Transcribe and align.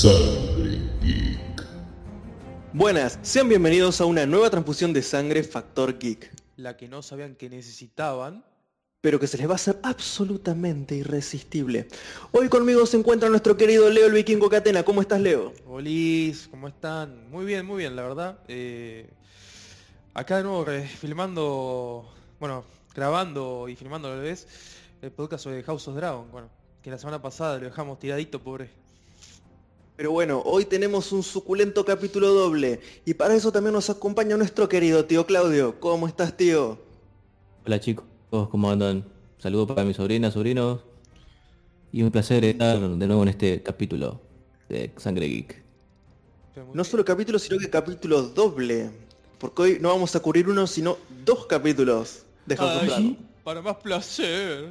Sangre 0.00 0.80
Geek. 1.02 1.62
Buenas, 2.72 3.18
sean 3.20 3.50
bienvenidos 3.50 4.00
a 4.00 4.06
una 4.06 4.24
nueva 4.24 4.48
transfusión 4.48 4.94
de 4.94 5.02
sangre 5.02 5.42
Factor 5.42 5.98
Geek, 5.98 6.32
la 6.56 6.78
que 6.78 6.88
no 6.88 7.02
sabían 7.02 7.34
que 7.34 7.50
necesitaban. 7.50 8.42
pero 9.02 9.20
que 9.20 9.26
se 9.26 9.36
les 9.36 9.46
va 9.46 9.52
a 9.52 9.56
hacer 9.56 9.78
absolutamente 9.82 10.94
irresistible. 10.94 11.86
Hoy 12.32 12.48
conmigo 12.48 12.86
se 12.86 12.96
encuentra 12.96 13.28
nuestro 13.28 13.58
querido 13.58 13.90
Leo 13.90 14.06
el 14.06 14.14
Vikingo 14.14 14.48
Catena. 14.48 14.84
¿Cómo 14.84 15.02
estás, 15.02 15.20
Leo? 15.20 15.52
Olis, 15.66 16.48
¿cómo 16.50 16.66
están? 16.68 17.30
Muy 17.30 17.44
bien, 17.44 17.66
muy 17.66 17.76
bien, 17.76 17.94
la 17.94 18.02
verdad. 18.02 18.38
Eh, 18.48 19.06
acá 20.14 20.38
de 20.38 20.44
nuevo 20.44 20.66
eh, 20.70 20.88
filmando, 20.88 22.10
bueno, 22.38 22.64
grabando 22.94 23.68
y 23.68 23.76
filmando 23.76 24.08
a 24.08 24.16
la 24.16 24.22
vez 24.22 24.48
el 25.02 25.10
podcast 25.10 25.44
sobre 25.44 25.62
House 25.62 25.88
of 25.88 25.96
Dragon. 25.96 26.30
Bueno, 26.32 26.48
que 26.82 26.90
la 26.90 26.96
semana 26.96 27.20
pasada 27.20 27.58
lo 27.58 27.66
dejamos 27.66 27.98
tiradito, 27.98 28.40
pobre. 28.40 28.80
Pero 30.00 30.12
bueno, 30.12 30.40
hoy 30.46 30.64
tenemos 30.64 31.12
un 31.12 31.22
suculento 31.22 31.84
capítulo 31.84 32.32
doble 32.32 32.80
y 33.04 33.12
para 33.12 33.34
eso 33.34 33.52
también 33.52 33.74
nos 33.74 33.90
acompaña 33.90 34.34
nuestro 34.38 34.66
querido 34.66 35.04
tío 35.04 35.26
Claudio. 35.26 35.78
¿Cómo 35.78 36.08
estás, 36.08 36.34
tío? 36.34 36.78
Hola 37.66 37.78
chicos, 37.80 38.06
¿cómo 38.30 38.70
andan? 38.70 39.04
Saludos 39.36 39.68
para 39.68 39.84
mis 39.84 39.98
sobrinas, 39.98 40.32
sobrinos. 40.32 40.80
Y 41.92 42.02
un 42.02 42.10
placer 42.10 42.46
estar 42.46 42.80
de 42.80 43.06
nuevo 43.06 43.22
en 43.24 43.28
este 43.28 43.62
capítulo 43.62 44.22
de 44.70 44.90
Sangre 44.96 45.28
Geek. 45.28 45.62
No 46.72 46.82
solo 46.82 47.04
capítulo, 47.04 47.38
sino 47.38 47.58
que 47.58 47.68
capítulo 47.68 48.22
doble. 48.22 48.90
Porque 49.38 49.60
hoy 49.60 49.78
no 49.82 49.90
vamos 49.90 50.16
a 50.16 50.20
cubrir 50.20 50.48
uno, 50.48 50.66
sino 50.66 50.96
dos 51.26 51.44
capítulos 51.44 52.22
de 52.46 52.56
House 52.56 52.90
Ay, 52.96 53.18
para 53.44 53.60
más 53.60 53.76
placer. 53.76 54.70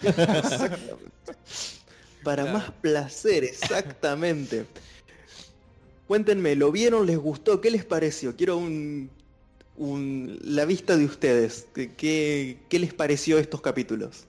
Para 2.24 2.42
Claro. 2.44 2.58
más 2.58 2.70
placer, 2.80 3.44
exactamente. 3.44 4.66
Cuéntenme, 6.08 6.54
¿lo 6.56 6.70
vieron? 6.72 7.06
¿Les 7.06 7.18
gustó? 7.18 7.60
¿Qué 7.60 7.70
les 7.70 7.84
pareció? 7.84 8.36
Quiero 8.36 8.56
un, 8.58 9.10
un- 9.76 10.38
la 10.42 10.64
vista 10.64 10.96
de 10.96 11.04
ustedes. 11.04 11.66
¿Qué, 11.74 12.58
qué, 12.68 12.78
les 12.78 12.92
pareció 12.92 13.38
estos 13.38 13.60
capítulos? 13.60 14.24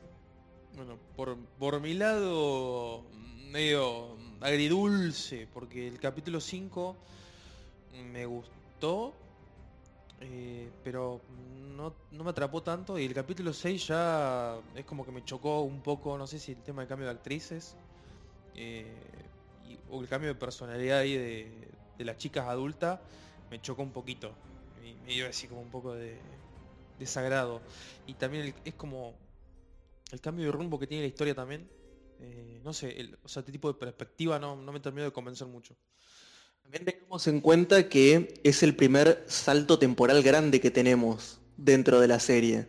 Bueno, 0.75 0.97
por, 1.15 1.35
por 1.59 1.79
mi 1.81 1.93
lado, 1.93 3.03
medio 3.51 4.15
agridulce, 4.41 5.47
porque 5.53 5.87
el 5.87 5.99
capítulo 5.99 6.39
5 6.39 6.95
me 8.13 8.25
gustó, 8.25 9.13
eh, 10.21 10.69
pero 10.83 11.21
no, 11.75 11.93
no 12.11 12.23
me 12.23 12.29
atrapó 12.29 12.61
tanto, 12.63 12.97
y 12.99 13.05
el 13.05 13.13
capítulo 13.13 13.53
6 13.53 13.87
ya 13.87 14.57
es 14.75 14.85
como 14.85 15.05
que 15.05 15.11
me 15.11 15.23
chocó 15.25 15.61
un 15.61 15.81
poco, 15.81 16.17
no 16.17 16.25
sé 16.27 16.39
si 16.39 16.53
el 16.53 16.57
tema 16.59 16.81
del 16.81 16.89
cambio 16.89 17.07
de 17.07 17.13
actrices, 17.13 17.75
eh, 18.55 18.85
o 19.89 20.01
el 20.01 20.07
cambio 20.07 20.29
de 20.29 20.35
personalidad 20.35 20.99
ahí 20.99 21.15
de, 21.15 21.67
de 21.97 22.05
las 22.05 22.17
chicas 22.17 22.47
adultas, 22.47 22.99
me 23.49 23.61
chocó 23.61 23.83
un 23.83 23.91
poquito, 23.91 24.33
y 24.83 24.93
me 25.05 25.13
dio 25.13 25.27
así 25.27 25.47
como 25.47 25.61
un 25.61 25.69
poco 25.69 25.93
de 25.93 26.17
desagrado. 26.99 27.61
Y 28.07 28.13
también 28.13 28.53
es 28.63 28.73
como 28.75 29.15
el 30.11 30.21
cambio 30.21 30.45
de 30.45 30.51
rumbo 30.51 30.79
que 30.79 30.87
tiene 30.87 31.03
la 31.03 31.07
historia 31.07 31.35
también. 31.35 31.69
eh, 32.19 32.61
no 32.63 32.73
sé, 32.73 33.13
o 33.23 33.27
sea, 33.27 33.41
este 33.41 33.51
tipo 33.51 33.71
de 33.71 33.77
perspectiva 33.77 34.39
no, 34.39 34.55
no 34.55 34.71
me 34.71 34.79
terminó 34.79 35.05
de 35.05 35.11
convencer 35.11 35.47
mucho. 35.47 35.75
También 36.61 36.85
tengamos 36.85 37.27
en 37.27 37.41
cuenta 37.41 37.89
que 37.89 38.41
es 38.43 38.63
el 38.63 38.75
primer 38.75 39.23
salto 39.27 39.77
temporal 39.77 40.23
grande 40.23 40.59
que 40.59 40.71
tenemos 40.71 41.39
dentro 41.57 41.99
de 41.99 42.07
la 42.07 42.19
serie. 42.19 42.67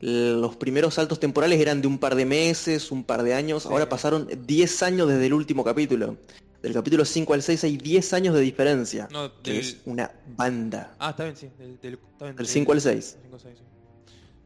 Los 0.00 0.56
primeros 0.56 0.94
saltos 0.94 1.20
temporales 1.20 1.60
eran 1.60 1.82
de 1.82 1.86
un 1.86 1.98
par 1.98 2.14
de 2.14 2.24
meses, 2.24 2.90
un 2.90 3.04
par 3.04 3.22
de 3.22 3.34
años, 3.34 3.64
Sí. 3.64 3.68
ahora 3.70 3.88
pasaron 3.88 4.28
10 4.46 4.82
años 4.82 5.08
desde 5.08 5.26
el 5.26 5.34
último 5.34 5.62
capítulo. 5.62 6.16
Del 6.62 6.72
capítulo 6.72 7.04
5 7.04 7.34
al 7.34 7.42
6 7.42 7.64
hay 7.64 7.76
10 7.76 8.12
años 8.14 8.34
de 8.34 8.40
diferencia, 8.40 9.08
No, 9.10 9.30
que 9.42 9.52
del- 9.52 9.60
es 9.60 9.76
una 9.84 10.10
banda. 10.36 10.94
Ah, 10.98 11.10
está 11.10 11.24
bien, 11.24 11.36
sí. 11.36 11.50
Del, 11.58 11.78
del- 11.80 11.94
está 12.12 12.24
bien, 12.26 12.36
Del 12.36 12.46
5 12.46 12.72
al 12.72 12.80
6. 12.80 13.12
del 13.14 13.22
cinco 13.22 13.34
al 13.36 13.40
seis, 13.40 13.58
sí. 13.58 13.64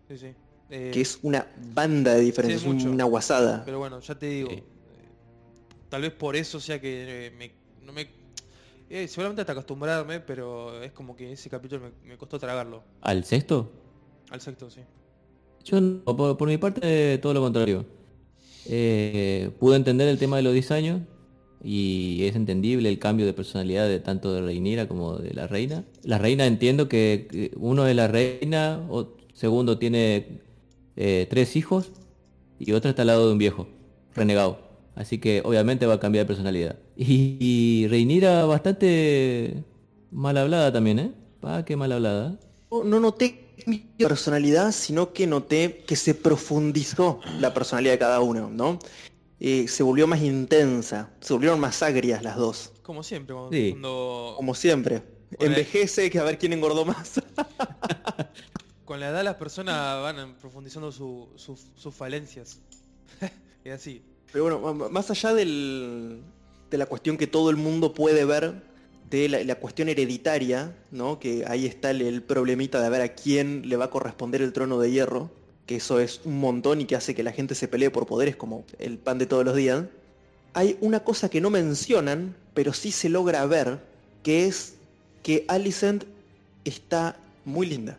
Sí, 0.09 0.19
sí. 0.19 0.35
Eh, 0.71 0.91
que 0.93 1.01
es 1.01 1.19
una 1.23 1.47
banda 1.73 2.15
de 2.15 2.21
diferencia, 2.21 2.59
Sí, 2.59 2.67
es 2.69 2.73
mucho. 2.75 2.91
una 2.91 3.05
guasada. 3.05 3.63
Pero 3.65 3.79
bueno, 3.79 4.01
ya 4.01 4.15
te 4.19 4.27
digo. 4.27 4.51
Sí. 4.51 4.57
eh, 4.57 4.65
tal 5.89 6.03
vez 6.03 6.13
por 6.13 6.35
eso 6.37 6.59
sea 6.59 6.81
que 6.81 7.27
eh, 7.27 7.31
me, 7.33 7.53
no 7.85 7.93
me... 7.93 8.09
eh, 8.91 9.07
seguramente 9.09 9.43
hasta 9.43 9.53
acostumbrarme, 9.53 10.21
pero 10.21 10.83
es 10.83 10.91
como 10.93 11.15
que 11.15 11.33
ese 11.33 11.49
capítulo 11.51 11.83
me, 12.03 12.09
me 12.11 12.17
costó 12.19 12.39
tragarlo. 12.41 12.83
¿Al 13.03 13.25
sexto? 13.25 13.71
Al 14.31 14.41
sexto, 14.41 14.69
sí. 14.71 14.81
Yo, 15.65 16.05
por, 16.05 16.37
por 16.37 16.49
mi 16.49 16.59
parte, 16.59 17.19
todo 17.19 17.35
lo 17.35 17.41
contrario. 17.41 17.87
Eh, 18.67 19.51
pude 19.59 19.77
entender 19.77 20.09
el 20.09 20.19
tema 20.19 20.37
de 20.37 20.43
los 20.43 20.53
10 20.53 20.71
años 20.71 21.03
y 21.63 22.25
es 22.25 22.37
entendible 22.37 22.89
el 22.89 22.99
cambio 22.99 23.27
de 23.27 23.33
personalidad 23.33 23.89
de 23.89 24.01
tanto 24.01 24.33
de 24.33 24.43
Reinira 24.43 24.87
como 24.87 25.17
de 25.17 25.33
la 25.33 25.47
reina. 25.47 25.85
La 26.03 26.19
reina 26.19 26.47
entiendo 26.47 26.89
que 26.89 27.51
uno 27.57 27.87
es 27.87 27.97
la 27.97 28.09
reina, 28.09 28.87
o, 28.91 29.17
segundo 29.33 29.79
tiene 29.79 30.41
eh, 30.97 31.27
tres 31.31 31.57
hijos 31.57 31.91
y 32.59 32.73
otro 32.73 32.91
está 32.91 33.03
al 33.03 33.09
lado 33.09 33.27
de 33.27 33.33
un 33.33 33.39
viejo, 33.39 33.67
renegado. 34.15 34.59
Así 34.95 35.19
que 35.19 35.43
obviamente 35.45 35.87
va 35.87 35.95
a 35.95 36.01
cambiar 36.01 36.25
de 36.25 36.29
personalidad. 36.29 36.79
Y, 36.97 37.37
y 37.41 37.89
Reinira 37.89 38.45
bastante 38.45 39.65
mal 40.13 40.37
hablada 40.37 40.73
también, 40.73 40.99
¿eh? 40.99 41.13
Pa, 41.41 41.65
qué 41.65 41.77
mal 41.77 41.91
hablada. 41.91 42.39
No, 42.71 42.85
no 42.85 43.01
noté 43.01 43.44
personalidad, 43.99 44.73
sino 44.73 45.13
que 45.13 45.27
noté 45.27 45.85
que 45.87 45.97
se 45.97 46.15
profundizó 46.15 47.21
la 47.41 47.53
personalidad 47.55 47.93
de 47.95 47.99
cada 47.99 48.21
uno, 48.21 48.51
¿no? 48.51 48.79
Eh, 49.41 49.67
se 49.69 49.83
volvió 49.83 50.07
más 50.07 50.23
intensa, 50.23 51.11
se 51.21 51.33
volvieron 51.33 51.61
más 51.61 51.83
agrias 51.83 52.23
las 52.23 52.37
dos, 52.37 52.73
Como 52.83 53.03
siempre, 53.03 53.35
cuando... 53.35 53.53
Sí. 53.53 53.71
cuando- 53.71 54.35
como 54.37 54.55
siempre. 54.55 55.03
Bueno, 55.39 55.55
Envejece, 55.55 56.11
que 56.11 56.19
a 56.19 56.23
ver 56.25 56.39
quién 56.39 56.53
engordó 56.53 56.85
más. 56.85 57.21
Con 58.85 59.01
la 59.01 59.09
edad 59.09 59.25
las 59.25 59.37
personas 59.37 60.03
van 60.03 60.35
profundizando 60.37 60.93
su- 60.93 61.29
su- 61.37 61.59
sus 61.77 61.95
falencias. 61.95 62.61
es 63.65 63.73
así. 63.73 64.03
Pero 64.33 64.59
bueno, 64.59 64.89
más 64.91 65.11
allá 65.11 65.33
del- 65.35 66.23
de 66.71 66.79
la 66.79 66.87
cuestión 66.87 67.17
que 67.17 67.27
todo 67.27 67.51
el 67.51 67.57
mundo 67.57 67.95
puede 67.95 68.25
ver, 68.25 68.63
de 69.23 69.29
la, 69.29 69.45
la 69.45 69.55
cuestión 69.57 69.89
hereditaria, 69.89 70.75
¿no? 70.91 71.19
Que 71.19 71.45
ahí 71.47 71.67
está 71.67 71.91
el, 71.91 72.03
el 72.03 72.23
problemita 72.23 72.81
de 72.83 72.89
ver 72.91 73.01
a 73.03 73.09
quién 73.15 73.69
le 73.69 73.77
va 73.77 73.87
a 73.87 73.91
corresponder 73.91 74.43
el 74.43 74.53
trono 74.53 74.79
de 74.79 74.91
hierro, 74.91 75.31
que 75.67 75.77
eso 75.77 76.01
es 76.01 76.21
un 76.25 76.39
montón 76.41 76.81
y 76.81 76.85
que 76.85 76.97
hace 76.97 77.15
que 77.15 77.23
la 77.23 77.33
gente 77.33 77.55
se 77.55 77.69
pelee 77.69 77.91
por 77.91 78.07
poderes 78.07 78.37
como 78.37 78.65
el 78.79 78.99
pan 78.99 79.19
de 79.19 79.27
todos 79.27 79.45
los 79.45 79.57
días. 79.57 79.85
Hay 80.53 80.77
una 80.81 81.01
cosa 81.01 81.29
que 81.29 81.41
no 81.41 81.51
mencionan, 81.51 82.37
pero 82.55 82.73
sí 82.73 82.93
se 82.93 83.09
logra 83.09 83.45
ver, 83.47 83.79
que 84.23 84.47
es 84.47 84.75
que 85.23 85.45
Alicent 85.49 86.05
está 86.65 87.17
muy 87.45 87.67
linda. 87.67 87.97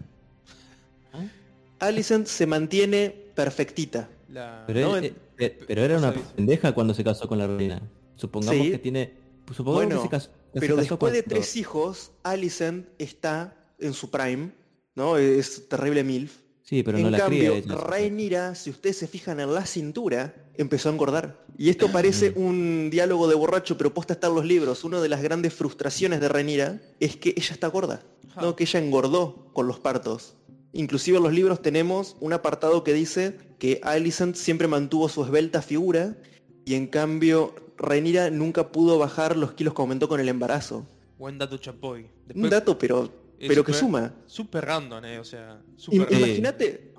Alicent 1.80 2.28
se 2.28 2.46
mantiene 2.46 3.14
perfectita. 3.36 4.08
La... 4.30 4.64
Pero, 4.68 4.82
No, 4.90 4.98
él- 4.98 5.06
en- 5.06 5.16
eh, 5.38 5.60
pero 5.68 5.84
era 5.84 5.98
una 5.98 6.14
pendeja 6.14 6.72
cuando 6.74 6.94
se 6.94 7.04
casó 7.04 7.28
con 7.28 7.38
la 7.38 7.48
reina. 7.48 7.82
Supongamos 8.16 8.66
Sí. 8.66 8.72
que 8.72 8.78
tiene... 8.80 9.14
Supongamos 9.54 9.86
Bueno, 9.86 9.98
que 10.02 10.08
se 10.08 10.10
casó, 10.10 10.30
Pero 10.60 10.76
después 10.76 11.14
de 11.14 11.24
tres 11.24 11.56
hijos, 11.56 12.12
Alicent 12.24 12.88
está 12.98 13.56
en 13.80 13.94
su 13.94 14.10
prime, 14.10 14.52
¿no? 14.96 15.18
Es 15.18 15.68
terrible 15.68 16.04
MILF. 16.04 16.46
Sí, 16.64 16.82
pero 16.82 16.98
en 16.98 17.04
no 17.04 17.10
la 17.12 17.20
cambio, 17.20 17.52
cría 17.52 17.58
ella. 17.58 17.76
Rhaenyra, 17.76 18.56
si 18.56 18.72
ustedes 18.72 18.98
se 18.98 19.08
fijan 19.08 19.40
en 19.40 19.54
la 19.54 19.68
cintura, 19.68 20.34
empezó 20.56 20.90
a 20.90 20.94
engordar. 20.94 21.46
Y 21.58 21.70
esto 21.70 21.92
parece 21.92 22.34
un 22.36 22.90
diálogo 22.90 23.28
de 23.28 23.36
borracho, 23.36 23.78
pero 23.78 23.94
posta 23.94 24.14
está 24.14 24.28
en 24.28 24.36
los 24.36 24.46
libros. 24.46 24.84
Una 24.84 25.00
de 25.00 25.08
las 25.08 25.22
grandes 25.22 25.54
frustraciones 25.54 26.22
de 26.22 26.28
Rhaenyra 26.28 26.82
es 27.00 27.18
que 27.18 27.36
ella 27.38 27.54
está 27.54 27.68
gorda, 27.68 28.02
¿no? 28.42 28.56
Que 28.56 28.64
ella 28.64 28.80
engordó 28.80 29.52
con 29.54 29.68
los 29.68 29.80
partos. 29.80 30.38
Inclusive 30.74 31.18
en 31.18 31.24
los 31.24 31.34
libros 31.34 31.62
tenemos 31.62 32.18
un 32.20 32.34
apartado 32.34 32.84
que 32.84 32.94
dice 32.94 33.38
que 33.60 33.80
Alicent 33.84 34.36
siempre 34.36 34.68
mantuvo 34.68 35.08
su 35.08 35.24
esbelta 35.24 35.62
figura 35.62 36.18
y 36.66 36.74
en 36.76 36.88
cambio 36.88 37.54
Rhaenyra 37.78 38.30
nunca 38.30 38.72
pudo 38.72 38.98
bajar 38.98 39.38
los 39.38 39.54
kilos 39.54 39.74
que 39.74 39.82
aumentó 39.82 40.08
con 40.10 40.20
el 40.20 40.28
embarazo. 40.30 40.86
Buen 41.18 41.38
dato 41.38 41.58
chapoy. 41.58 42.08
Un 42.34 42.50
dato, 42.50 42.78
pero, 42.78 43.10
pero 43.40 43.64
que 43.64 43.72
súper- 43.74 43.80
suma. 43.80 44.14
Súper 44.26 44.66
random, 44.66 45.06
eh. 45.06 45.20
O 45.20 45.24
sea, 45.24 45.62
random. 45.88 46.08
Imagínate, 46.18 46.94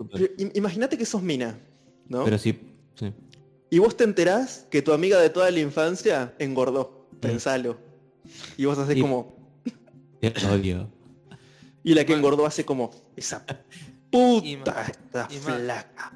imagínate 0.54 0.96
que 0.98 1.04
sos 1.04 1.22
mina, 1.22 1.58
¿no? 2.08 2.24
Pero 2.24 2.38
sí, 2.38 2.58
sí. 2.94 3.12
Y 3.70 3.78
vos 3.78 3.96
te 3.96 4.04
enterás 4.04 4.66
que 4.70 4.80
tu 4.82 4.92
amiga 4.92 5.18
de 5.20 5.28
toda 5.30 5.50
la 5.50 5.60
infancia 5.60 6.34
engordó. 6.38 7.08
Pensalo. 7.20 7.76
Y 8.56 8.64
vos 8.64 8.78
haces 8.78 8.96
Y- 8.96 9.00
como. 9.00 9.36
Odio. 10.52 10.88
Y 11.82 11.94
la 11.94 12.04
que 12.04 12.12
Bueno. 12.12 12.26
engordó 12.28 12.46
hace 12.46 12.64
como. 12.64 12.90
Esa 13.16 13.44
Y 13.48 14.56
puta 14.56 14.82
está 14.82 15.28
y 15.30 15.36
ma- 15.38 15.56
flaca. 15.56 16.12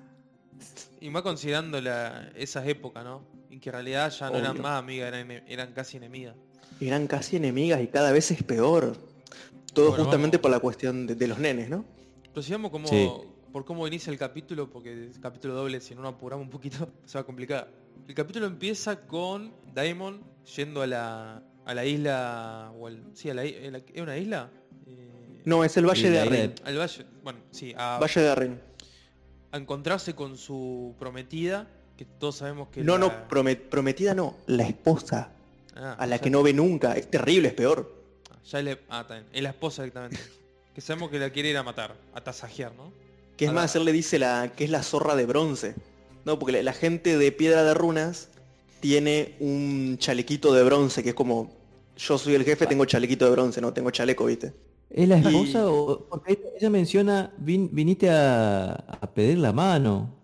Y 1.01 1.11
más 1.11 1.23
considerando 1.23 1.81
la, 1.81 2.31
esas 2.37 2.67
épocas, 2.69 3.05
¿no? 3.05 3.23
En 3.51 3.61
que 3.61 3.69
en 3.69 3.73
realidad 3.73 4.11
ya 4.11 4.31
no 4.31 4.39
eran 4.39 4.61
más 4.61 4.79
amigas, 4.79 5.13
eran, 5.49 5.73
casi 5.73 5.97
enemigas. 5.97 6.35
Eran 6.81 7.07
casi 7.07 7.37
enemigas 7.37 7.83
y 7.83 7.89
cada 7.89 8.13
vez 8.13 8.31
es 8.31 8.43
peor. 8.43 8.97
Todo 9.75 9.89
Bueno, 9.91 10.05
justamente 10.05 10.37
vamos. 10.37 10.43
por 10.43 10.51
la 10.53 10.59
cuestión 10.61 11.07
de, 11.07 11.15
de 11.15 11.27
los 11.29 11.39
nenes, 11.39 11.69
¿no? 11.69 11.85
Prosigamos 12.33 12.71
como, 12.71 12.87
Sí. 12.89 13.09
por 13.53 13.65
cómo 13.65 13.87
inicia 13.87 14.13
el 14.13 14.19
capítulo, 14.19 14.71
porque 14.71 14.93
el 14.93 15.21
capítulo 15.21 15.55
doble, 15.55 15.81
si 15.81 15.95
no 15.95 16.03
nos 16.03 16.15
apuramos 16.15 16.45
un 16.45 16.51
poquito, 16.51 16.89
se 17.05 17.19
va 17.19 17.23
a 17.23 17.25
complicar. 17.25 17.69
el 18.09 18.15
capítulo 18.15 18.47
empieza 18.47 19.07
con 19.07 19.53
Daemon 19.75 20.23
yendo 20.57 20.83
a 20.83 20.87
la, 20.87 21.43
a 21.65 21.75
la 21.75 21.85
isla, 21.85 22.73
o 22.79 22.87
al- 22.87 23.05
sí, 23.15 23.31
a 23.31 23.35
la, 23.35 23.45
i- 23.45 23.67
a 23.67 23.71
la- 23.73 23.79
¿es 23.79 24.01
una 24.01 24.17
isla? 24.17 24.51
Eh, 24.87 25.43
No, 25.45 25.63
es 25.65 25.77
el 25.77 25.87
Valle 25.87 26.09
de 26.11 26.21
Arryn. 26.21 26.55
al 26.65 26.79
valle, 26.79 27.05
bueno, 27.23 27.41
sí, 27.51 27.73
a, 27.77 27.99
Valle 28.01 28.21
de 28.21 28.29
Arryn. 28.31 28.61
a 29.53 29.57
encontrarse 29.59 30.15
con 30.15 30.37
su 30.37 30.95
prometida, 30.99 31.69
que 32.01 32.07
todos 32.19 32.37
sabemos 32.37 32.69
que 32.71 32.83
No, 32.83 32.95
la- 32.97 32.99
no, 33.01 33.13
promet- 33.29 33.69
prometida 33.69 34.15
no, 34.15 34.35
la 34.47 34.63
esposa, 34.67 35.33
Ah, 35.77 35.97
a 35.99 36.07
la 36.07 36.19
que 36.19 36.31
no 36.31 36.43
ve 36.43 36.55
nunca. 36.55 36.95
Es 36.97 37.11
terrible, 37.11 37.49
es 37.49 37.55
peor. 37.55 37.95
Ya 38.51 38.63
le, 38.63 38.79
ah, 38.89 39.03
está 39.03 39.15
bien, 39.17 39.27
es 39.35 39.43
la 39.43 39.51
esposa 39.51 39.83
directamente. 39.83 40.17
que 40.75 40.81
sabemos 40.81 41.11
que 41.11 41.19
la 41.19 41.29
quiere 41.29 41.51
ir 41.51 41.59
a 41.59 41.63
matar, 41.63 41.95
a 42.15 42.23
tasajear, 42.23 42.73
¿no? 42.75 42.91
Que 43.37 43.45
es 43.45 43.51
A 43.51 43.55
más, 43.55 43.75
la- 43.75 43.81
él 43.81 43.85
le 43.85 43.93
dice 43.93 44.19
la, 44.19 44.51
que 44.57 44.65
es 44.65 44.71
la 44.71 44.83
zorra 44.83 45.15
de 45.15 45.27
bronce. 45.27 45.75
No, 46.25 46.39
porque 46.39 46.53
la, 46.53 46.63
la 46.63 46.73
gente 46.73 47.19
de 47.19 47.33
piedra 47.33 47.65
de 47.65 47.75
runas 47.75 48.31
tiene 48.81 49.37
un 49.41 49.99
chalequito 49.99 50.55
de 50.55 50.63
bronce, 50.63 51.03
que 51.03 51.11
es 51.11 51.15
como, 51.15 51.51
yo 51.99 52.17
soy 52.17 52.35
el 52.35 52.45
jefe, 52.45 52.67
tengo 52.67 52.87
chalequito 52.87 53.27
de 53.27 53.31
bronce, 53.33 53.61
no 53.61 53.75
tengo 53.75 53.91
chaleco, 53.91 54.25
¿viste? 54.25 54.55
¿Es 54.89 55.07
la 55.07 55.19
Y- 55.19 55.27
esposa 55.27 55.71
o...? 55.71 56.07
Porque 56.09 56.33
ella- 56.33 56.49
ella 56.59 56.71
menciona, 56.71 57.31
"Vin- 57.39 57.69
viniste 57.71 58.09
a, 58.09 58.73
a 58.73 59.07
pedir 59.13 59.37
la 59.37 59.53
mano. 59.53 60.19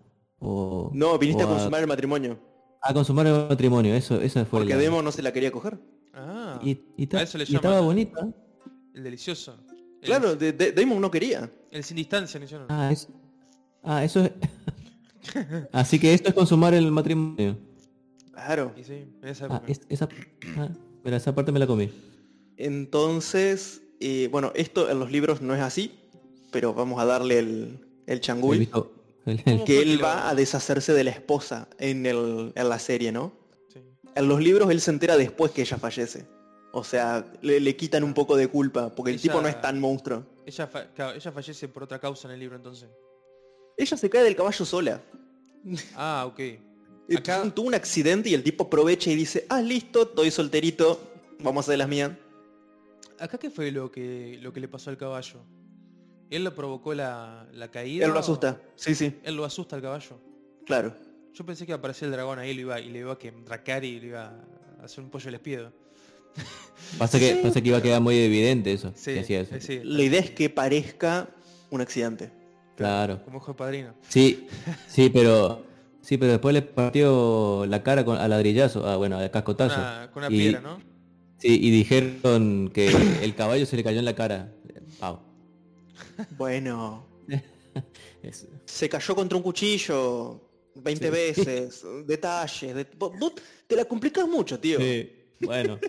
O, 0.49 0.91
No, 0.95 1.19
viniste 1.19 1.43
o 1.45 1.47
a 1.47 1.51
consumar 1.51 1.81
el 1.81 1.87
matrimonio. 1.89 2.39
a 2.81 2.95
consumar 2.95 3.27
el 3.27 3.49
matrimonio, 3.49 3.95
eso, 3.95 4.21
eso 4.21 4.45
fue 4.47 4.61
Porque 4.61 4.75
la- 4.75 4.81
Demo 4.81 5.03
no 5.03 5.11
se 5.11 5.21
la 5.23 5.33
quería 5.33 5.51
coger. 5.51 5.79
Ah, 6.15 6.61
Y, 6.63 6.79
y 6.97 7.07
ta- 7.09 7.19
a 7.19 7.23
eso 7.23 7.37
le 7.37 7.45
y 7.49 7.55
estaba 7.57 7.81
bonita. 7.81 8.29
el 8.95 9.03
delicioso. 9.03 9.57
El- 10.01 10.07
Claro, 10.07 10.37
de, 10.37 10.53
de- 10.53 10.71
Damon 10.73 11.01
no 11.01 11.11
quería. 11.11 11.51
El 11.71 11.83
sin 11.83 11.97
distancia, 11.97 12.39
le 12.39 12.47
llaman. 12.47 12.67
Ah, 12.71 12.93
es, 12.93 13.09
ah, 13.83 14.05
eso 14.05 14.21
es... 14.25 14.31
Así 15.73 15.99
que 15.99 16.15
esto 16.15 16.29
es 16.29 16.35
consumar 16.35 16.75
el 16.75 16.91
matrimonio. 16.93 17.57
Claro. 18.33 18.73
Y 18.77 18.85
sí, 18.85 19.05
en 19.23 19.29
esa 19.29 19.47
Ah, 19.51 19.63
es- 19.67 19.81
esa, 19.89 20.09
ah, 20.59 20.69
mira, 21.05 21.17
esa 21.17 21.35
parte 21.35 21.51
me 21.51 21.59
la 21.59 21.67
comí. 21.67 21.91
Entonces, 22.57 23.83
eh, 24.01 24.29
bueno, 24.31 24.53
esto 24.55 24.89
en 24.91 24.99
los 25.01 25.11
libros 25.11 25.41
no 25.43 25.55
es 25.55 25.61
así, 25.61 25.93
pero 26.53 26.73
vamos 26.75 27.01
a 27.01 27.05
darle 27.05 27.39
el, 27.41 27.81
el 28.07 28.19
He 28.19 28.21
changüí. 28.21 28.59
visto- 28.59 28.93
el- 29.27 29.43
¿Cómo 29.45 29.65
Que 29.65 29.81
él 29.83 30.03
va 30.03 30.29
a 30.29 30.35
deshacerse 30.35 30.93
de 30.93 31.05
la 31.05 31.11
esposa 31.11 31.69
en, 31.79 32.07
el, 32.07 32.53
en 32.55 32.69
la 32.69 32.79
serie, 32.79 33.13
¿no? 33.13 33.33
Sí. 33.73 33.81
En 34.15 34.29
los 34.29 34.41
libros 34.41 34.71
él 34.71 34.81
se 34.81 34.91
entera 34.91 35.17
después 35.17 35.51
que 35.53 35.63
ella 35.63 35.77
fallece. 35.79 36.27
O 36.73 36.85
sea, 36.85 37.25
le, 37.43 37.59
le 37.61 37.75
quitan 37.77 38.05
un 38.05 38.13
poco 38.15 38.37
de 38.37 38.49
culpa, 38.49 38.95
porque 38.95 39.13
el 39.13 39.21
tipo 39.21 39.41
no 39.41 39.49
es 39.49 39.61
tan 39.61 39.81
monstruo. 39.81 40.25
Ella, 40.45 40.67
fa- 40.67 40.87
claro, 40.93 41.17
ella 41.17 41.33
fallece 41.33 41.69
por 41.69 41.83
otra 41.85 41.99
causa 41.99 42.29
en 42.29 42.35
el 42.35 42.41
libro 42.41 42.57
entonces. 42.57 42.89
Ella 43.77 43.97
se 43.97 44.09
cae 44.11 44.23
del 44.25 44.37
caballo 44.37 44.65
sola. 44.65 45.01
Ah, 45.95 46.25
ok. 46.29 46.41
Acá- 47.17 47.51
Tuvo 47.55 47.69
un 47.69 47.75
accidente 47.75 48.29
y 48.31 48.35
el 48.35 48.43
tipo 48.43 48.65
aprovecha 48.65 49.11
y 49.11 49.15
dice, 49.17 49.47
ah, 49.49 49.61
listo, 49.63 50.03
estoy 50.03 50.31
solterito, 50.31 51.01
vamos 51.41 51.65
a 51.65 51.71
hacer 51.71 51.79
las 51.79 51.89
mías. 51.89 52.13
¿Acá 53.19 53.39
qué 53.39 53.49
fue 53.49 53.71
lo 53.71 53.91
que, 53.91 54.39
lo 54.43 54.53
que 54.53 54.61
le 54.61 54.69
pasó 54.69 54.91
al 54.91 54.99
caballo? 54.99 55.41
¿Él 56.31 56.45
lo 56.45 56.55
provocó 56.55 56.95
la, 56.95 57.47
la 57.53 57.71
caída? 57.71 58.05
Él 58.07 58.11
lo 58.13 58.17
o- 58.17 58.21
asusta. 58.21 58.61
Sí, 58.75 58.95
sí, 58.95 59.15
Él 59.23 59.37
lo 59.37 59.45
asusta 59.45 59.77
al 59.77 59.83
caballo. 59.83 60.19
claro. 60.65 60.95
Yo 61.35 61.45
pensé 61.45 61.67
que 61.67 61.73
iba 61.73 61.77
a 61.77 61.79
aparecer 61.81 62.07
el 62.07 62.13
dragón 62.13 62.39
ahí 62.39 62.55
lo 62.55 62.63
iba, 62.63 62.81
y 62.81 62.89
le 62.89 63.01
iba 63.01 63.13
a 63.13 63.19
quemar 63.19 63.85
y 63.85 64.01
le 64.01 64.07
iba 64.07 64.33
a 64.81 64.85
hacer 64.85 65.05
un 65.05 65.11
pollo 65.11 65.29
al 65.29 65.35
espiedo. 65.35 65.71
Pasa 66.99 67.19
que, 67.19 67.37
pasa 67.43 67.61
que 67.61 67.69
iba 67.69 67.77
a 67.79 67.83
quedar 67.83 68.01
muy 68.01 68.17
evidente 68.19 68.73
eso. 68.73 68.91
Sí, 68.95 69.13
que 69.15 69.21
hacía 69.21 69.41
eso. 69.41 69.55
sí, 69.61 69.81
La 69.85 70.03
idea 70.03 70.21
es 70.21 70.31
que 70.31 70.49
parezca 70.49 71.29
un 71.71 71.81
accidente. 71.83 72.31
Claro. 72.77 73.23
como 73.25 73.37
hijo 73.39 73.53
de 73.53 73.55
padrino. 73.59 73.95
Sí, 74.09 74.47
sí, 74.89 75.11
pero 75.11 75.63
sí, 76.01 76.17
pero 76.17 76.33
después 76.33 76.55
le 76.55 76.63
partió 76.63 77.67
la 77.67 77.83
cara 77.83 78.05
con, 78.05 78.17
a 78.17 78.27
ladrillazo, 78.29 78.87
ah, 78.87 78.97
bueno, 78.97 79.19
a 79.19 79.29
cascotazo. 79.31 79.77
Una- 79.79 80.11
con 80.13 80.25
una 80.25 80.35
Y- 80.35 80.39
piedra, 80.39 80.61
¿no? 80.63 80.79
Sí, 81.39 81.59
y 81.63 81.71
dijeron 81.71 82.71
que 82.73 82.89
el 83.23 83.35
caballo 83.35 83.67
se 83.67 83.77
le 83.77 83.85
cayó 83.85 83.99
en 83.99 84.07
la 84.07 84.15
cara. 84.15 84.53
Bueno, 86.37 87.07
se 88.65 88.89
cayó 88.89 89.15
contra 89.15 89.37
un 89.37 89.43
cuchillo 89.43 90.41
20 90.75 91.11
veces, 91.11 91.85
detalles. 92.07 92.75
de- 92.75 92.85
vos- 92.97 93.19
vos 93.19 93.33
te 93.67 93.77
la 93.77 93.85
complicas 93.85 94.27
mucho, 94.29 94.59
tío. 94.61 94.79
sí, 94.79 95.13
bueno. 95.41 95.79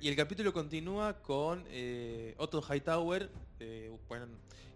Y 0.00 0.08
el 0.08 0.16
capítulo 0.16 0.52
continúa 0.52 1.22
con 1.22 1.62
eh, 1.68 2.34
Otto 2.38 2.60
Hightower, 2.60 3.30
eh, 3.60 3.92
bueno, 4.08 4.26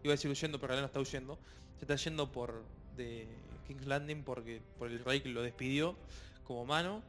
iba 0.04 0.12
a 0.12 0.16
decir 0.16 0.30
huyendo, 0.30 0.58
pero 0.60 0.68
realidad 0.68 0.82
no 0.82 0.86
está 0.86 1.00
huyendo. 1.00 1.36
Se 1.78 1.84
está 1.84 1.96
yendo 1.96 2.30
por 2.30 2.62
de 2.96 3.26
King's 3.66 3.86
Landing 3.86 4.22
porque 4.22 4.62
por 4.78 4.88
el 4.88 5.00
rey 5.04 5.20
que 5.20 5.30
lo 5.30 5.42
despidió 5.42 5.96
como 6.46 6.64
mano. 6.64 7.02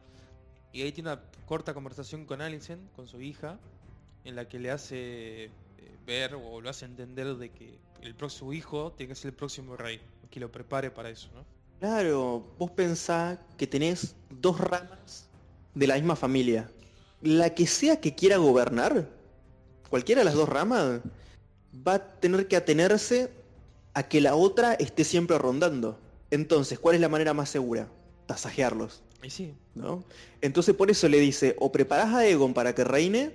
Y 0.73 0.81
ahí 0.81 0.91
tiene 0.91 1.11
una 1.11 1.21
corta 1.45 1.75
conversación 1.75 2.25
con 2.25 2.41
Alicent, 2.41 2.91
con 2.93 3.07
su 3.07 3.21
hija, 3.21 3.59
en 4.23 4.35
la 4.35 4.47
que 4.49 4.57
le 4.57 4.71
hace 4.71 5.51
ver 6.05 6.35
o 6.35 6.61
lo 6.61 6.69
hace 6.69 6.85
entender 6.85 7.35
de 7.35 7.49
que 7.49 7.77
el 8.01 8.15
próximo 8.15 8.53
hijo 8.53 8.91
tiene 8.93 9.13
que 9.13 9.15
ser 9.15 9.29
el 9.29 9.35
próximo 9.35 9.75
rey, 9.75 9.99
que 10.29 10.39
lo 10.39 10.51
prepare 10.51 10.91
para 10.91 11.09
eso, 11.09 11.29
¿no? 11.33 11.43
Claro, 11.79 12.45
vos 12.57 12.71
pensás 12.71 13.37
que 13.57 13.67
tenés 13.67 14.15
dos 14.29 14.59
ramas 14.59 15.27
de 15.73 15.87
la 15.87 15.95
misma 15.95 16.15
familia. 16.15 16.69
La 17.21 17.53
que 17.53 17.67
sea 17.67 17.99
que 17.99 18.15
quiera 18.15 18.37
gobernar, 18.37 19.09
cualquiera 19.89 20.21
de 20.21 20.25
las 20.25 20.35
dos 20.35 20.47
ramas, 20.47 21.01
va 21.85 21.95
a 21.95 22.19
tener 22.19 22.47
que 22.47 22.55
atenerse 22.55 23.31
a 23.93 24.03
que 24.03 24.21
la 24.21 24.35
otra 24.35 24.73
esté 24.73 25.03
siempre 25.03 25.37
rondando. 25.37 25.99
Entonces, 26.31 26.79
¿cuál 26.79 26.95
es 26.95 27.01
la 27.01 27.09
manera 27.09 27.33
más 27.33 27.49
segura? 27.49 27.87
Tasajearlos, 28.25 29.03
Y 29.21 29.29
sí, 29.29 29.53
¿no? 29.75 30.03
Entonces 30.41 30.75
por 30.75 30.89
eso 30.89 31.07
le 31.07 31.19
dice, 31.19 31.55
o 31.59 31.71
preparás 31.71 32.13
a 32.13 32.25
Egon 32.25 32.53
para 32.53 32.73
que 32.73 32.83
reine, 32.83 33.33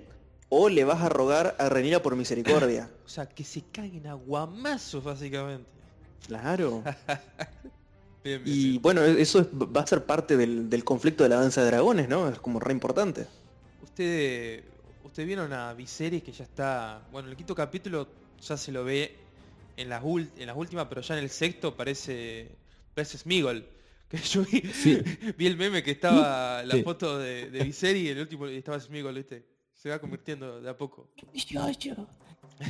o 0.51 0.69
le 0.69 0.85
vas 0.85 1.01
a 1.01 1.09
rogar 1.09 1.57
a 1.59 1.69
Renira 1.71 2.03
por 2.03 2.15
misericordia. 2.17 2.91
o 3.07 3.09
sea, 3.09 3.27
que 3.27 3.45
se 3.45 3.63
caguen 3.73 4.07
a 4.07 4.15
guamazos 4.15 5.03
básicamente. 5.03 5.69
Claro. 6.27 6.83
Bien, 8.23 8.45
bien, 8.45 8.55
Y 8.57 8.69
bien. 8.73 8.83
bueno, 8.83 9.03
e-, 9.03 9.21
eso 9.23 9.41
es- 9.41 9.47
va 9.47 9.81
a 9.81 9.87
ser 9.87 10.05
parte 10.05 10.37
del, 10.37 10.69
del 10.69 10.85
conflicto 10.85 11.23
de 11.23 11.31
la 11.31 11.37
danza 11.37 11.63
de 11.63 11.69
dragones, 11.69 12.07
¿no? 12.07 12.29
Es 12.29 12.39
como 12.39 12.61
re 12.61 12.73
importante. 12.73 13.27
Usted, 13.83 14.63
usted 15.05 15.27
vieron 15.27 15.51
a 15.55 15.73
Viserys 15.73 16.23
que 16.23 16.31
ya 16.33 16.45
está, 16.45 17.01
bueno, 17.11 17.31
el 17.31 17.37
quinto 17.37 17.55
capítulo 17.55 18.09
ya 18.43 18.59
se 18.59 18.73
lo 18.73 18.85
ve 18.85 19.17
en 19.79 19.89
las, 19.89 20.03
en 20.05 20.47
las 20.47 20.55
últimas, 20.57 20.87
pero 20.89 21.01
ya 21.01 21.17
en 21.17 21.25
el 21.25 21.31
sexto 21.31 21.75
parece, 21.75 22.51
parece 22.95 23.17
Smigol. 23.19 23.65
Que 24.11 24.19
yo 24.19 24.43
vi, 24.45 24.61
Sí. 24.75 25.01
vi 25.39 25.47
el 25.47 25.57
meme 25.57 25.83
que 25.85 25.93
estaba 25.93 26.63
la 26.67 26.75
Sí. 26.75 26.83
foto 26.83 27.17
de, 27.19 27.49
de 27.49 27.63
Viserys 27.65 28.03
y 28.03 28.09
el 28.09 28.19
último 28.21 28.47
estaba 28.49 28.79
Smigol, 28.81 29.15
¿viste? 29.15 29.45
Se 29.81 29.89
va 29.89 29.99
convirtiendo 29.99 30.61
de 30.61 30.69
a 30.69 30.77
poco. 30.77 31.09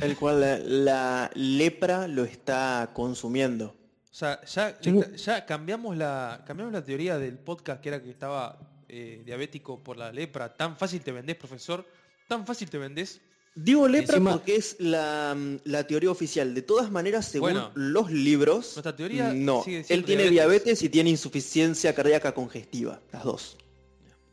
El 0.01 0.15
cual 0.15 0.39
la, 0.39 0.57
la 0.65 1.31
lepra 1.35 2.07
lo 2.07 2.23
está 2.23 2.89
consumiendo. 2.93 3.75
O 4.11 4.13
sea, 4.13 4.41
ya, 4.45 5.45
cambiamos 5.45 5.97
la 5.97 6.43
cambiamos 6.47 6.71
la 6.73 6.83
teoría 6.83 7.17
del 7.17 7.37
podcast 7.37 7.81
que 7.81 7.89
era 7.89 8.01
que 8.01 8.09
estaba 8.09 8.57
eh, 8.87 9.23
diabético 9.25 9.83
por 9.83 9.97
la 9.97 10.11
lepra. 10.13 10.55
Tan 10.55 10.77
fácil 10.77 11.01
te 11.01 11.11
vendés, 11.11 11.35
profesor. 11.35 11.85
Tan 12.29 12.45
fácil 12.45 12.69
te 12.69 12.77
vendés. 12.77 13.19
Digo 13.55 13.89
lepra 13.89 14.15
Encima- 14.15 14.31
porque 14.31 14.55
es 14.55 14.77
la, 14.79 15.35
la 15.65 15.85
teoría 15.85 16.11
oficial. 16.11 16.53
De 16.53 16.61
todas 16.61 16.89
maneras, 16.89 17.25
según 17.25 17.51
Bueno, 17.51 17.71
los 17.75 18.09
libros, 18.09 18.71
nuestra 18.75 18.95
teoría 18.95 19.33
no. 19.33 19.63
sigue 19.63 19.83
Él 19.89 20.05
tiene 20.05 20.29
diabetes. 20.29 20.31
diabetes 20.31 20.83
y 20.83 20.89
tiene 20.89 21.09
insuficiencia 21.09 21.93
cardíaca 21.93 22.33
congestiva. 22.33 23.01
Las 23.11 23.25
dos. 23.25 23.57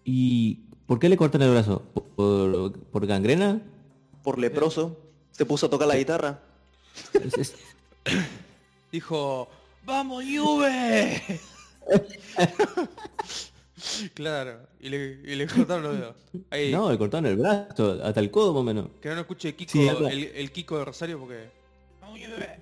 ¿Y 0.05 0.61
por 0.89 0.99
qué 0.99 1.09
le 1.09 1.17
cortan 1.17 1.43
el 1.43 1.51
brazo? 1.53 1.83
¿Por, 2.17 2.73
por 2.73 3.07
gangrena? 3.07 3.63
Por 4.25 4.41
leproso. 4.41 4.99
Se 5.31 5.47
puso 5.47 5.67
a 5.67 5.71
tocar 5.71 5.87
la 5.87 5.97
guitarra. 5.97 6.41
Dijo, 8.93 9.49
¡Vamos, 9.85 10.25
Juve! 10.25 11.23
claro, 14.15 14.61
y 14.81 14.89
le, 14.89 15.21
y 15.25 15.35
le 15.37 15.47
cortaron 15.47 15.83
los 15.85 15.97
dedos. 15.99 16.17
Ahí, 16.51 16.73
no, 16.73 16.91
le 16.91 16.99
cortaron 16.99 17.27
el 17.27 17.37
brazo, 17.37 18.01
hasta 18.03 18.19
el 18.19 18.31
codo 18.31 18.53
más 18.53 18.61
o 18.61 18.65
menos. 18.65 18.87
que 19.01 19.11
no 19.11 19.15
lo 19.15 19.21
escuche 19.21 19.55
Kiko, 19.55 19.71
Sí, 19.71 19.87
el, 19.87 20.25
el 20.35 20.51
Kiko 20.51 20.79
de 20.79 20.85
Rosario 20.87 21.21
porque... 21.21 21.51
¡Vamos, 22.01 22.19
Juve! 22.19 22.61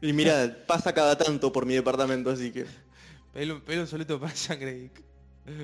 Y 0.00 0.12
mira, 0.12 0.64
pasa 0.66 0.92
cada 0.94 1.18
tanto 1.18 1.52
por 1.52 1.66
mi 1.66 1.74
departamento, 1.74 2.30
así 2.30 2.52
que 2.52 2.64
Pedile 3.32 3.52
un, 3.52 3.60
pedile 3.60 3.82
un 3.82 3.88
solito 3.88 4.18
para 4.18 4.34
sangre. 4.34 4.90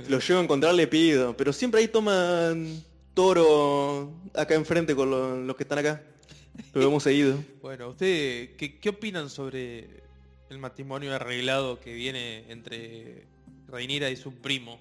Lo 0.09 0.19
llevo 0.19 0.41
a 0.41 0.43
encontrar, 0.45 0.75
le 0.75 0.87
pido. 0.87 1.37
Pero 1.37 1.53
siempre 1.53 1.81
ahí 1.81 1.89
toman 1.89 2.83
toro 3.15 4.13
acá 4.35 4.55
enfrente 4.55 4.95
con 4.95 5.11
lo- 5.11 5.37
los 5.43 5.57
que 5.57 5.63
están 5.65 5.79
acá. 5.79 6.03
Lo 6.75 6.83
hemos 6.87 7.03
seguido. 7.03 7.37
Bueno, 7.61 7.89
¿ustedes 7.89 8.51
qué, 8.57 8.79
qué 8.79 8.89
opinan 8.91 9.29
sobre 9.31 10.03
el 10.51 10.59
matrimonio 10.59 11.15
arreglado 11.15 11.81
que 11.81 11.93
viene 11.95 12.45
entre 12.51 13.25
Reinira 13.69 14.11
y 14.11 14.17
su 14.17 14.33
primo? 14.35 14.79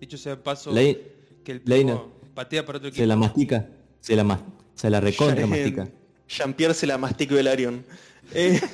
Dicho 0.00 0.16
sea 0.18 0.36
de 0.36 0.42
paso, 0.42 0.72
Le- 0.72 1.00
que 1.44 1.52
el 1.52 1.62
Leina. 1.64 1.94
primo 1.94 2.12
patea 2.34 2.64
para 2.64 2.78
otro 2.78 2.88
equipo. 2.88 3.02
se 3.02 3.06
la 3.06 3.16
mastica, 3.16 3.68
se 4.00 4.16
la, 4.16 4.24
mas- 4.24 4.40
se 4.74 4.90
la 4.90 5.00
recontra 5.00 5.40
Ya- 5.40 5.46
mastica. 5.46 5.88
Jean-Pierre 6.28 6.74
se 6.74 6.86
la 6.86 6.96
mastica 6.98 7.34
Velaryon. 7.34 7.84
Eh, 8.34 8.60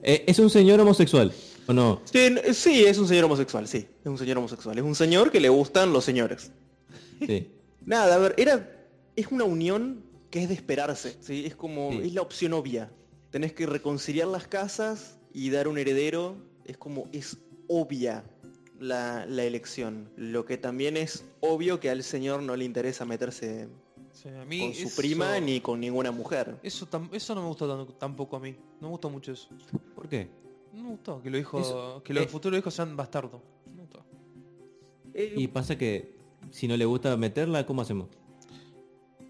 Eh, 0.00 0.24
es 0.28 0.38
un 0.38 0.48
señor 0.48 0.78
homosexual. 0.78 1.32
¿O 1.68 1.72
no? 1.72 2.00
Sí, 2.04 2.34
sí, 2.54 2.84
es 2.84 2.98
un 2.98 3.06
señor 3.06 3.24
homosexual, 3.26 3.68
sí. 3.68 3.86
Es 4.02 4.06
un 4.06 4.18
señor 4.18 4.38
homosexual. 4.38 4.76
Es 4.78 4.84
un 4.84 4.94
señor 4.94 5.30
que 5.30 5.38
le 5.40 5.48
gustan 5.48 5.92
los 5.92 6.04
señores. 6.04 6.50
Sí. 7.24 7.50
Nada, 7.84 8.14
a 8.14 8.18
ver, 8.18 8.34
era. 8.38 8.74
Es 9.16 9.28
una 9.28 9.44
unión 9.44 10.02
que 10.30 10.42
es 10.42 10.48
de 10.48 10.54
esperarse. 10.54 11.16
¿sí? 11.20 11.44
Es 11.46 11.54
como. 11.54 11.90
Sí. 11.92 12.00
Es 12.04 12.14
la 12.14 12.22
opción 12.22 12.52
obvia. 12.54 12.90
Tenés 13.30 13.52
que 13.52 13.66
reconciliar 13.66 14.28
las 14.28 14.46
casas 14.48 15.18
y 15.32 15.50
dar 15.50 15.68
un 15.68 15.78
heredero. 15.78 16.36
Es 16.64 16.76
como. 16.78 17.08
Es 17.12 17.36
obvia 17.68 18.24
la, 18.80 19.26
la 19.26 19.44
elección. 19.44 20.10
Lo 20.16 20.44
que 20.46 20.56
también 20.56 20.96
es 20.96 21.24
obvio 21.40 21.80
que 21.80 21.90
al 21.90 22.02
señor 22.02 22.42
no 22.42 22.56
le 22.56 22.64
interesa 22.64 23.04
meterse 23.04 23.68
Sí, 24.12 24.30
a 24.30 24.44
mí 24.46 24.60
con 24.60 24.74
su 24.74 24.86
eso- 24.88 24.96
prima 24.96 25.38
ni 25.38 25.60
con 25.60 25.78
ninguna 25.80 26.10
mujer. 26.10 26.56
Eso, 26.62 26.88
tam- 26.88 27.10
eso 27.12 27.34
no 27.34 27.42
me 27.42 27.48
gustó 27.48 27.68
tan- 27.86 27.98
tampoco 27.98 28.36
a 28.36 28.40
mí. 28.40 28.52
No 28.80 28.88
me 28.88 28.92
gustó 28.92 29.10
mucho 29.10 29.32
eso. 29.32 29.48
¿Por 29.94 30.08
qué? 30.08 30.28
No 30.72 30.82
me 30.82 30.88
gustó 30.90 31.22
que 31.22 31.30
los 31.30 31.40
hijos, 31.40 31.66
Eso- 31.66 32.02
que 32.04 32.14
los 32.14 32.24
eh. 32.24 32.28
futuros 32.28 32.58
hijos 32.58 32.74
sean 32.74 32.96
bastardos. 32.96 33.40
No 33.66 33.72
me 33.74 33.80
gustó. 33.82 34.04
Eh, 35.14 35.34
Y 35.36 35.48
pasa 35.48 35.76
que 35.76 36.14
si 36.50 36.68
no 36.68 36.76
le 36.76 36.84
gusta 36.84 37.16
meterla, 37.16 37.64
¿cómo 37.66 37.82
hacemos? 37.82 38.08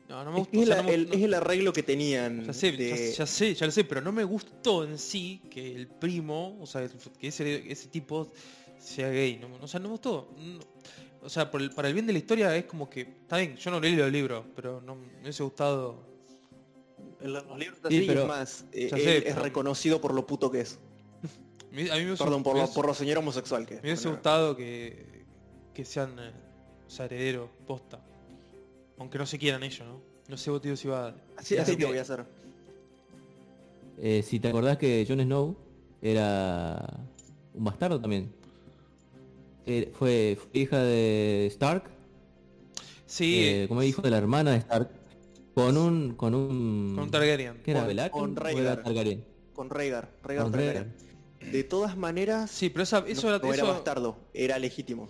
No, 0.08 0.24
no 0.24 0.32
me 0.32 0.38
es, 0.40 0.46
gustó. 0.46 0.58
o 0.58 0.62
es 0.62 0.66
sea, 0.68 0.76
la- 0.76 0.82
no 0.82 0.88
me- 0.88 0.94
el, 0.94 1.08
no- 1.08 1.14
es 1.14 1.22
el 1.22 1.34
arreglo 1.34 1.72
que 1.72 1.82
tenían. 1.82 2.44
Ya 2.44 2.52
sé, 2.52 2.72
de- 2.72 2.88
ya, 3.10 3.18
ya 3.18 3.26
sé, 3.26 3.54
ya 3.54 3.66
lo 3.66 3.72
sé, 3.72 3.84
pero 3.84 4.00
no 4.00 4.10
me 4.12 4.24
gustó 4.24 4.84
en 4.84 4.98
sí 4.98 5.42
que 5.50 5.74
el 5.74 5.86
primo, 5.86 6.56
o 6.60 6.66
sea, 6.66 6.88
que 7.18 7.28
ese, 7.28 7.70
ese 7.70 7.88
tipo 7.88 8.28
sea 8.78 9.10
gay. 9.10 9.36
No, 9.38 9.48
o 9.62 9.68
sea, 9.68 9.80
no 9.80 9.88
me 9.88 9.92
gustó. 9.92 10.30
No- 10.38 10.60
o 11.20 11.28
sea, 11.28 11.50
por 11.50 11.60
el- 11.60 11.70
para 11.70 11.88
el 11.88 11.94
bien 11.94 12.06
de 12.06 12.12
la 12.12 12.18
historia 12.20 12.54
es 12.56 12.64
como 12.64 12.88
que, 12.88 13.00
está 13.02 13.36
bien, 13.38 13.56
yo 13.56 13.70
no 13.70 13.80
leí 13.80 13.96
los 13.96 14.10
libros, 14.10 14.44
pero 14.56 14.80
no 14.80 14.94
me 14.94 15.20
hubiese 15.20 15.42
gustado. 15.42 16.06
En 17.20 17.32
los 17.32 17.44
libros 17.58 17.78
Sí, 17.88 17.96
así, 17.98 18.06
pero- 18.06 18.22
es 18.22 18.28
más, 18.28 18.64
eh, 18.72 18.88
sé, 18.90 19.16
es 19.18 19.24
pero- 19.24 19.42
reconocido 19.42 20.00
por 20.00 20.14
lo 20.14 20.26
puto 20.26 20.50
que 20.50 20.60
es. 20.60 20.78
A 21.70 21.74
mí 21.96 22.04
me 22.04 22.16
Perdón, 22.16 22.42
por 22.42 22.54
me 22.54 22.60
lo, 22.60 22.64
hubiese- 22.64 22.74
por 22.74 22.86
lo 22.86 22.94
señor 22.94 23.18
homosexual 23.18 23.66
que 23.66 23.74
me 23.74 23.80
hubiese 23.80 24.04
Bueno, 24.04 24.16
gustado 24.16 24.56
que, 24.56 25.24
que 25.74 25.84
sean 25.84 26.18
eh, 26.18 26.32
o 26.86 26.90
sea, 26.90 27.08
posta. 27.66 28.00
Aunque 28.98 29.18
no 29.18 29.26
se 29.26 29.38
quieran 29.38 29.62
ellos, 29.62 29.86
¿no? 29.86 30.00
No 30.28 30.36
sé 30.36 30.50
vos, 30.50 30.60
tío, 30.60 30.76
si 30.76 30.88
va... 30.88 31.14
Así, 31.36 31.54
si 31.54 31.58
así 31.58 31.76
te 31.76 31.84
voy 31.86 31.98
a 31.98 32.02
hacer. 32.02 32.24
Eh, 33.98 34.22
si 34.22 34.40
te 34.40 34.48
acordás 34.48 34.76
que 34.78 35.04
Jon 35.08 35.20
Snow 35.20 35.56
era 36.02 37.00
un 37.54 37.64
bastardo 37.64 38.00
también. 38.00 38.32
Eh, 39.66 39.92
fue, 39.98 40.38
fue 40.40 40.60
hija 40.60 40.82
de 40.82 41.46
Stark, 41.48 41.84
Sí, 43.06 43.34
eh, 43.44 43.64
como 43.68 43.82
hijo 43.82 44.02
de 44.02 44.10
la 44.10 44.18
hermana 44.18 44.52
de 44.52 44.58
Stark, 44.58 44.90
con 45.54 45.76
un... 45.76 46.14
Con 46.14 46.34
un, 46.34 46.92
con 46.94 47.04
un 47.04 47.10
Targaryen. 47.10 47.60
¿Qué 47.64 47.70
era? 47.72 47.80
con- 47.80 47.88
¿Belatheon 47.88 48.20
con 48.34 48.36
Rhaegar. 48.36 48.62
era 48.64 48.82
Targaryen? 48.82 49.24
Con 49.54 49.70
Rhaegar. 49.70 50.08
Rhaegar 50.22 50.44
Con 50.44 50.52
Targaryen. 50.52 50.94
De 51.40 51.64
todas 51.64 51.96
maneras, 51.96 52.50
Sí, 52.50 52.68
pero 52.68 52.82
esa, 52.82 52.98
eso 53.06 53.22
no, 53.28 53.34
era... 53.36 53.38
no 53.46 53.52
era 53.54 53.62
eso- 53.62 53.72
bastardo, 53.72 54.18
era 54.34 54.58
legítimo. 54.58 55.08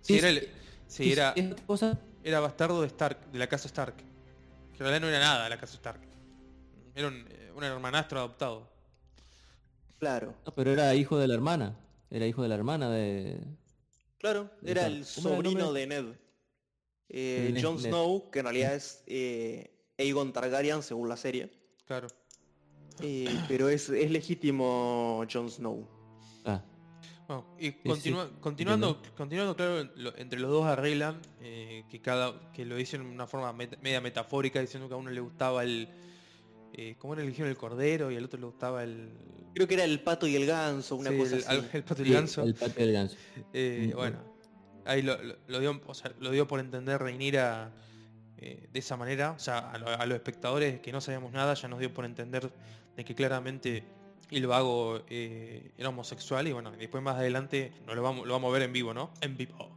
Sí, 0.00 0.14
Sí, 0.14 0.18
era, 0.18 0.30
sí. 0.30 0.36
el- 0.36 0.48
sí, 0.86 1.12
era, 1.12 1.32
Esta 1.36 1.66
cosa, 1.66 2.00
era 2.22 2.40
bastardo 2.40 2.80
de 2.80 2.86
Stark, 2.88 3.30
de 3.32 3.38
la 3.38 3.46
casa 3.48 3.66
Stark. 3.68 3.96
Que 3.96 4.02
en 4.74 4.78
realidad 4.78 5.00
no 5.00 5.08
era 5.08 5.18
nada 5.18 5.44
de 5.44 5.50
la 5.50 5.58
casa 5.58 5.74
Stark. 5.74 6.00
Era 6.94 7.08
un, 7.08 7.26
eh, 7.28 7.52
un 7.54 7.64
hermanastro 7.64 8.18
adoptado. 8.20 8.68
Claro. 9.98 10.34
no, 10.44 10.54
pero 10.54 10.72
era 10.72 10.94
hijo 10.94 11.18
de 11.18 11.28
la 11.28 11.34
hermana. 11.34 11.76
Era 12.10 12.26
hijo 12.26 12.42
de 12.42 12.48
la 12.48 12.54
hermana 12.54 12.90
de... 12.90 13.40
Claro, 14.18 14.50
era 14.62 14.86
el 14.86 15.04
¿Cómo 15.14 15.28
era 15.28 15.36
el 15.38 15.44
sobrino 15.44 15.72
de 15.72 15.86
Ned. 15.86 16.04
Eh, 17.08 17.58
Jon. 17.60 17.78
Snow, 17.78 18.30
que 18.30 18.38
en 18.40 18.44
realidad 18.46 18.74
es 18.74 19.02
eh, 19.06 19.70
Aegon 19.98 20.32
Targaryen 20.32 20.82
según 20.82 21.08
la 21.08 21.16
serie. 21.16 21.50
Claro. 21.86 22.06
Eh, 23.00 23.28
pero 23.48 23.68
es, 23.68 23.88
es 23.88 24.10
legítimo 24.10 25.24
Jon 25.32 25.50
Snow. 25.50 25.86
Ah, 26.44 26.62
Bueno, 27.26 27.46
y 27.58 27.72
continua- 27.72 28.26
sí, 28.26 28.32
continuando, 28.40 29.02
continuando, 29.16 29.56
claro, 29.56 29.88
lo- 29.96 30.16
entre 30.16 30.38
los 30.38 30.50
dos 30.50 30.66
arreglan 30.66 31.20
eh, 31.40 31.84
que 31.90 32.00
cada 32.00 32.52
que 32.52 32.64
lo 32.64 32.76
dicen 32.76 33.02
de 33.02 33.08
una 33.10 33.26
forma 33.26 33.52
met- 33.54 33.78
media 33.80 34.00
metafórica, 34.00 34.60
diciendo 34.60 34.88
que 34.88 34.94
a 34.94 34.98
uno 34.98 35.10
le 35.10 35.20
gustaba 35.20 35.62
el 35.64 35.88
eh, 36.76 36.96
¿cómo 36.98 37.14
era 37.14 37.22
el 37.22 37.34
el 37.40 37.56
cordero 37.56 38.10
y 38.10 38.16
al 38.16 38.24
otro 38.24 38.38
le 38.40 38.46
gustaba 38.46 38.82
el 38.84 39.10
Creo 39.54 39.68
que 39.68 39.74
era 39.74 39.84
el 39.84 40.00
pato 40.00 40.26
y 40.26 40.34
el 40.36 40.44
ganso, 40.46 40.96
una 40.96 41.10
sí, 41.10 41.16
cosa 41.18 41.36
el, 41.36 41.42
así. 41.42 41.50
al- 41.50 41.70
el 41.72 41.84
pato 41.84 42.02
y 42.02 42.04
sí, 42.04 42.10
el 42.10 42.16
ganso. 42.18 42.42
el 42.42 42.54
patio 42.54 42.84
del 42.84 42.92
ganso. 42.92 43.16
Eh, 43.52 43.90
Mm, 43.92 43.96
bueno, 43.96 44.18
ahí 44.84 45.00
lo, 45.02 45.22
lo- 45.22 45.36
lo 45.46 45.60
dio, 45.60 45.80
o 45.86 45.94
sea, 45.94 46.12
lo 46.20 46.30
dio 46.30 46.46
por 46.48 46.58
entender 46.60 47.00
Reinira 47.00 47.72
eh, 48.36 48.68
de 48.72 48.78
esa 48.80 48.96
manera. 48.96 49.30
O 49.30 49.38
sea, 49.38 49.70
a, 49.70 49.78
lo- 49.78 49.88
a 49.88 50.04
los 50.06 50.16
espectadores 50.16 50.80
que 50.80 50.90
no 50.92 51.00
sabíamos 51.00 51.32
nada, 51.32 51.54
ya 51.54 51.68
nos 51.68 51.78
dio 51.78 51.94
por 51.94 52.04
entender 52.04 52.50
de 52.96 53.04
que 53.04 53.14
claramente 53.14 53.84
el 54.30 54.46
vago 54.46 55.00
eh, 55.08 55.72
era 55.78 55.88
homosexual. 55.90 56.46
Y 56.48 56.52
bueno, 56.52 56.70
después 56.72 57.02
más 57.02 57.16
adelante 57.16 57.72
nos 57.86 57.94
lo 57.96 58.02
vamos, 58.02 58.26
lo 58.26 58.32
vamos 58.34 58.50
a 58.50 58.52
ver 58.52 58.62
en 58.62 58.72
vivo, 58.72 58.94
¿no? 58.94 59.10
En 59.20 59.36
vivo. 59.36 59.70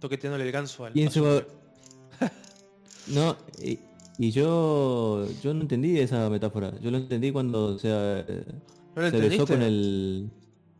Toqueteándole 0.00 0.44
el 0.44 0.52
ganso 0.52 0.84
al. 0.84 0.92
¿Quién 0.92 1.08
a 1.08 1.10
se 1.10 1.20
su. 1.20 1.42
No, 3.06 3.36
y, 3.62 3.78
y 4.18 4.30
yo 4.30 5.26
yo 5.42 5.52
no 5.52 5.60
entendí 5.62 5.98
esa 5.98 6.30
metáfora. 6.30 6.72
Yo 6.80 6.90
lo 6.90 6.96
entendí 6.98 7.32
cuando 7.32 7.78
se, 7.78 7.88
eh, 7.90 8.44
¿No 8.96 9.02
lo 9.02 9.10
se 9.10 9.18
besó 9.18 9.46
con 9.46 9.62
el... 9.62 10.30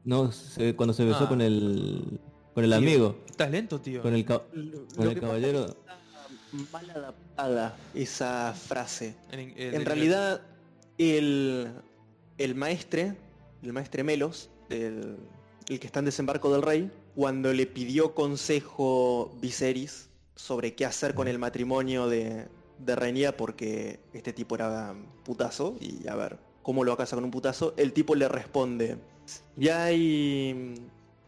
No, 0.05 0.33
se- 0.33 0.75
cuando 0.75 0.93
se 0.95 1.05
besó 1.05 1.25
Ah. 1.25 1.29
con 1.29 1.41
el... 1.41 2.21
Con 2.55 2.65
el 2.65 2.71
Tío, 2.71 2.79
amigo. 2.79 3.17
Estás 3.29 3.51
lento, 3.51 3.81
tío. 3.81 4.01
Con 4.01 4.15
el... 4.15 4.25
ca- 4.25 4.43
Lo- 4.53 4.87
Con 4.97 5.09
el 5.09 5.21
caballero- 5.21 5.77
mal 6.73 6.89
adaptada 6.91 7.77
esa 7.95 8.55
frase. 8.55 9.17
En, 9.33 9.85
realidad, 9.85 10.41
el, 10.41 10.54
el 10.99 12.55
maestre, 12.55 13.17
el 13.63 13.73
maestre 13.73 14.05
Melos, 14.05 14.51
el, 14.71 15.17
el 15.69 15.81
que 15.81 15.87
está 15.87 16.01
en 16.01 16.07
desembarco 16.07 16.53
del 16.53 16.63
rey, 16.63 16.91
cuando 17.15 17.53
le 17.53 17.67
pidió 17.67 18.15
consejo 18.15 19.33
Viserys 19.41 20.11
sobre 20.37 20.75
qué 20.75 20.85
hacer 20.85 21.15
con 21.15 21.29
el 21.29 21.39
matrimonio 21.39 22.09
de, 22.09 22.49
de 22.79 22.97
Rhaenyra 22.97 23.37
porque 23.37 24.01
este 24.13 24.33
tipo 24.33 24.55
era 24.55 24.95
putazo 25.25 25.77
y 25.81 26.07
a 26.09 26.17
ver 26.17 26.39
cómo 26.63 26.83
lo 26.85 26.91
va 26.91 26.95
a 26.95 26.99
casar 26.99 27.19
con 27.19 27.25
un 27.25 27.31
putazo, 27.31 27.75
el 27.77 27.93
tipo 27.93 28.15
le 28.15 28.29
responde, 28.29 28.97
ya 29.57 29.85
hay 29.85 30.75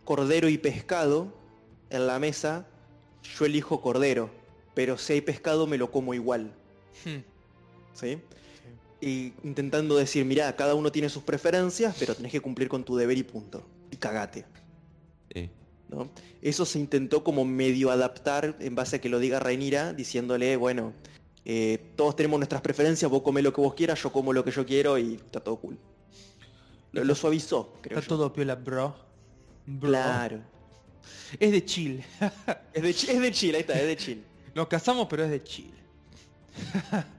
cordero 0.04 0.48
y 0.48 0.58
pescado 0.58 1.32
en 1.90 2.06
la 2.06 2.18
mesa, 2.18 2.66
yo 3.38 3.44
elijo 3.44 3.80
cordero, 3.80 4.30
pero 4.74 4.98
si 4.98 5.14
hay 5.14 5.20
pescado 5.20 5.66
me 5.66 5.78
lo 5.78 5.90
como 5.90 6.14
igual. 6.14 6.52
Hmm, 7.04 7.20
¿sí? 7.92 8.18
Y 9.06 9.32
intentando 9.44 9.96
decir, 9.96 10.24
mira, 10.24 10.56
cada 10.56 10.74
uno 10.74 10.90
tiene 10.90 11.08
sus 11.08 11.22
preferencias, 11.22 11.94
pero 11.96 12.16
tenés 12.16 12.32
que 12.32 12.40
cumplir 12.40 12.68
con 12.68 12.82
tu 12.82 12.96
deber 12.96 13.16
y 13.16 13.22
punto. 13.22 13.64
Y 13.92 13.96
cagate. 13.96 14.44
Sí. 15.32 15.48
¿no? 15.88 16.10
Eso 16.42 16.66
se 16.66 16.80
intentó 16.80 17.22
como 17.22 17.44
medio 17.44 17.92
adaptar 17.92 18.56
en 18.58 18.74
base 18.74 18.96
a 18.96 19.00
que 19.00 19.08
lo 19.08 19.20
diga 19.20 19.38
Rhaenyra, 19.38 19.92
diciéndole, 19.92 20.56
bueno, 20.56 20.92
eh, 21.44 21.92
todos 21.94 22.16
tenemos 22.16 22.40
nuestras 22.40 22.60
preferencias, 22.62 23.08
vos 23.08 23.22
comés 23.22 23.44
lo 23.44 23.52
que 23.52 23.60
vos 23.60 23.74
quieras, 23.74 24.02
yo 24.02 24.10
como 24.10 24.32
lo 24.32 24.44
que 24.44 24.50
yo 24.50 24.66
quiero 24.66 24.98
y 24.98 25.14
está 25.14 25.38
todo 25.38 25.54
cool. 25.56 25.78
Lo, 26.90 27.04
lo 27.04 27.14
suavizó, 27.14 27.74
creo 27.82 28.00
Está 28.00 28.10
yo. 28.10 28.16
todo 28.16 28.32
piola, 28.32 28.56
bro. 28.56 28.96
Bro. 29.66 29.88
Claro. 29.88 30.40
Es 31.38 31.52
de 31.52 31.64
chill. 31.64 32.04
Es 32.72 32.82
de, 32.82 32.90
es 32.90 33.20
de 33.20 33.32
Chile, 33.32 33.56
ahí 33.58 33.60
está, 33.60 33.78
es 33.80 33.86
de 33.86 33.96
Chile. 33.96 34.22
Nos 34.54 34.66
casamos, 34.66 35.06
pero 35.08 35.24
es 35.24 35.30
de 35.30 35.42
Chile. 35.44 35.74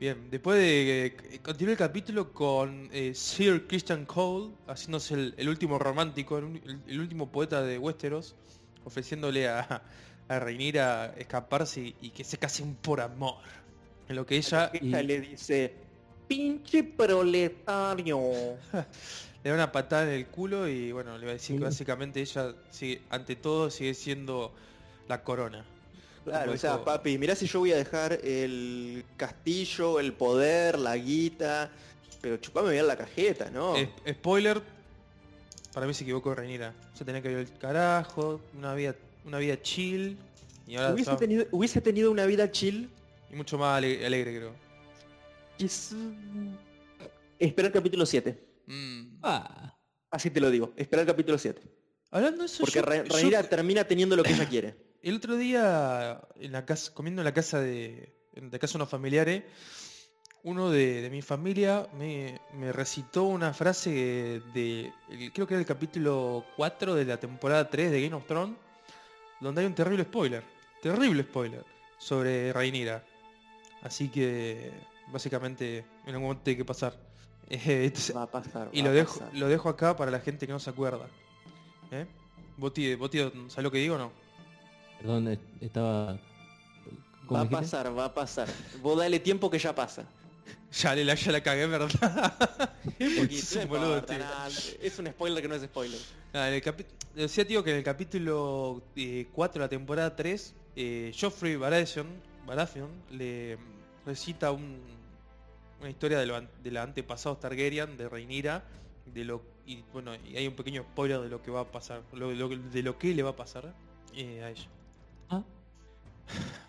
Bien, 0.00 0.28
después 0.30 0.58
de 0.58 1.06
eh, 1.06 1.40
continuar 1.40 1.72
el 1.72 1.78
capítulo 1.78 2.32
con 2.32 2.88
eh, 2.92 3.12
Sir 3.14 3.66
Christian 3.68 4.06
Cole, 4.06 4.52
haciéndose 4.66 5.14
el, 5.14 5.34
el 5.36 5.48
último 5.48 5.78
romántico, 5.78 6.38
el, 6.38 7.00
último 7.00 7.30
poeta 7.30 7.62
de 7.62 7.78
Westeros, 7.78 8.34
ofreciéndole 8.84 9.46
a, 9.48 9.82
a 10.28 10.38
Rhaenyra 10.40 11.14
escaparse 11.16 11.80
y, 11.80 11.96
y 12.00 12.10
que 12.10 12.24
se 12.24 12.38
casen 12.38 12.74
por 12.74 13.00
amor. 13.00 13.36
En 14.08 14.16
lo 14.16 14.26
que 14.26 14.36
ella 14.36 14.72
le 14.82 15.20
dice, 15.20 15.74
pinche 16.26 16.82
proletario. 16.82 18.20
le 19.44 19.50
da 19.50 19.54
una 19.54 19.70
patada 19.70 20.04
en 20.04 20.18
el 20.18 20.26
culo 20.26 20.66
y 20.66 20.90
bueno, 20.90 21.16
le 21.18 21.26
va 21.26 21.30
a 21.30 21.34
decir 21.34 21.56
que 21.56 21.64
básicamente 21.64 22.20
ella 22.20 22.54
sigue, 22.70 23.02
ante 23.10 23.36
todo 23.36 23.70
sigue 23.70 23.94
siendo 23.94 24.52
la 25.06 25.22
corona. 25.22 25.64
Claro, 26.28 26.52
o 26.52 26.56
sea, 26.56 26.84
papi, 26.84 27.18
mirá 27.18 27.34
si 27.34 27.46
yo 27.46 27.60
voy 27.60 27.72
a 27.72 27.76
dejar 27.76 28.12
el 28.24 29.04
castillo, 29.16 29.98
el 30.00 30.12
poder, 30.12 30.78
la 30.78 30.96
guita, 30.96 31.70
pero 32.20 32.36
chupame 32.38 32.70
bien 32.72 32.86
la 32.86 32.96
cajeta, 32.96 33.50
¿no? 33.50 33.76
Es- 33.76 33.88
spoiler, 34.16 34.60
para 35.72 35.86
mí 35.86 35.94
se 35.94 36.04
equivocó 36.04 36.34
Rhaenyra. 36.34 36.74
Se 36.94 37.04
tenía 37.04 37.22
que 37.22 37.30
ir 37.30 37.38
el 37.38 37.52
carajo, 37.58 38.40
una 38.56 38.74
vida, 38.74 38.94
una 39.24 39.38
vida 39.38 39.60
chill 39.62 40.16
y 40.66 40.76
ahora 40.76 40.92
Hubiese 40.92 41.10
está- 41.10 41.20
tenido, 41.20 41.46
hubiese 41.52 41.80
tenido 41.80 42.10
una 42.10 42.26
vida 42.26 42.50
chill 42.50 42.90
y 43.30 43.36
mucho 43.36 43.58
más 43.58 43.78
ale- 43.78 44.04
alegre, 44.06 44.36
creo. 44.36 44.54
es... 45.58 45.94
Espera 47.38 47.68
el 47.68 47.74
capítulo 47.74 48.04
7. 48.06 48.38
Mm. 48.66 49.18
Ah, 49.22 49.74
Así 50.10 50.30
te 50.30 50.40
lo 50.40 50.50
digo, 50.50 50.72
espera 50.76 51.02
el 51.02 51.06
capítulo 51.08 51.36
7. 51.36 51.60
Hablando 52.10 52.40
de 52.40 52.46
eso, 52.46 52.60
Porque 52.64 52.78
yo- 52.78 52.82
Ra- 52.82 53.04
yo- 53.04 53.48
termina 53.48 53.84
teniendo 53.84 54.16
lo 54.16 54.22
que 54.22 54.32
ella 54.32 54.48
quiere. 54.48 54.74
El 55.02 55.16
otro 55.16 55.36
día 55.36 56.20
en 56.36 56.52
la 56.52 56.64
casa, 56.66 56.92
comiendo 56.94 57.22
en 57.22 57.24
la 57.24 57.34
casa 57.34 57.60
de, 57.60 58.12
en 58.34 58.50
la 58.50 58.58
casa 58.58 58.72
de 58.74 58.78
unos 58.78 58.88
familiares, 58.90 59.44
Uno 60.44 60.70
de, 60.70 61.02
de 61.02 61.10
mi 61.10 61.20
familia 61.20 61.88
me, 61.94 62.40
me 62.54 62.72
recitó 62.72 63.24
una 63.24 63.52
frase 63.52 63.90
de, 64.54 64.92
el- 65.10 65.32
creo 65.32 65.46
que 65.48 65.54
era 65.54 65.60
el 65.60 65.66
capítulo 65.66 66.44
4 66.56 66.94
de 66.94 67.04
la 67.04 67.18
temporada 67.18 67.68
3 67.68 67.90
de 67.90 68.02
Game 68.02 68.14
of 68.14 68.24
Thrones, 68.26 68.56
donde 69.40 69.60
hay 69.62 69.66
un 69.66 69.74
terrible 69.74 70.04
spoiler, 70.04 70.44
terrible 70.80 71.24
spoiler, 71.24 71.64
sobre 71.98 72.52
Rhaenyra. 72.52 73.04
Así 73.82 74.08
que, 74.08 74.70
básicamente, 75.12 75.78
en 76.04 76.10
algún 76.14 76.22
momento 76.22 76.44
tiene 76.44 76.58
que 76.58 76.64
pasar. 76.64 76.94
Entonces- 77.50 78.14
Va 78.16 78.22
a 78.22 78.30
pasar. 78.30 78.68
y 78.72 78.78
va 78.80 78.84
lo 78.86 78.90
a 78.90 78.94
dejo, 78.94 79.18
pasar. 79.18 79.34
lo 79.34 79.48
dejo 79.48 79.68
acá 79.68 79.96
para 79.96 80.10
la 80.12 80.20
gente 80.20 80.46
que 80.46 80.52
no 80.52 80.60
se 80.60 80.70
acuerda. 80.70 81.08
¿Eh? 81.90 82.06
¿Vos, 82.56 82.72
tío, 82.72 82.96
vos, 82.96 83.10
tío, 83.10 83.30
sabés 83.50 83.64
lo 83.64 83.70
que 83.72 83.78
digo 83.78 83.96
o 83.96 83.98
no? 83.98 84.12
Perdón, 85.00 85.28
eh, 85.28 85.38
estaba... 85.60 86.18
¿cómo 87.26 87.34
Va 87.34 87.40
a 87.40 87.44
dijiste? 87.44 87.62
pasar, 87.64 87.96
va 87.98 88.04
a 88.06 88.14
pasar. 88.14 88.48
Vos 88.82 88.98
dale 88.98 89.20
tiempo 89.20 89.50
que 89.50 89.58
ya 89.58 89.74
pasa. 89.74 90.04
Ya, 90.72 90.94
le, 90.94 91.04
la- 91.04 91.14
ya 91.14 91.32
la 91.32 91.42
cagué, 91.42 91.66
¿verdad? 91.66 91.88
No 92.98 93.66
boludo, 93.68 94.02
nada, 94.08 94.48
es 94.82 94.98
un 94.98 95.06
spoiler 95.06 95.42
que 95.42 95.48
no 95.48 95.54
es 95.54 95.62
spoiler. 95.62 96.00
Ah, 96.32 96.48
en 96.48 96.54
el 96.54 96.62
Decía, 97.14 97.46
tío, 97.46 97.62
que 97.64 97.70
en 97.70 97.76
el 97.78 97.82
capítulo 97.84 98.82
4 99.32 99.60
de 99.60 99.64
la 99.64 99.68
temporada 99.68 100.14
3, 100.16 100.54
eh, 100.76 101.12
Joffrey 101.18 101.56
Baratheon, 101.56 102.06
Baratheon 102.46 102.90
le 103.10 103.58
recita 104.06 104.52
un- 104.52 104.80
una 105.80 105.90
historia 105.90 106.18
de, 106.18 106.26
lo 106.26 106.36
an- 106.36 106.48
de 106.62 106.70
la 106.70 106.82
antepasados 106.82 107.40
Targaryen, 107.40 107.96
de 107.96 108.08
Rhaenyra, 108.08 108.64
de 109.06 109.24
lo, 109.24 109.42
y 109.66 109.82
bueno, 109.92 110.12
y 110.14 110.36
hay 110.36 110.46
un 110.46 110.54
pequeño 110.54 110.82
spoiler 110.82 111.20
de 111.20 111.28
lo 111.28 111.42
que 111.42 111.50
va 111.50 111.60
a 111.60 111.70
pasar, 111.70 112.02
lo- 112.12 112.32
lo- 112.32 112.48
de 112.48 112.82
lo 112.82 112.98
que 112.98 113.14
le 113.14 113.22
va 113.22 113.30
a 113.30 113.36
pasar 113.36 113.74
eh, 114.14 114.42
a 114.42 114.50
ella. 114.50 114.68
Ah, 115.30 115.42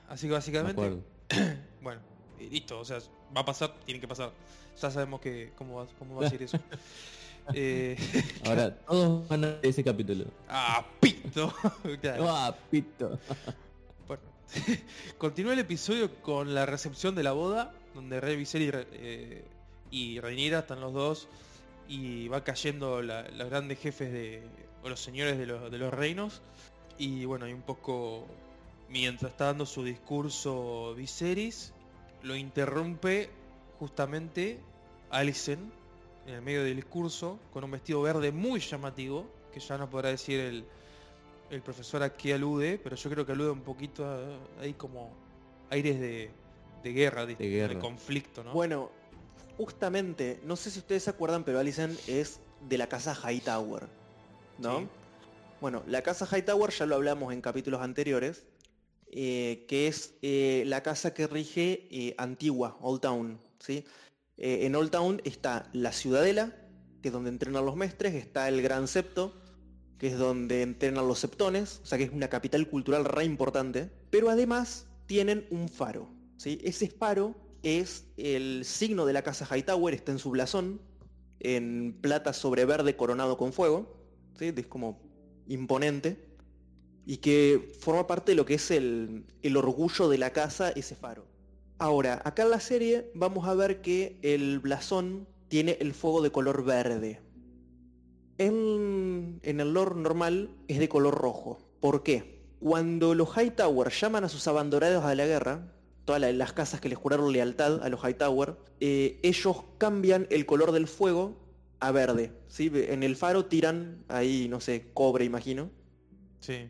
Así 0.10 0.22
que 0.24 0.30
me 0.30 0.34
básicamente, 0.36 0.98
bueno, 1.82 2.02
listo, 2.40 2.80
o 2.80 2.86
sea, 2.86 2.98
va 3.36 3.42
a 3.42 3.46
pasar, 3.46 3.74
tiene 3.86 4.00
que 4.02 4.08
pasar. 4.08 4.32
Ya 4.82 4.90
sabemos 4.90 5.20
que 5.22 5.52
cómo 5.58 5.76
va, 5.76 5.88
cómo 6.00 6.16
va 6.16 6.28
a 6.28 6.30
ser 6.30 6.44
eso. 6.44 6.58
Eh, 7.56 7.98
Ahora, 8.46 8.76
todos 8.76 9.28
van 9.28 9.44
a 9.44 9.48
ver 9.48 9.60
ese 9.66 9.84
capítulo. 9.84 10.26
ah, 10.50 10.86
pito. 11.00 11.52
Claro. 12.02 12.26
¡Ah, 12.30 12.56
pito! 12.70 13.18
Bueno, 14.08 14.22
continúa 15.18 15.54
el 15.54 15.60
episodio 15.60 16.14
con 16.22 16.54
la 16.54 16.68
recepción 16.68 17.16
de 17.16 17.24
la 17.24 17.32
boda, 17.32 17.74
donde 17.96 18.22
Rey 18.22 18.36
Viserys 18.36 18.72
eh, 18.92 19.44
y 19.90 20.20
Rhaenyra 20.20 20.60
están 20.60 20.80
los 20.80 20.94
dos 20.94 21.28
y 21.88 22.28
va 22.28 22.44
cayendo 22.44 23.02
la- 23.02 23.28
los 23.30 23.50
grandes 23.50 23.80
jefes 23.80 24.12
de 24.14 24.44
o 24.84 24.90
los 24.90 25.00
señores 25.02 25.40
de 25.40 25.48
los, 25.48 25.72
de 25.72 25.78
los 25.80 25.92
reinos 25.92 26.44
y 27.00 27.26
bueno, 27.26 27.46
hay 27.46 27.54
un 27.54 27.64
poco 27.64 28.28
mientras 28.90 29.32
está 29.32 29.46
dando 29.46 29.66
su 29.66 29.84
discurso 29.84 30.94
Viserys 30.96 31.74
lo 32.24 32.36
interrumpe 32.36 33.30
justamente 33.80 34.60
Alicent 35.10 35.72
en 36.28 36.36
el 36.36 36.42
medio 36.42 36.64
del 36.64 36.76
discurso 36.76 37.40
con 37.54 37.64
un 37.64 37.72
vestido 37.72 38.02
verde 38.02 38.32
muy 38.32 38.60
llamativo 38.60 39.26
que 39.54 39.60
ya 39.60 39.78
no 39.78 39.90
podrá 39.90 40.10
decir 40.10 40.40
el, 40.40 40.66
el 41.50 41.62
profesor 41.62 42.04
a 42.04 42.14
qué 42.16 42.34
alude, 42.36 42.80
pero 42.84 42.96
yo 42.96 43.10
creo 43.10 43.26
que 43.26 43.32
alude 43.32 43.50
un 43.52 43.62
poquito 43.62 44.06
a, 44.06 44.20
ahí 44.62 44.74
como 44.74 45.12
aires 45.70 46.00
de, 46.00 46.30
de 46.84 46.94
guerra, 46.94 47.26
de, 47.26 47.36
De 47.36 47.50
guerra. 47.50 47.74
de 47.74 47.80
conflicto, 47.80 48.44
¿no? 48.44 48.54
Bueno, 48.54 48.92
justamente, 49.58 50.40
no 50.44 50.56
sé 50.56 50.70
si 50.72 50.80
ustedes 50.80 51.04
se 51.04 51.10
acuerdan, 51.10 51.44
pero 51.44 51.60
Alicent 51.60 51.98
es 52.08 52.40
de 52.68 52.78
la 52.78 52.88
casa 52.88 53.16
Hightower, 53.16 53.88
¿no? 54.60 54.80
Sí. 54.80 54.88
Bueno, 55.62 55.84
la 55.88 56.02
casa 56.04 56.28
Hightower 56.32 56.72
ya 56.72 56.86
lo 56.86 56.96
hablamos 56.96 57.34
en 57.34 57.42
capítulos 57.42 57.82
anteriores, 57.82 58.46
eh, 59.12 59.66
que 59.68 59.88
es 59.88 60.16
eh, 60.22 60.64
la 60.68 60.84
casa 60.84 61.14
que 61.14 61.28
rige 61.28 61.88
eh, 61.90 62.16
Antigua, 62.18 62.78
Old 62.82 63.02
Town, 63.02 63.40
¿sí? 63.60 63.86
En 64.42 64.74
Old 64.76 64.92
Town 64.92 65.22
está 65.26 65.70
la 65.74 65.92
Ciudadela, 65.92 66.56
que 67.02 67.10
es 67.10 67.14
donde 67.14 67.30
entrenan 67.30 67.66
los 67.66 67.76
mestres, 67.76 68.14
está 68.14 68.48
el 68.48 68.62
Gran 68.62 68.88
Septo, 68.88 69.34
que 69.98 70.08
es 70.08 70.18
donde 70.18 70.62
entrenan 70.62 71.10
los 71.10 71.20
septones, 71.20 71.82
o 71.84 71.86
sea 71.86 71.98
que 71.98 72.06
es 72.06 72.12
una 72.14 72.30
capital 72.30 72.70
cultural 72.70 73.04
re 73.04 73.26
importante, 73.26 73.90
pero 74.10 74.30
además 74.30 74.88
tienen 75.08 75.46
un 75.50 75.68
faro, 75.68 76.08
¿sí? 76.38 76.62
Ese 76.64 76.88
faro 76.88 77.36
es 77.64 78.06
el 78.16 78.64
signo 78.64 79.06
de 79.06 79.12
la 79.12 79.24
casa 79.24 79.46
Hightower, 79.46 79.94
está 79.94 80.14
en 80.14 80.20
su 80.20 80.30
blasón, 80.30 80.80
en 81.40 81.98
plata 82.00 82.32
sobre 82.32 82.64
verde 82.64 82.96
coronado 82.96 83.38
con 83.38 83.52
fuego, 83.52 84.00
¿sí? 84.38 84.54
es 84.56 84.68
como 84.68 85.02
imponente, 85.48 86.29
y 87.10 87.18
que 87.18 87.74
forma 87.80 88.06
parte 88.06 88.34
de 88.34 88.36
lo 88.36 88.46
que 88.46 88.54
es 88.54 88.70
el, 88.70 89.26
orgullo 89.56 90.10
de 90.10 90.20
la 90.20 90.30
casa, 90.30 90.70
ese 90.70 90.96
faro. 90.96 91.26
Ahora, 91.80 92.22
acá 92.24 92.44
en 92.44 92.52
la 92.52 92.60
serie 92.60 93.10
vamos 93.16 93.48
a 93.48 93.56
ver 93.56 93.82
que 93.82 94.20
el 94.22 94.60
blasón 94.60 95.28
tiene 95.48 95.76
el 95.80 95.96
fuego 95.96 96.22
de 96.22 96.32
color 96.32 96.64
verde. 96.64 97.20
En, 98.38 99.40
el 99.42 99.74
lore 99.74 99.96
normal 99.96 100.52
es 100.68 100.78
de 100.78 100.88
color 100.88 101.16
rojo. 101.16 101.58
¿Por 101.80 102.04
qué? 102.04 102.44
Cuando 102.60 103.16
los 103.16 103.36
Hightower 103.36 103.90
llaman 103.90 104.26
a 104.26 104.30
sus 104.30 104.48
abandonados 104.48 105.04
a 105.04 105.16
la 105.16 105.26
guerra, 105.26 105.74
todas 106.06 106.22
la- 106.22 106.32
las 106.32 106.54
casas 106.54 106.80
que 106.80 106.90
les 106.90 106.98
juraron 107.00 107.34
lealtad 107.34 107.82
a 107.82 107.90
los 107.90 108.04
Hightower, 108.04 108.56
eh, 108.82 109.20
ellos 109.24 109.64
cambian 109.80 110.28
el 110.30 110.46
color 110.46 110.72
del 110.72 110.86
fuego 110.86 111.40
a 111.80 111.92
verde. 111.92 112.34
¿sí? 112.50 112.70
En 112.72 113.02
el 113.02 113.16
faro 113.16 113.46
tiran 113.46 114.06
ahí, 114.10 114.48
no 114.48 114.60
sé, 114.60 114.92
cobre 114.94 115.26
imagino, 115.26 115.72
Sí. 116.40 116.70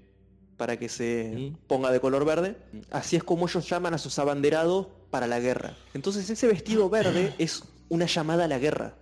Para 0.59 0.77
que 0.77 0.89
se 0.89 1.33
Sí. 1.35 1.57
ponga 1.67 1.89
de 1.91 1.99
color 1.99 2.25
verde. 2.25 2.55
Así 2.91 3.15
es 3.15 3.23
como 3.23 3.47
ellos 3.47 3.67
llaman 3.67 3.93
a 3.95 3.97
sus 3.97 4.19
abanderados 4.19 4.87
para 5.09 5.25
la 5.25 5.39
guerra. 5.39 5.75
Entonces 5.95 6.29
ese 6.29 6.47
vestido 6.47 6.89
verde 6.89 7.33
es 7.39 7.63
una 7.87 8.05
llamada 8.05 8.43
a 8.43 8.47
la 8.47 8.59
guerra. 8.59 8.93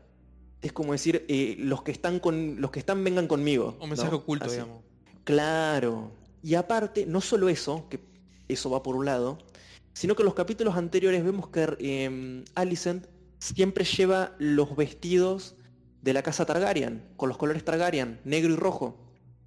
Es 0.61 0.71
como 0.71 0.93
decir, 0.93 1.25
eh, 1.27 1.55
los 1.59 1.81
que 1.83 1.91
están 1.91 2.19
con. 2.19 2.61
los 2.61 2.71
que 2.71 2.79
están 2.79 3.03
vengan 3.03 3.27
conmigo. 3.27 3.75
Un 3.81 3.89
mensaje 3.89 4.11
¿no? 4.11 4.17
oculto, 4.17 4.45
Así. 4.45 4.55
digamos. 4.55 4.81
Claro. 5.23 6.11
Y 6.41 6.55
aparte, 6.55 7.05
no 7.05 7.19
solo 7.21 7.49
eso, 7.49 7.87
que 7.89 7.99
eso 8.47 8.69
va 8.69 8.81
por 8.83 8.95
un 8.95 9.05
lado, 9.05 9.39
sino 9.93 10.15
que 10.15 10.21
en 10.21 10.25
los 10.27 10.35
capítulos 10.35 10.75
anteriores 10.77 11.23
vemos 11.23 11.49
que 11.49 11.75
eh, 11.79 12.43
Alicent 12.55 13.07
siempre 13.39 13.83
lleva 13.83 14.35
los 14.39 14.75
vestidos 14.75 15.55
de 16.01 16.13
la 16.13 16.21
casa 16.23 16.45
Targaryen, 16.45 17.03
con 17.17 17.29
los 17.29 17.37
colores 17.37 17.65
Targaryen, 17.65 18.19
negro 18.23 18.53
y 18.53 18.55
rojo. 18.55 18.95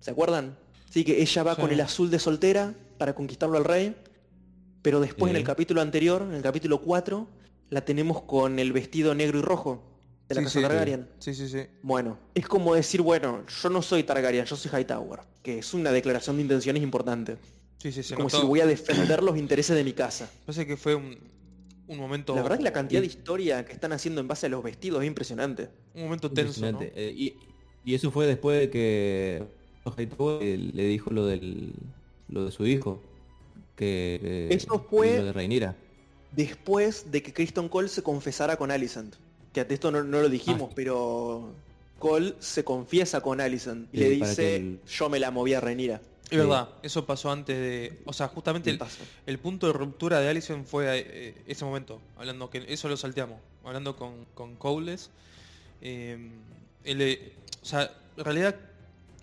¿Se 0.01 0.11
acuerdan? 0.11 0.59
Sí, 0.91 1.05
que 1.05 1.23
ella 1.23 1.43
va 1.43 1.55
Sí. 1.55 1.61
con 1.63 1.71
el 1.71 1.81
azul 1.81 2.11
de 2.11 2.19
soltera 2.19 2.75
para 2.99 3.15
conquistarlo 3.15 3.57
al 3.57 3.65
rey, 3.65 3.97
pero 4.83 5.01
después 5.01 5.31
en 5.31 5.37
el 5.37 5.43
Sí. 5.43 5.47
capítulo 5.47 5.81
anterior, 5.81 6.21
en 6.23 6.35
el 6.35 6.43
capítulo 6.43 6.83
4, 6.83 7.27
la 7.71 7.85
tenemos 7.85 8.23
con 8.23 8.59
el 8.59 8.73
vestido 8.73 9.15
negro 9.15 9.39
y 9.39 9.43
rojo 9.43 9.83
de 10.29 10.35
la 10.35 10.41
Sí, 10.43 10.45
casa 10.47 10.59
sí. 10.59 10.63
Targaryen. 10.63 11.09
Sí, 11.19 11.35
sí, 11.35 11.49
sí. 11.49 11.61
Bueno, 11.83 12.19
es 12.35 12.47
como 12.47 12.75
decir, 12.75 13.01
bueno, 13.03 13.45
yo 13.47 13.71
no 13.71 13.81
soy 13.83 14.03
Targaryen, 14.03 14.45
yo 14.45 14.57
soy 14.57 14.71
Hightower, 14.71 15.21
que 15.43 15.59
es 15.61 15.73
una 15.75 15.91
declaración 15.93 16.37
de 16.37 16.43
intenciones 16.43 16.83
importante. 16.83 17.37
Sí, 17.79 17.93
sí, 17.93 18.03
se 18.03 18.15
como 18.15 18.27
notó. 18.29 18.41
si 18.41 18.47
voy 18.47 18.61
a 18.61 18.67
defender 18.67 19.23
los 19.23 19.39
intereses 19.39 19.75
de 19.77 19.85
mi 19.85 19.93
casa. 19.95 20.29
Parece 20.45 20.67
que 20.67 20.77
fue 20.77 20.95
un, 20.97 21.17
un 21.87 21.99
momento. 21.99 22.35
La 22.35 22.43
verdad 22.43 22.59
que 22.59 22.65
la 22.65 22.73
cantidad 22.73 23.01
de 23.01 23.07
historia 23.07 23.65
que 23.65 23.73
están 23.73 23.93
haciendo 23.93 24.21
en 24.21 24.29
base 24.29 24.47
a 24.47 24.49
los 24.51 24.63
vestidos 24.63 25.01
es 25.03 25.07
impresionante. 25.07 25.71
Un 25.95 26.03
momento 26.05 26.31
tenso, 26.31 26.61
¿no? 26.61 26.69
Impresionante. 26.69 26.93
Eh, 27.09 27.13
y, 27.17 27.37
y 27.85 27.95
eso 27.95 28.11
fue 28.11 28.27
después 28.27 28.59
de 28.61 28.69
que 28.71 29.45
le 29.85 30.85
dijo 30.85 31.11
lo 31.11 31.27
del 31.27 31.73
lo 32.29 32.45
de 32.45 32.53
su 32.53 32.67
hijo. 32.67 33.01
Que, 33.77 34.19
que- 34.51 34.55
Eso 34.55 34.87
fue- 34.89 35.19
lo 35.19 35.25
de 35.25 35.33
Rhaenyra. 35.33 35.75
Después 36.33 37.11
de 37.11 37.23
que 37.23 37.33
Kristen 37.33 37.69
Cole 37.69 37.89
se 37.89 38.03
confesara 38.03 38.57
con 38.57 38.71
Alicent. 38.71 39.15
Que 39.53 39.67
esto 39.69 39.91
no, 39.91 40.05
no 40.05 40.21
lo 40.21 40.29
dijimos, 40.29 40.69
Ah. 40.71 40.75
pero 40.77 41.53
Cole 41.99 42.35
se 42.39 42.63
confiesa 42.63 43.21
con 43.21 43.41
Alicent 43.41 43.89
y 43.93 43.99
Sí, 43.99 44.03
le 44.05 44.11
dice, 44.11 44.57
el- 44.57 44.81
yo 44.87 45.09
me 45.09 45.19
la 45.19 45.31
moví 45.31 45.55
a 45.55 45.61
Renira. 45.61 46.01
Es 46.31 46.39
verdad, 46.39 46.69
eso 46.85 47.05
pasó 47.05 47.33
antes 47.33 47.57
de. 47.59 47.99
O 48.05 48.13
sea, 48.13 48.29
justamente 48.29 48.71
el, 48.71 48.79
el 49.27 49.39
punto 49.41 49.67
de 49.67 49.73
ruptura 49.73 50.21
de 50.21 50.29
Allison 50.29 50.65
fue 50.65 50.85
eh, 51.05 51.35
ese 51.49 51.65
momento. 51.65 52.01
Hablando 52.17 52.49
que 52.51 52.65
eso 52.69 52.89
lo 52.89 52.97
salteamos. 52.97 53.39
Hablando 53.65 53.97
con, 53.97 54.27
con 54.35 54.55
Cowles. 54.55 55.11
eh, 55.83 56.17
él, 56.85 57.01
eh, 57.03 57.33
o 57.61 57.65
sea, 57.67 57.91
en 58.17 58.25
realidad 58.25 58.55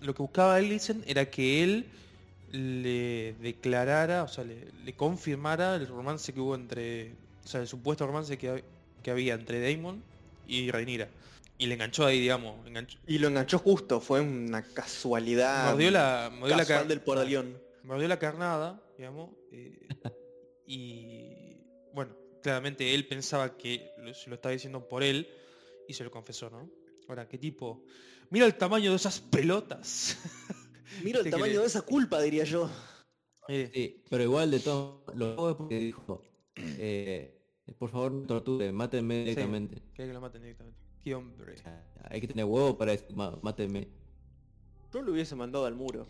lo 0.01 0.13
que 0.13 0.21
buscaba 0.21 0.55
Allison 0.55 1.03
era 1.07 1.29
que 1.29 1.63
él 1.63 1.85
le 2.51 3.33
declarara, 3.41 4.23
o 4.23 4.27
sea, 4.27 4.43
le, 4.43 4.67
le 4.85 4.93
confirmara 4.93 5.75
el 5.75 5.87
romance 5.87 6.33
que 6.33 6.39
hubo 6.39 6.55
entre. 6.55 7.13
O 7.43 7.47
sea, 7.47 7.61
el 7.61 7.67
supuesto 7.67 8.05
romance 8.05 8.37
que, 8.37 8.63
que 9.03 9.11
había 9.11 9.33
entre 9.33 9.59
Damon 9.73 10.01
y 10.47 10.69
Rhaenyra. 10.71 11.09
Y 11.57 11.65
le 11.65 11.73
enganchó 11.73 12.05
ahí, 12.05 12.19
digamos. 12.19 12.65
enganchó- 12.67 12.99
Y 13.07 13.17
lo 13.17 13.27
enganchó 13.29 13.57
justo, 13.59 13.99
fue 13.99 14.21
una 14.21 14.61
casualidad. 14.63 15.71
mordió 15.71 15.91
la, 15.91 16.29
mordió 16.31 16.55
la 16.55 16.65
car- 16.65 16.87
del 16.87 17.01
mordió 17.83 18.07
la 18.07 18.19
carnada, 18.19 18.81
digamos, 18.97 19.31
eh, 19.51 19.87
y 20.65 21.57
bueno, 21.93 22.15
claramente 22.43 22.93
él 22.93 23.07
pensaba 23.07 23.57
que 23.57 23.89
se 24.13 24.29
lo 24.29 24.35
estaba 24.35 24.51
diciendo 24.53 24.87
por 24.87 25.03
él 25.03 25.27
y 25.87 25.93
se 25.93 26.03
lo 26.03 26.11
confesó, 26.11 26.49
¿no? 26.49 26.69
Ahora, 27.07 27.27
¿qué 27.27 27.37
tipo? 27.37 27.83
Mira 28.29 28.45
el 28.45 28.55
tamaño 28.55 28.89
de 28.91 28.95
esas 28.97 29.19
pelotas. 29.19 30.17
Mira 31.03 31.19
el 31.19 31.25
¿Qué 31.25 31.31
tamaño 31.31 31.61
de 31.61 31.67
esa 31.67 31.81
culpa, 31.81 32.21
diría 32.21 32.43
yo. 32.43 32.69
Sí, 33.47 34.03
pero 34.09 34.23
igual 34.23 34.51
de 34.51 34.59
todo 34.59 35.05
lo 35.15 35.55
porque 35.57 35.79
dijo, 35.79 36.21
eh, 36.55 37.39
por 37.79 37.89
favor 37.89 38.11
no 38.11 38.27
torture, 38.27 38.71
mátenme 38.73 39.15
Sí, 39.15 39.29
directamente. 39.29 39.81
que 39.93 40.01
hay 40.01 40.07
que 40.09 40.13
lo 40.13 40.19
maten 40.21 40.41
directamente. 40.41 40.77
Qué 41.01 41.15
hombre. 41.15 41.55
Hay 42.09 42.19
que 42.19 42.27
tener 42.27 42.43
huevo 42.43 42.77
para 42.77 42.91
decir, 42.91 43.15
"Ma- 43.15 43.37
mátenme. 43.41 43.87
Yo 44.93 45.01
lo 45.01 45.13
hubiese 45.13 45.35
mandado 45.35 45.65
al 45.65 45.75
muro. 45.75 46.07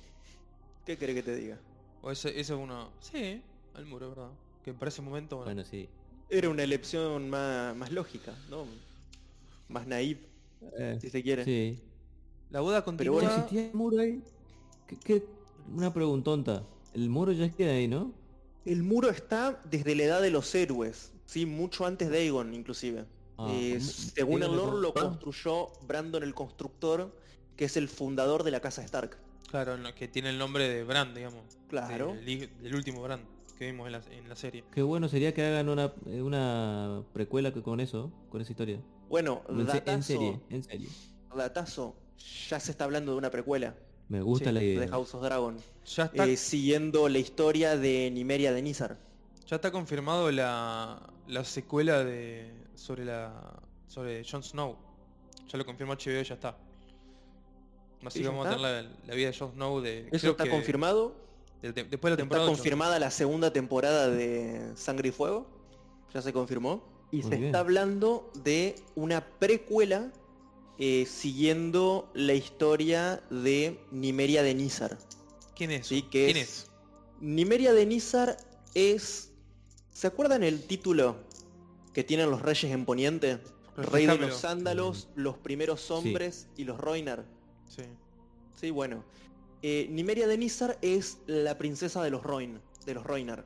¿Qué 0.86 0.98
querés 0.98 1.16
que 1.16 1.24
te 1.24 1.36
diga? 1.36 1.60
O 2.02 2.10
ese, 2.10 2.30
ese 2.30 2.40
es 2.42 2.50
uno. 2.60 2.92
Sí, 3.02 3.42
al 3.76 3.86
muro, 3.86 4.10
¿verdad? 4.10 4.32
Que 4.64 4.74
para 4.74 4.90
ese 4.90 5.02
momento, 5.04 5.38
bueno. 5.38 5.52
Bueno, 5.54 5.64
sí. 5.70 5.88
Era 6.30 6.50
una 6.50 6.64
elección 6.64 7.30
más, 7.30 7.76
más 7.76 7.92
lógica, 7.92 8.34
¿no? 8.50 8.66
Más 9.68 9.86
naive, 9.86 10.22
Eh, 10.80 10.98
si 11.00 11.10
se 11.12 11.22
quiere. 11.22 11.44
sí. 11.46 11.80
La 12.50 12.62
boda 12.62 12.78
Pero 12.80 12.86
continúa. 12.86 13.14
bueno, 13.16 13.30
Che, 13.30 13.36
existía 13.36 13.68
el 13.68 13.74
muro 13.74 14.00
ahí. 14.00 14.24
¿Qué, 14.88 14.98
qué? 14.98 15.26
Una 15.76 15.94
preguntonta. 15.94 16.64
El 16.94 17.10
muro 17.10 17.32
ya 17.32 17.54
queda 17.54 17.74
ahí, 17.74 17.88
¿no? 17.88 18.12
El 18.66 18.84
muro 18.84 19.10
está 19.10 19.62
desde 19.70 19.96
la 19.96 20.04
edad 20.04 20.22
de 20.22 20.30
los 20.32 20.54
héroes, 20.56 21.14
sí, 21.26 21.46
mucho 21.46 21.86
antes 21.86 22.10
de 22.10 22.18
Aegon 22.20 22.54
inclusive. 22.54 23.06
Ah, 23.38 23.48
Eh, 23.52 23.80
según 23.80 24.44
el 24.44 24.56
lore 24.56 24.82
lo 24.82 24.94
construyó 24.94 25.68
Brandon 25.88 26.24
el 26.24 26.34
Constructor, 26.34 27.16
que 27.56 27.66
es 27.66 27.78
el 27.78 27.88
fundador 27.88 28.44
de 28.44 28.52
la 28.52 28.60
casa 28.60 28.82
Stark. 28.84 29.18
Claro, 29.50 29.78
que 29.96 30.08
tiene 30.08 30.30
el 30.32 30.38
nombre 30.38 30.68
de 30.68 30.84
Brand, 30.84 31.16
digamos. 31.16 31.44
Claro. 31.70 32.14
Del, 32.14 32.50
del 32.62 32.76
último 32.76 33.02
Brand 33.04 33.24
que 33.58 33.66
vimos 33.72 33.88
en 33.88 33.94
la, 33.94 34.02
en 34.12 34.30
la 34.30 34.36
serie. 34.36 34.64
Qué 34.72 34.84
bueno 34.84 35.08
sería 35.10 35.34
que 35.34 35.44
hagan 35.44 35.68
una, 35.70 35.92
eh, 36.06 36.22
una 36.22 37.04
precuela 37.14 37.52
con 37.52 37.80
eso, 37.80 38.12
con 38.30 38.40
esa 38.42 38.52
historia. 38.52 38.80
Bueno, 39.10 39.42
En, 39.50 39.56
se- 39.56 39.62
en 39.62 39.68
datazo, 39.68 40.02
serie, 40.04 40.40
en 40.50 40.64
serie. 40.64 40.90
datazo, 41.36 41.96
ya 42.50 42.60
se 42.60 42.72
está 42.72 42.84
hablando 42.86 43.12
de 43.12 43.18
una 43.18 43.30
precuela 43.30 43.76
Me 44.10 44.22
gusta 44.22 44.50
Sí, 44.50 44.52
la 44.54 44.64
idea. 44.64 44.80
de 44.82 44.88
House 44.90 45.14
of 45.16 45.22
Dragon, 45.24 45.58
Ya 45.86 46.06
está, 46.06 46.26
eh, 46.26 46.38
siguiendo 46.38 47.08
la 47.10 47.20
historia 47.20 47.78
de 47.78 48.10
Nimeria 48.12 48.52
de 48.54 48.62
Nizar. 48.62 48.98
ya 49.46 49.56
está 49.58 49.72
confirmado 49.72 50.32
la, 50.32 51.02
la 51.28 51.44
secuela 51.44 52.04
de 52.04 52.52
sobre 52.76 53.06
la 53.06 53.60
sobre 53.88 54.24
Jon 54.30 54.44
Snow. 54.44 54.76
Ya 55.48 55.58
lo 55.58 55.66
confirmó 55.66 55.94
HBO 55.94 56.20
y 56.22 56.24
ya 56.24 56.34
está. 56.36 56.58
Así 58.06 58.20
¿Sí, 58.20 58.20
que 58.20 58.26
ya 58.26 58.30
vamos 58.32 58.46
a 58.48 58.52
está? 58.52 58.62
tener 58.62 58.84
la, 58.86 58.92
la 59.08 59.16
vida 59.16 59.32
de 59.32 59.38
Jon 59.38 59.52
Snow 59.54 59.82
de 59.82 60.00
Eso 60.12 60.20
creo 60.20 60.32
está 60.32 60.44
que 60.44 60.50
confirmado. 60.52 61.16
después 61.62 61.74
de 61.76 61.82
la 61.92 61.98
Está 62.14 62.18
temporada 62.18 62.46
ocho. 62.48 62.56
confirmada 62.56 63.00
la 63.00 63.10
segunda 63.12 63.52
temporada 63.52 64.10
de 64.10 64.72
Sangre 64.76 65.10
y 65.10 65.12
Fuego. 65.12 65.48
Ya 66.14 66.22
se 66.22 66.32
confirmó. 66.34 66.84
Y 67.12 67.18
Muy 67.18 67.24
se 67.24 67.30
bien. 67.38 67.46
está 67.46 67.60
hablando 67.60 68.30
de 68.44 68.76
una 68.96 69.22
precuela 69.40 70.12
eh, 70.80 71.06
siguiendo 71.06 72.10
la 72.14 72.34
historia 72.34 73.22
de 73.30 73.80
Nimeria 73.92 74.44
de 74.44 74.54
Nizar. 74.54 74.98
¿Quién 75.56 75.72
es? 75.72 75.88
Sí, 75.88 76.04
que 76.04 76.26
¿Quién 76.26 76.38
es- 76.38 76.50
es? 76.50 76.72
Nimeria 77.20 77.74
de 77.74 77.86
Nizar 77.86 78.38
es... 78.76 79.32
¿Se 79.92 80.06
acuerdan 80.08 80.44
el 80.44 80.62
título 80.68 81.18
que 81.94 82.04
tienen 82.04 82.30
los 82.30 82.42
reyes 82.44 82.72
en 82.72 82.86
Poniente? 82.86 83.40
Rey 83.76 84.06
de 84.08 84.18
los 84.18 84.38
Sándalos, 84.40 85.08
los 85.16 85.38
primeros 85.38 85.90
hombres 85.92 86.48
y 86.58 86.64
los 86.64 86.80
Roinar. 86.80 87.26
Sí. 87.68 87.84
Sí, 88.60 88.70
bueno. 88.72 89.04
Eh, 89.64 89.88
Nimeria 89.90 90.28
de 90.28 90.38
Nizar 90.38 90.78
es 90.84 91.18
la 91.28 91.58
princesa 91.58 92.04
de 92.04 92.10
los 92.12 92.22
Roin, 92.24 92.60
de 92.86 92.94
los 92.94 93.04
Roinar. 93.04 93.46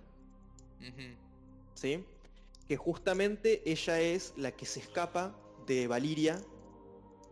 ¿sí? 1.74 2.04
Que 2.68 2.78
justamente 2.78 3.62
ella 3.70 4.00
es 4.00 4.34
la 4.38 4.52
que 4.52 4.66
se 4.66 4.80
escapa 4.82 5.36
de 5.68 5.88
Valiria, 5.88 6.42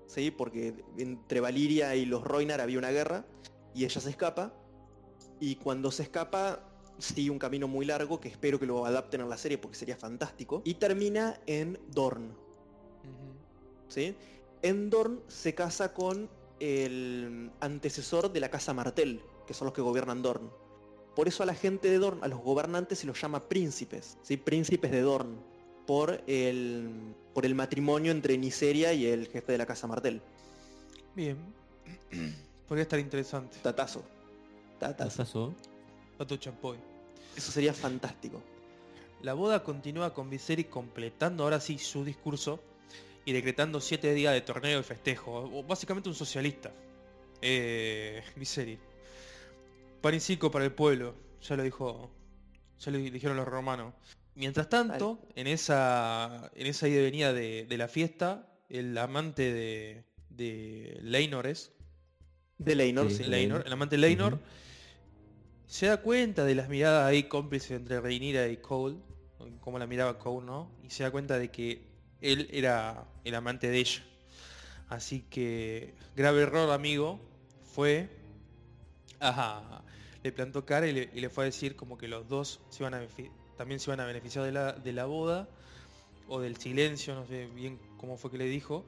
¿sí? 0.10 0.32
Porque 0.32 0.84
entre 0.98 1.40
Valiria 1.40 1.96
y 1.96 2.06
los 2.06 2.24
Roinar 2.24 2.60
había 2.60 2.80
una 2.80 2.90
guerra 2.90 3.26
y 3.74 3.86
ella 3.86 4.02
se 4.02 4.10
escapa 4.10 4.52
y 5.40 5.56
cuando 5.56 5.92
se 5.92 6.04
escapa 6.04 6.66
sigue 6.98 7.30
un 7.30 7.40
camino 7.40 7.68
muy 7.68 7.86
largo 7.86 8.20
que 8.20 8.28
espero 8.28 8.60
que 8.60 8.66
lo 8.66 8.86
adapten 8.86 9.22
a 9.22 9.26
la 9.26 9.38
serie 9.38 9.58
porque 9.58 9.78
sería 9.78 9.96
fantástico 9.96 10.62
y 10.66 10.74
termina 10.74 11.40
en 11.46 11.80
Dorn. 11.92 12.36
¿sí? 13.88 14.16
En 14.64 14.90
Dorn 14.90 15.22
se 15.28 15.56
casa 15.56 15.94
con 15.94 16.30
el 16.60 17.52
antecesor 17.62 18.34
de 18.34 18.40
la 18.42 18.50
casa 18.50 18.74
Martel, 18.74 19.22
que 19.48 19.54
son 19.54 19.68
los 19.68 19.74
que 19.74 19.82
gobiernan 19.82 20.22
Dorn. 20.22 20.52
Por 21.16 21.28
eso 21.28 21.44
a 21.44 21.46
la 21.46 21.54
gente 21.54 21.90
de 21.90 22.00
Dorn, 22.00 22.24
a 22.24 22.28
los 22.28 22.40
gobernantes 22.40 23.00
se 23.00 23.08
los 23.08 23.22
llama 23.22 23.48
príncipes, 23.48 24.18
¿sí? 24.24 24.38
príncipes 24.38 24.92
de 24.92 25.02
Dorn, 25.02 25.40
por 25.86 26.22
el, 26.28 27.16
por 27.40 27.46
el 27.46 27.56
matrimonio 27.56 28.12
entre 28.12 28.38
Niseria 28.38 28.92
y 28.92 29.06
el 29.06 29.30
jefe 29.30 29.54
de 29.54 29.58
la 29.58 29.66
casa 29.66 29.88
Martel. 29.88 30.22
Bien. 31.16 31.38
Podría 32.68 32.82
estar 32.82 33.00
interesante. 33.00 33.60
Tatazo. 33.64 34.04
Tatazo. 34.78 35.18
Tazo. 35.24 35.54
Otro 36.18 36.36
champoy. 36.36 36.78
Eso 37.38 37.50
sería 37.54 37.74
fantástico. 37.74 38.44
La 39.22 39.36
boda 39.36 39.64
continúa 39.64 40.14
con 40.14 40.30
Viserys 40.30 40.66
completando 40.66 41.46
ahora 41.46 41.62
sí 41.62 41.78
su 41.78 42.04
discurso 42.04 42.60
y 43.24 43.32
decretando 43.32 43.80
siete 43.80 44.14
días 44.14 44.34
de 44.34 44.42
torneo 44.42 44.82
y 44.82 44.84
festejo. 44.84 45.32
o 45.34 45.64
Básicamente 45.64 46.10
un 46.10 46.16
socialista. 46.16 46.74
Eh, 47.42 48.22
Viserys. 48.36 48.80
Pan 50.02 50.14
y 50.14 50.20
circo 50.20 50.52
para 50.52 50.66
el 50.66 50.74
pueblo. 50.74 51.16
Ya 51.42 51.56
lo 51.56 51.64
dijo. 51.64 52.12
Ya 52.82 52.92
lo 52.92 52.98
dijeron 52.98 53.38
los 53.38 53.48
romanos. 53.48 53.94
Mientras 54.40 54.70
tanto, 54.70 55.20
en 55.36 55.48
esa. 55.48 56.50
En 56.56 56.66
esa 56.66 56.88
ida 56.88 57.02
y 57.02 57.04
venida 57.04 57.34
de, 57.34 57.66
de 57.66 57.78
la 57.78 57.90
fiesta, 57.90 58.48
el 58.70 58.98
amante 58.98 59.54
de. 59.54 60.06
de 60.30 60.98
Leinor 61.02 61.46
es. 61.46 61.74
De 62.58 62.74
Leinor, 62.74 63.12
Sí. 63.12 63.24
sí. 63.24 63.30
Leinor, 63.30 63.64
el 63.66 63.74
amante 63.74 63.98
Leinor, 63.98 64.36
Ujú. 64.36 64.42
se 65.68 65.88
da 65.88 65.98
cuenta 66.02 66.46
de 66.46 66.56
las 66.56 66.70
miradas 66.70 67.06
ahí 67.06 67.24
cómplices 67.24 67.72
entre 67.72 68.00
Rhaenyra 68.00 68.48
y 68.48 68.58
Cole, 68.58 68.98
como 69.60 69.78
la 69.78 69.88
miraba 69.88 70.18
Cole, 70.18 70.46
¿no? 70.46 70.72
Y 70.84 70.90
se 70.90 71.04
da 71.04 71.12
cuenta 71.12 71.38
de 71.38 71.52
que 71.52 71.86
él 72.22 72.48
era 72.52 73.06
el 73.26 73.36
amante 73.36 73.70
de 73.70 73.78
ella. 73.78 74.04
Así 74.88 75.22
que, 75.30 75.94
grave 76.16 76.42
error, 76.42 76.72
amigo, 76.72 77.20
fue... 77.74 78.10
Ajá, 79.20 79.84
le 80.24 80.32
plantó 80.32 80.66
cara 80.66 80.88
y 80.88 80.94
le, 80.94 81.10
y 81.14 81.20
le 81.20 81.30
fue 81.30 81.44
a 81.44 81.46
decir 81.46 81.76
como 81.76 81.98
que 81.98 82.08
los 82.08 82.28
dos 82.28 82.62
se 82.70 82.84
iban 82.84 82.94
a 82.94 83.00
también 83.60 83.82
se 83.82 83.90
iban 83.90 84.00
a 84.00 84.06
beneficiar 84.06 84.46
de 84.46 84.54
la, 84.54 84.72
de 84.72 84.94
la 84.94 85.04
boda 85.06 85.46
o 86.30 86.40
del 86.40 86.56
silencio, 86.56 87.14
no 87.14 87.28
sé 87.28 87.48
bien 87.48 87.78
cómo 88.00 88.16
fue 88.16 88.32
que 88.32 88.38
le 88.38 88.46
dijo. 88.46 88.86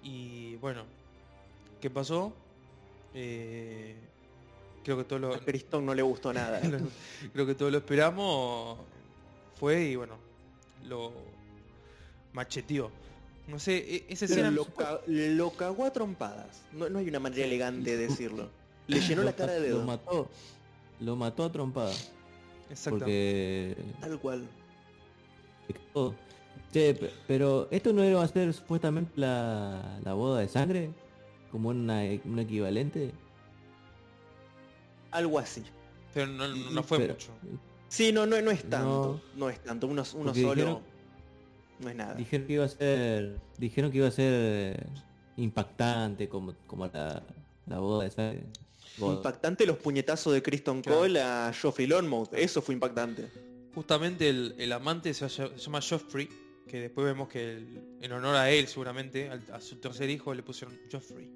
Y 0.00 0.54
bueno, 0.56 0.84
¿qué 1.80 1.90
pasó? 1.90 2.32
Eh, 3.14 3.96
creo 4.84 4.96
que 4.96 5.02
todo 5.02 5.18
lo, 5.18 5.34
A 5.34 5.40
Criston 5.40 5.84
no 5.84 5.92
le 5.92 6.02
gustó 6.02 6.32
nada. 6.32 6.60
creo 7.32 7.46
que 7.46 7.56
todo 7.56 7.68
lo 7.68 7.78
esperamos. 7.78 8.78
Fue 9.58 9.82
y 9.86 9.96
bueno, 9.96 10.18
lo 10.84 11.12
macheteó. 12.32 12.92
No 13.48 13.58
sé, 13.58 13.76
e- 13.78 14.06
esa 14.08 14.26
escena... 14.26 14.52
lo, 14.52 14.66
ca- 14.66 15.00
lo 15.08 15.50
cagó 15.50 15.84
a 15.84 15.92
trompadas. 15.92 16.62
No, 16.70 16.88
no 16.88 17.00
hay 17.00 17.08
una 17.08 17.18
manera 17.18 17.44
elegante 17.44 17.96
de 17.96 18.06
decirlo. 18.08 18.50
Le 18.86 19.00
llenó 19.00 19.24
la 19.24 19.34
cara 19.34 19.54
de 19.54 19.68
Lo 19.70 19.76
dedo. 19.78 19.84
mató. 19.84 20.30
Lo 21.00 21.16
mató 21.16 21.42
a 21.44 21.50
trompada. 21.50 21.92
Exacto. 22.70 22.98
Porque 23.00 23.76
Tal 24.00 24.18
cual. 24.20 24.46
quedó. 25.68 26.14
Che, 26.72 26.94
pe- 26.94 27.12
pero 27.26 27.68
esto 27.70 27.92
no 27.92 28.04
iba 28.04 28.22
a 28.22 28.28
ser 28.28 28.52
supuestamente 28.52 29.12
la, 29.16 29.98
la 30.04 30.12
boda 30.14 30.40
de 30.40 30.48
sangre, 30.48 30.90
como 31.50 31.68
una, 31.70 32.02
un 32.24 32.38
equivalente. 32.38 33.12
Algo 35.10 35.38
así. 35.38 35.62
Pero 36.12 36.26
no, 36.28 36.48
no- 36.48 36.82
fue 36.82 36.98
Pero- 36.98 37.14
mucho. 37.14 37.30
Sí, 37.88 38.12
no, 38.12 38.26
no, 38.26 38.40
no 38.42 38.50
es 38.50 38.64
tanto. 38.68 39.20
No, 39.36 39.48
es 39.48 39.60
tanto. 39.60 39.86
Uno, 39.86 40.02
uno 40.14 40.34
solo 40.34 40.54
dijeron- 40.54 40.80
no 41.78 41.88
es 41.88 41.96
nada. 41.96 42.14
Dijeron 42.14 42.46
que 42.46 42.52
iba 42.54 42.64
a 42.64 42.68
ser, 42.68 43.38
dijeron 43.58 43.90
que 43.92 43.98
iba 43.98 44.08
a 44.08 44.10
ser 44.10 44.86
impactante 45.36 46.28
como, 46.28 46.54
como 46.66 46.86
la, 46.88 47.22
la 47.66 47.78
boda 47.78 48.04
de 48.04 48.10
sangre. 48.10 48.44
Boda. 48.98 49.16
Impactante 49.16 49.66
los 49.66 49.76
puñetazos 49.78 50.32
de 50.32 50.42
Kristen 50.42 50.82
Claro. 50.82 51.00
Cole 51.00 51.20
a 51.20 51.52
Joffrey 51.60 51.86
Lonmouth. 51.86 52.32
Eso 52.32 52.62
fue 52.62 52.74
impactante. 52.74 53.28
Justamente 53.74 54.28
el, 54.28 54.54
el 54.58 54.72
amante 54.72 55.12
se, 55.12 55.26
ll- 55.26 55.52
se 55.54 55.58
llama 55.58 55.80
Joffrey, 55.82 56.28
que 56.66 56.80
después 56.80 57.04
vemos 57.06 57.28
que 57.28 57.52
el- 57.56 57.98
en 58.00 58.12
honor 58.12 58.34
a 58.36 58.50
él 58.50 58.66
seguramente, 58.68 59.28
al- 59.28 59.44
a 59.52 59.60
su 59.60 59.76
tercer 59.76 60.08
hijo 60.10 60.32
le 60.34 60.42
pusieron 60.42 60.78
Joffrey. 60.90 61.30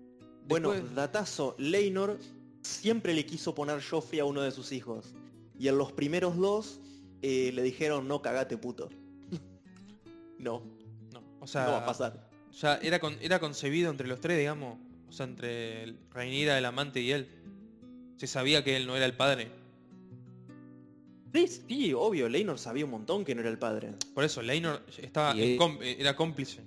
Bueno, 0.49 0.73
datazo, 0.75 1.55
Leinor 1.59 2.19
siempre 2.63 3.15
le 3.15 3.25
quiso 3.27 3.55
poner 3.55 3.83
Joffrey 3.83 4.21
a 4.21 4.25
uno 4.25 4.41
de 4.43 4.51
sus 4.51 4.73
hijos. 4.73 5.15
Y 5.59 5.69
en 5.69 5.77
los 5.79 5.93
primeros 5.93 6.37
dos 6.39 6.81
eh, 7.23 7.53
le 7.55 7.63
dijeron 7.63 8.09
no 8.09 8.23
cagate 8.23 8.57
puto. 8.57 8.89
no, 10.39 10.63
no, 11.13 11.23
o 11.41 11.47
sea, 11.47 11.67
no 11.67 11.73
va 11.73 11.79
a 11.79 11.87
pasar. 11.87 12.31
ya 12.59 12.77
era, 12.77 12.99
con- 12.99 13.19
era 13.21 13.39
concebido 13.39 13.91
entre 13.91 14.09
los 14.09 14.21
tres, 14.21 14.39
digamos, 14.39 14.79
o 15.11 15.13
sea, 15.13 15.27
entre 15.27 15.83
el 15.83 15.97
Rhaenyra, 16.13 16.57
el 16.57 16.65
amante 16.65 17.01
y 17.01 17.11
él. 17.13 17.29
Se 18.17 18.27
sabía 18.27 18.65
que 18.65 18.77
él 18.77 18.87
no 18.87 18.97
era 18.97 19.05
el 19.07 19.15
padre. 19.15 19.49
Sí, 21.33 21.47
sí, 21.47 21.93
obvio, 21.95 22.29
Leinor 22.29 22.59
sabía 22.59 22.85
un 22.85 22.91
montón 22.91 23.25
que 23.25 23.35
no 23.35 23.41
era 23.41 23.51
el 23.51 23.59
padre. 23.59 23.95
Por 24.15 24.25
eso, 24.25 24.43
Leinor 24.43 24.83
estaba 24.99 25.33
él- 25.33 25.59
era 25.99 26.17
cómplice. 26.17 26.61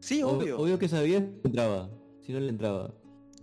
Sí, 0.00 0.20
Ob- 0.22 0.38
obvio. 0.38 0.58
Obvio 0.58 0.78
que 0.78 0.88
sabía 0.88 1.18
si 1.20 1.26
entraba. 1.44 1.90
Si 2.26 2.32
no 2.32 2.40
le 2.40 2.48
entraba. 2.48 2.94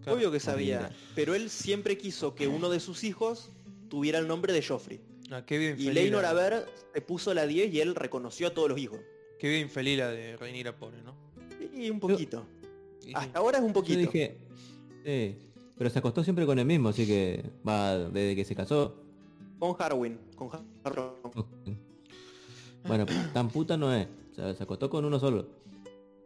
Claro. 0.01 0.17
Obvio 0.17 0.31
que 0.31 0.39
sabía. 0.39 0.89
Pero 1.15 1.35
él 1.35 1.49
siempre 1.49 1.97
quiso 1.97 2.33
que 2.33 2.47
uno 2.47 2.69
de 2.69 2.79
sus 2.79 3.03
hijos 3.03 3.51
tuviera 3.87 4.17
el 4.19 4.27
nombre 4.27 4.51
de 4.51 4.63
Joffrey. 4.63 4.99
Ah, 5.31 5.45
qué 5.45 5.57
bien 5.59 5.75
Y 5.79 5.91
Leinor 5.91 6.25
a 6.25 6.33
ver 6.33 6.65
se 6.93 7.01
puso 7.01 7.33
la 7.35 7.45
10 7.45 7.71
y 7.73 7.79
él 7.81 7.93
reconoció 7.93 8.47
a 8.47 8.53
todos 8.53 8.67
los 8.69 8.79
hijos. 8.79 8.99
Qué 9.37 9.47
bien 9.49 9.69
feliz 9.69 9.99
la 9.99 10.09
de 10.09 10.35
Reinira 10.37 10.75
pobre, 10.75 11.01
¿no? 11.03 11.15
Y 11.73 11.89
un 11.91 11.99
poquito. 11.99 12.45
Hasta 13.13 13.39
ahora 13.39 13.57
es 13.57 13.63
un 13.63 13.69
Yo 13.69 13.73
poquito. 13.73 13.99
dije, 13.99 14.37
sí, 15.05 15.35
pero 15.77 15.89
se 15.89 15.99
acostó 15.99 16.23
siempre 16.23 16.45
con 16.45 16.59
el 16.59 16.65
mismo, 16.65 16.89
así 16.89 17.05
que 17.05 17.43
va 17.67 17.97
desde 17.97 18.35
que 18.35 18.45
se 18.45 18.55
casó. 18.55 18.95
Con 19.57 19.75
Harwin. 19.79 20.17
Con 20.35 20.49
Harwin. 20.83 21.79
Bueno, 22.87 23.05
tan 23.33 23.49
puta 23.49 23.77
no 23.77 23.93
es. 23.93 24.07
O 24.31 24.35
sea, 24.35 24.53
se 24.53 24.63
acostó 24.63 24.89
con 24.89 25.05
uno 25.05 25.19
solo. 25.19 25.47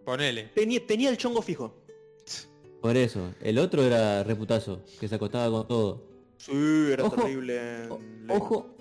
Ponele. 0.06 0.50
Tenía, 0.54 0.86
tenía 0.86 1.10
el 1.10 1.18
chongo 1.18 1.42
fijo. 1.42 1.74
Por 2.82 2.98
eso. 2.98 3.34
El 3.42 3.60
otro 3.60 3.82
era 3.84 4.24
reputazo, 4.24 4.82
que 5.00 5.08
se 5.08 5.16
acostaba 5.16 5.50
con 5.50 5.68
todo. 5.68 6.04
Sí, 6.38 6.52
era 6.92 7.06
Ojo, 7.06 7.16
terrible. 7.16 7.88
O-. 7.90 8.00
Ojo, 8.30 8.76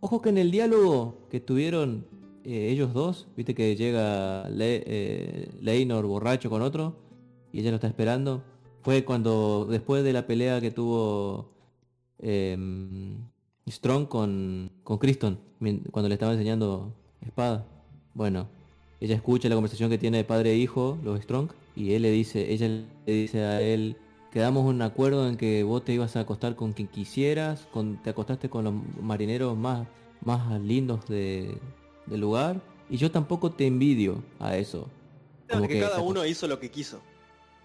ojo 0.00 0.22
que 0.22 0.30
en 0.30 0.38
el 0.38 0.50
diálogo 0.50 1.26
que 1.30 1.40
tuvieron 1.40 2.06
eh, 2.44 2.68
ellos 2.70 2.94
dos, 2.94 3.28
viste 3.36 3.54
que 3.54 3.76
llega 3.76 4.48
Le, 4.48 4.82
eh, 4.86 5.48
Leinor 5.60 6.06
borracho 6.06 6.48
con 6.48 6.62
otro 6.62 6.96
y 7.56 7.60
ella 7.60 7.70
lo 7.70 7.76
está 7.76 7.86
esperando. 7.86 8.42
Fue 8.82 9.04
cuando, 9.04 9.66
después 9.68 10.04
de 10.04 10.12
la 10.12 10.26
pelea 10.26 10.60
que 10.60 10.70
tuvo 10.70 11.48
em, 12.18 13.16
Strong 13.66 14.08
con, 14.08 14.70
con 14.84 14.98
Criston, 14.98 15.40
cuando 15.90 16.08
le 16.10 16.14
estaba 16.14 16.32
enseñando 16.32 16.92
espada. 17.22 17.66
Bueno, 18.12 18.46
ella 19.00 19.14
escucha 19.14 19.48
la 19.48 19.54
conversación 19.54 19.88
que 19.88 19.96
tiene 19.96 20.18
de 20.18 20.24
padre 20.24 20.52
e 20.52 20.56
hijo, 20.56 20.98
los 21.02 21.18
Strong, 21.22 21.48
y 21.74 21.94
él 21.94 22.02
le 22.02 22.10
dice, 22.10 22.52
ella 22.52 22.68
le 22.68 23.12
dice 23.12 23.40
a 23.42 23.62
él, 23.62 23.96
quedamos 24.30 24.66
un 24.66 24.82
acuerdo 24.82 25.26
en 25.26 25.38
que 25.38 25.62
vos 25.62 25.82
te 25.82 25.94
ibas 25.94 26.14
a 26.16 26.20
acostar 26.20 26.56
con 26.56 26.74
quien 26.74 26.88
quisieras, 26.88 27.66
con, 27.72 28.02
te 28.02 28.10
acostaste 28.10 28.50
con 28.50 28.64
los 28.64 28.74
marineros 29.00 29.56
más, 29.56 29.88
más 30.22 30.60
lindos 30.60 31.08
de, 31.08 31.56
del 32.04 32.20
lugar, 32.20 32.60
y 32.90 32.98
yo 32.98 33.10
tampoco 33.10 33.50
te 33.50 33.66
envidio 33.66 34.22
a 34.40 34.58
eso. 34.58 34.90
Como 35.50 35.62
que 35.62 35.74
que 35.74 35.80
cada 35.80 36.02
uno 36.02 36.26
hizo 36.26 36.46
lo 36.46 36.60
que 36.60 36.70
quiso. 36.70 37.00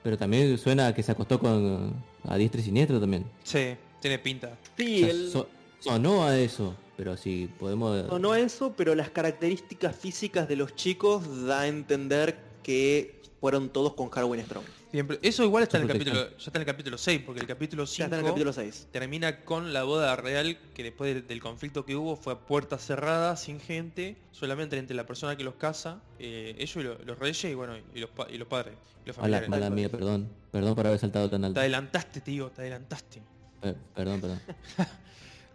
Pero 0.03 0.17
también 0.17 0.57
suena 0.57 0.87
a 0.87 0.95
que 0.95 1.03
se 1.03 1.11
acostó 1.11 1.39
con 1.39 1.93
a 2.27 2.35
diestra 2.37 2.61
y 2.61 2.63
siniestro 2.63 2.99
también. 2.99 3.25
Sí, 3.43 3.75
tiene 3.99 4.17
pinta. 4.19 4.57
Sí, 4.77 5.03
O 5.03 5.05
sea, 5.05 5.09
él 5.11 5.29
so- 5.31 5.47
sonó 5.79 6.23
a 6.25 6.37
eso, 6.39 6.75
pero 6.97 7.17
si 7.17 7.47
podemos... 7.59 8.19
no 8.19 8.35
eso, 8.35 8.73
pero 8.75 8.95
las 8.95 9.09
características 9.09 9.95
físicas 9.95 10.47
de 10.47 10.55
los 10.55 10.75
chicos 10.75 11.45
da 11.45 11.61
a 11.61 11.67
entender 11.67 12.37
que 12.63 13.21
fueron 13.39 13.69
todos 13.69 13.93
con 13.93 14.09
Harwin 14.13 14.41
Strong. 14.43 14.65
Siempre. 14.91 15.19
Eso 15.21 15.43
igual 15.45 15.63
está 15.63 15.77
en 15.77 15.84
el 15.84 15.89
capítulo. 15.89 16.30
Ya 16.32 16.36
está 16.38 16.51
en 16.58 16.62
el 16.62 16.65
capítulo 16.65 16.97
6, 16.97 17.21
porque 17.25 17.39
el 17.41 17.47
capítulo 17.47 17.86
Ya 17.86 17.88
5 17.88 18.04
está 18.04 18.15
en 18.17 18.25
el 18.25 18.27
capítulo 18.32 18.51
6. 18.54 18.88
termina 18.91 19.41
con 19.45 19.71
la 19.71 19.84
boda 19.84 20.15
real 20.17 20.58
que 20.73 20.84
después 20.84 21.13
del, 21.13 21.25
del 21.27 21.39
conflicto 21.41 21.86
que 21.86 21.95
hubo 21.95 22.17
fue 22.17 22.34
a 22.34 22.39
puerta 22.39 22.77
cerrada, 22.77 23.38
sin 23.38 23.62
gente, 23.62 24.17
solamente 24.32 24.77
entre 24.77 24.95
la 24.95 25.06
persona 25.06 25.38
que 25.38 25.45
los 25.45 25.56
casa, 25.56 26.01
eh, 26.19 26.56
ellos 26.60 26.75
y 26.75 26.84
lo- 26.84 26.97
los 27.06 27.17
reyes 27.17 27.41
y 27.45 27.54
bueno, 27.54 27.75
y 27.95 27.99
los, 27.99 28.10
pa- 28.10 28.27
y 28.30 28.38
los 28.38 28.47
padres, 28.49 28.73
y 29.06 29.08
los 29.08 29.15
familiares. 29.15 29.47
mala 29.47 29.69
mía, 29.69 29.88
perdón. 29.89 30.27
Perdón 30.51 30.75
por 30.75 30.86
haber 30.86 30.99
saltado 30.99 31.30
tan 31.30 31.39
Te 31.41 31.47
alto. 31.47 31.60
adelantaste, 31.62 32.19
tío, 32.19 32.49
te 32.49 32.62
adelantaste. 32.62 33.21
Per- 33.62 33.75
perdón, 33.95 34.19
perdón. 34.21 34.41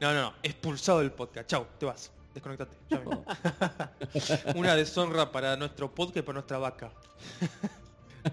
No, 0.01 0.13
no, 0.13 0.21
no, 0.23 0.35
expulsado 0.43 0.99
del 1.01 1.11
podcast. 1.11 1.49
Chau, 1.49 1.67
te 1.79 1.87
vas. 1.87 2.11
Desconectate. 2.35 2.77
ya. 2.91 3.03
Una 4.55 4.75
deshonra 4.77 5.33
para 5.33 5.57
nuestro 5.57 5.95
podcast 5.95 6.19
y 6.19 6.23
para 6.23 6.35
nuestra 6.35 6.59
vaca. 6.59 6.91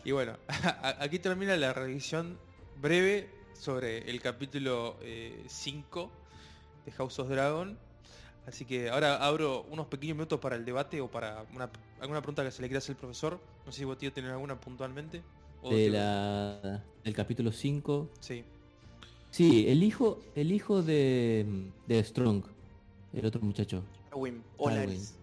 Y 0.03 0.11
bueno, 0.11 0.37
aquí 0.99 1.19
termina 1.19 1.55
la 1.57 1.73
revisión 1.73 2.37
breve 2.81 3.29
sobre 3.53 4.09
el 4.09 4.21
capítulo 4.21 4.97
5 5.47 6.11
de 6.85 6.91
House 6.93 7.19
of 7.19 7.29
Dragon. 7.29 7.77
Así 8.45 8.65
que 8.65 8.89
ahora 8.89 9.25
abro 9.25 9.65
unos 9.69 9.87
pequeños 9.87 10.17
minutos 10.17 10.39
para 10.39 10.55
el 10.57 10.65
debate 10.65 10.99
o 10.99 11.09
para 11.09 11.45
una- 11.53 11.69
alguna 12.01 12.19
pregunta 12.21 12.43
que 12.43 12.51
se 12.51 12.61
le 12.61 12.67
quiera 12.67 12.79
hacer 12.79 12.95
al 12.95 12.99
profesor. 12.99 13.39
No 13.65 13.71
sé 13.71 13.79
si 13.79 13.85
vos 13.85 13.97
tío 13.97 14.11
tenés 14.11 14.31
alguna 14.31 14.59
puntualmente. 14.59 15.21
O 15.61 15.73
De 15.73 15.89
la, 15.89 16.83
del 17.05 17.13
capítulo 17.13 17.53
5. 17.53 18.09
Sí. 18.19 18.43
Sí, 19.31 19.65
el 19.69 19.81
hijo, 19.81 20.21
el 20.35 20.51
hijo 20.51 20.83
de, 20.83 21.69
de 21.87 22.03
Strong. 22.03 22.43
El 23.13 23.25
otro 23.25 23.39
muchacho. 23.41 23.83
Harwin 24.11 24.43
o. 24.57 24.69
Laris. 24.69 25.15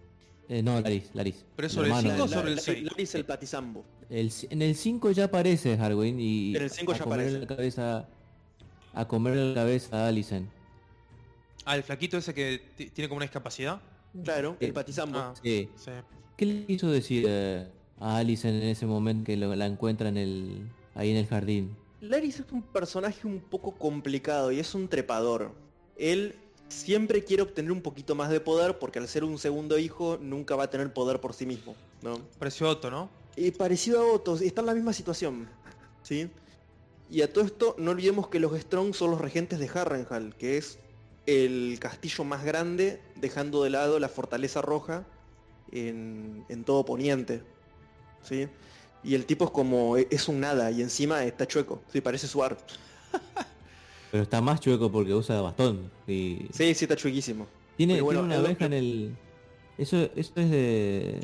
Eh, 0.49 0.63
no, 0.63 0.81
Laris, 0.81 1.11
Laris. 1.13 1.45
Pero 1.55 1.67
es 1.67 1.71
sobre 1.73 1.89
el 1.91 1.95
hermano 1.97 2.09
cinco 2.09 2.23
o 2.23 2.27
de- 2.27 2.33
sobre 2.33 2.49
el 2.49 2.55
La- 2.55 2.61
seis? 2.61 2.83
Laris 2.83 3.15
el 3.15 3.25
patizambo. 3.25 3.85
El 4.11 4.31
en 4.49 4.61
el 4.61 4.75
5 4.75 5.11
ya 5.11 5.23
aparece 5.25 5.73
Harwin 5.79 6.19
y 6.19 6.55
En 6.55 6.63
el 6.63 6.69
cinco 6.69 6.91
a 6.91 6.97
ya 6.97 7.03
comerle 7.05 7.23
aparece. 7.27 7.39
la 7.39 7.47
cabeza 7.55 8.09
a 8.93 9.07
comerle 9.07 9.49
la 9.49 9.55
cabeza 9.55 10.03
a 10.03 10.07
Alicent. 10.09 10.49
Ah, 11.65 11.77
el 11.77 11.83
flaquito 11.83 12.17
ese 12.17 12.33
que 12.33 12.61
ti- 12.75 12.89
tiene 12.89 13.07
como 13.07 13.17
una 13.17 13.25
discapacidad. 13.25 13.81
Claro, 14.23 14.57
el 14.59 14.73
patizambo. 14.73 15.17
Ah. 15.17 15.33
Sí. 15.41 15.69
Sí. 15.77 15.91
¿Qué 16.35 16.45
le 16.45 16.65
quiso 16.65 16.89
decir 16.91 17.25
eh, 17.27 17.65
a 17.99 18.17
Alicent 18.17 18.61
en 18.61 18.67
ese 18.69 18.85
momento 18.85 19.25
que 19.27 19.37
lo- 19.37 19.55
la 19.55 19.65
encuentra 19.65 20.09
en 20.09 20.17
el 20.17 20.67
ahí 20.93 21.11
en 21.11 21.17
el 21.17 21.27
jardín? 21.27 21.75
Laris 22.01 22.39
es 22.41 22.51
un 22.51 22.63
personaje 22.63 23.25
un 23.27 23.39
poco 23.39 23.71
complicado 23.75 24.51
y 24.51 24.59
es 24.59 24.75
un 24.75 24.89
trepador. 24.89 25.51
Él 25.95 26.35
siempre 26.67 27.23
quiere 27.23 27.43
obtener 27.43 27.71
un 27.71 27.81
poquito 27.81 28.15
más 28.15 28.29
de 28.29 28.39
poder 28.41 28.77
porque 28.79 28.99
al 28.99 29.07
ser 29.07 29.23
un 29.23 29.37
segundo 29.37 29.77
hijo 29.77 30.17
nunca 30.21 30.55
va 30.57 30.63
a 30.65 30.69
tener 30.69 30.91
poder 30.91 31.21
por 31.21 31.33
sí 31.33 31.45
mismo, 31.45 31.75
¿no? 32.01 32.19
Otto, 32.67 32.89
¿no? 32.91 33.09
Y 33.35 33.51
parecido 33.51 34.01
a 34.01 34.13
Otto, 34.13 34.35
está 34.35 34.61
en 34.61 34.67
la 34.67 34.73
misma 34.73 34.93
situación, 34.93 35.47
¿sí? 36.03 36.29
Y 37.09 37.21
a 37.21 37.31
todo 37.31 37.43
esto 37.45 37.75
no 37.77 37.91
olvidemos 37.91 38.27
que 38.27 38.39
los 38.39 38.57
Strong 38.59 38.93
son 38.93 39.11
los 39.11 39.21
regentes 39.21 39.59
de 39.59 39.69
Harrenhal, 39.73 40.35
que 40.37 40.57
es 40.57 40.79
el 41.25 41.77
castillo 41.79 42.23
más 42.23 42.43
grande, 42.43 43.01
dejando 43.15 43.63
de 43.63 43.69
lado 43.69 43.99
la 43.99 44.09
fortaleza 44.09 44.61
roja 44.61 45.05
en, 45.71 46.45
en 46.49 46.63
todo 46.63 46.85
Poniente, 46.85 47.43
¿sí? 48.23 48.47
Y 49.03 49.15
el 49.15 49.25
tipo 49.25 49.45
es 49.45 49.51
como, 49.51 49.97
es 49.97 50.27
un 50.27 50.39
nada 50.39 50.71
y 50.71 50.81
encima 50.81 51.23
está 51.25 51.47
chueco, 51.47 51.81
sí, 51.91 52.01
parece 52.01 52.27
Suar. 52.27 52.57
Pero 54.11 54.23
está 54.23 54.41
más 54.41 54.59
chueco 54.59 54.91
porque 54.91 55.13
usa 55.13 55.41
bastón. 55.41 55.89
Y 56.05 56.47
Sí, 56.51 56.73
sí, 56.75 56.85
está 56.85 56.95
chuequísimo. 56.95 57.47
tiene, 57.77 58.01
bueno, 58.01 58.21
tiene 58.21 58.35
una 58.35 58.45
abeja 58.45 58.65
en 58.65 58.73
el. 58.73 59.15
¿Eso, 59.77 59.97
¿Eso 60.15 60.33
es 60.35 60.51
de. 60.51 61.21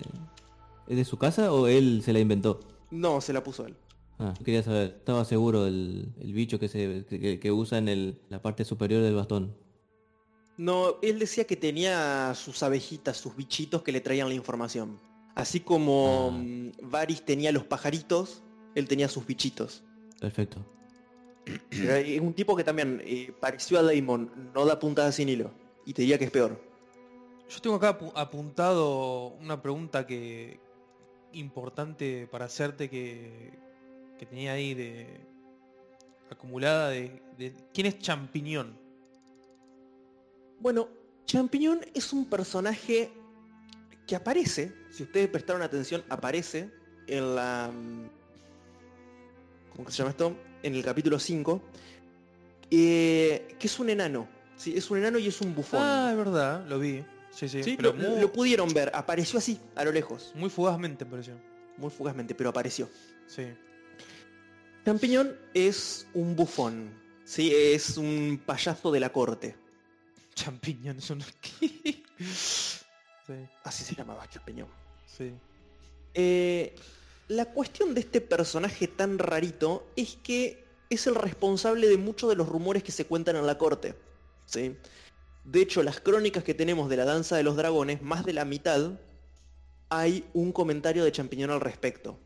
¿Es 0.87 0.95
de 0.97 1.05
su 1.05 1.17
casa 1.17 1.51
o 1.53 1.67
él 1.67 2.01
se 2.03 2.13
la 2.13 2.19
inventó? 2.19 2.59
No, 2.91 3.19
se 3.21 3.33
la 3.33 3.43
puso 3.43 3.65
él. 3.65 3.75
Ah, 4.19 4.33
quería 4.43 4.63
saber. 4.63 4.95
Estaba 4.97 5.25
seguro 5.25 5.65
del 5.65 6.13
el 6.19 6.33
bicho 6.33 6.59
que 6.59 6.67
se 6.67 7.05
que, 7.07 7.39
que 7.39 7.51
usa 7.51 7.77
en 7.77 7.87
el, 7.89 8.21
la 8.29 8.41
parte 8.41 8.65
superior 8.65 9.03
del 9.03 9.15
bastón. 9.15 9.55
No, 10.57 10.95
él 11.03 11.19
decía 11.19 11.45
que 11.45 11.55
tenía 11.55 12.33
sus 12.33 12.63
abejitas, 12.63 13.17
sus 13.17 13.35
bichitos 13.35 13.83
que 13.83 13.91
le 13.91 14.01
traían 14.01 14.27
la 14.29 14.33
información. 14.33 14.99
Así 15.35 15.59
como 15.59 16.31
Ah. 16.33 16.37
mm, 16.37 16.71
Varys 16.89 17.23
tenía 17.23 17.51
los 17.51 17.63
pajaritos, 17.63 18.41
él 18.73 18.87
tenía 18.87 19.07
sus 19.07 19.25
bichitos. 19.27 19.83
Perfecto. 20.19 20.65
Era- 21.71 21.99
Es 21.99 22.19
un 22.19 22.33
tipo 22.33 22.55
que 22.55 22.63
también 22.63 23.01
eh, 23.05 23.31
pareció 23.39 23.77
a 23.77 23.83
Daemon, 23.83 24.51
no 24.55 24.65
da 24.65 24.79
puntadas 24.79 25.15
sin 25.15 25.29
hilo. 25.29 25.51
Y 25.85 25.93
te 25.93 26.01
diría 26.01 26.17
que 26.17 26.25
es 26.25 26.31
peor. 26.31 26.59
Yo 27.49 27.61
tengo 27.61 27.75
acá 27.75 27.97
apu- 27.99 28.11
apuntado 28.15 29.27
una 29.39 29.61
pregunta 29.61 30.05
que 30.07 30.59
importante 31.33 32.27
para 32.31 32.45
hacerte 32.45 32.89
que, 32.89 33.51
que 34.17 34.25
tenía 34.25 34.53
ahí 34.53 34.73
de 34.73 35.07
acumulada 36.29 36.89
de, 36.89 37.21
de- 37.37 37.53
quién 37.73 37.87
es 37.87 37.99
Champiñón. 37.99 38.77
Bueno, 40.59 40.87
Champiñón 41.25 41.81
es 41.93 42.13
un 42.13 42.25
personaje 42.25 43.11
que 44.07 44.15
aparece, 44.15 44.73
si 44.91 45.03
ustedes 45.03 45.27
prestaron 45.29 45.61
atención, 45.61 46.03
aparece 46.09 46.71
en 47.07 47.35
la... 47.35 47.69
¿Cómo 49.73 49.85
que 49.85 49.91
se 49.91 49.97
llama 49.99 50.11
esto? 50.11 50.35
En 50.63 50.73
el 50.75 50.83
capítulo 50.83 51.19
5. 51.19 51.61
eh, 52.71 53.55
que 53.59 53.67
es 53.67 53.79
un 53.79 53.89
enano. 53.89 54.27
Sí, 54.55 54.73
es 54.75 54.89
un 54.89 54.97
enano 54.97 55.19
y 55.19 55.27
es 55.27 55.39
un 55.41 55.53
bufón. 55.53 55.81
Ah, 55.83 56.09
es 56.11 56.17
verdad, 56.17 56.65
lo 56.67 56.79
vi. 56.79 57.05
Sí, 57.37 57.47
sí, 57.47 57.61
Sí, 57.63 57.75
pero 57.77 57.93
lo, 57.93 58.09
muy, 58.09 58.19
lo 58.21 58.31
pudieron 58.33 58.73
ver, 58.73 58.89
apareció 58.95 59.37
así, 59.37 59.59
a 59.75 59.83
lo 59.83 59.91
lejos, 59.91 60.31
muy 60.33 60.49
fugazmente 60.49 61.05
me 61.05 61.11
pareció. 61.11 61.35
muy 61.77 61.91
fugazmente, 61.91 62.33
pero 62.33 62.49
apareció. 62.49 62.89
Sí. 63.27 63.45
Champiñón 64.83 65.37
es 65.53 66.07
un 66.15 66.35
bufón, 66.35 66.89
sí, 67.23 67.53
es 67.53 67.97
un 67.97 68.41
payaso 68.43 68.91
de 68.91 68.99
la 68.99 69.11
corte. 69.11 69.55
Champiñón 70.33 70.97
es 70.97 71.09
un... 71.11 71.21
sí, 72.25 73.33
Así 73.63 73.83
se 73.83 73.93
llamaba 73.95 74.27
Champiñón. 74.29 74.67
sí. 75.05 75.33
Eh, 76.15 76.73
la 77.27 77.45
cuestión 77.45 77.93
de 77.93 77.99
este 77.99 78.21
personaje 78.21 78.87
tan 78.87 79.19
rarito 79.19 79.85
es 79.95 80.15
que 80.23 80.65
es 80.89 81.05
el 81.05 81.13
responsable 81.13 81.87
de 81.87 81.97
muchos 81.97 82.29
de 82.29 82.35
los 82.35 82.47
rumores 82.49 82.81
que 82.81 82.91
se 82.91 83.05
cuentan 83.05 83.35
en 83.35 83.45
la 83.45 83.57
corte. 83.59 83.93
¿sí? 84.45 84.75
De 85.47 85.61
hecho, 85.61 85.81
las 85.81 86.01
crónicas 86.01 86.43
que 86.43 86.53
tenemos 86.53 86.89
de 86.89 86.97
la 86.97 87.05
danza 87.05 87.37
de 87.37 87.43
los 87.43 87.55
dragones, 87.55 88.01
más 88.01 88.25
de 88.25 88.33
la 88.33 88.43
mitad, 88.43 88.99
hay 89.87 90.25
un 90.33 90.51
comentario 90.51 91.05
de 91.05 91.11
Champiñón 91.13 91.51
al 91.51 91.61
respecto. 91.61 92.19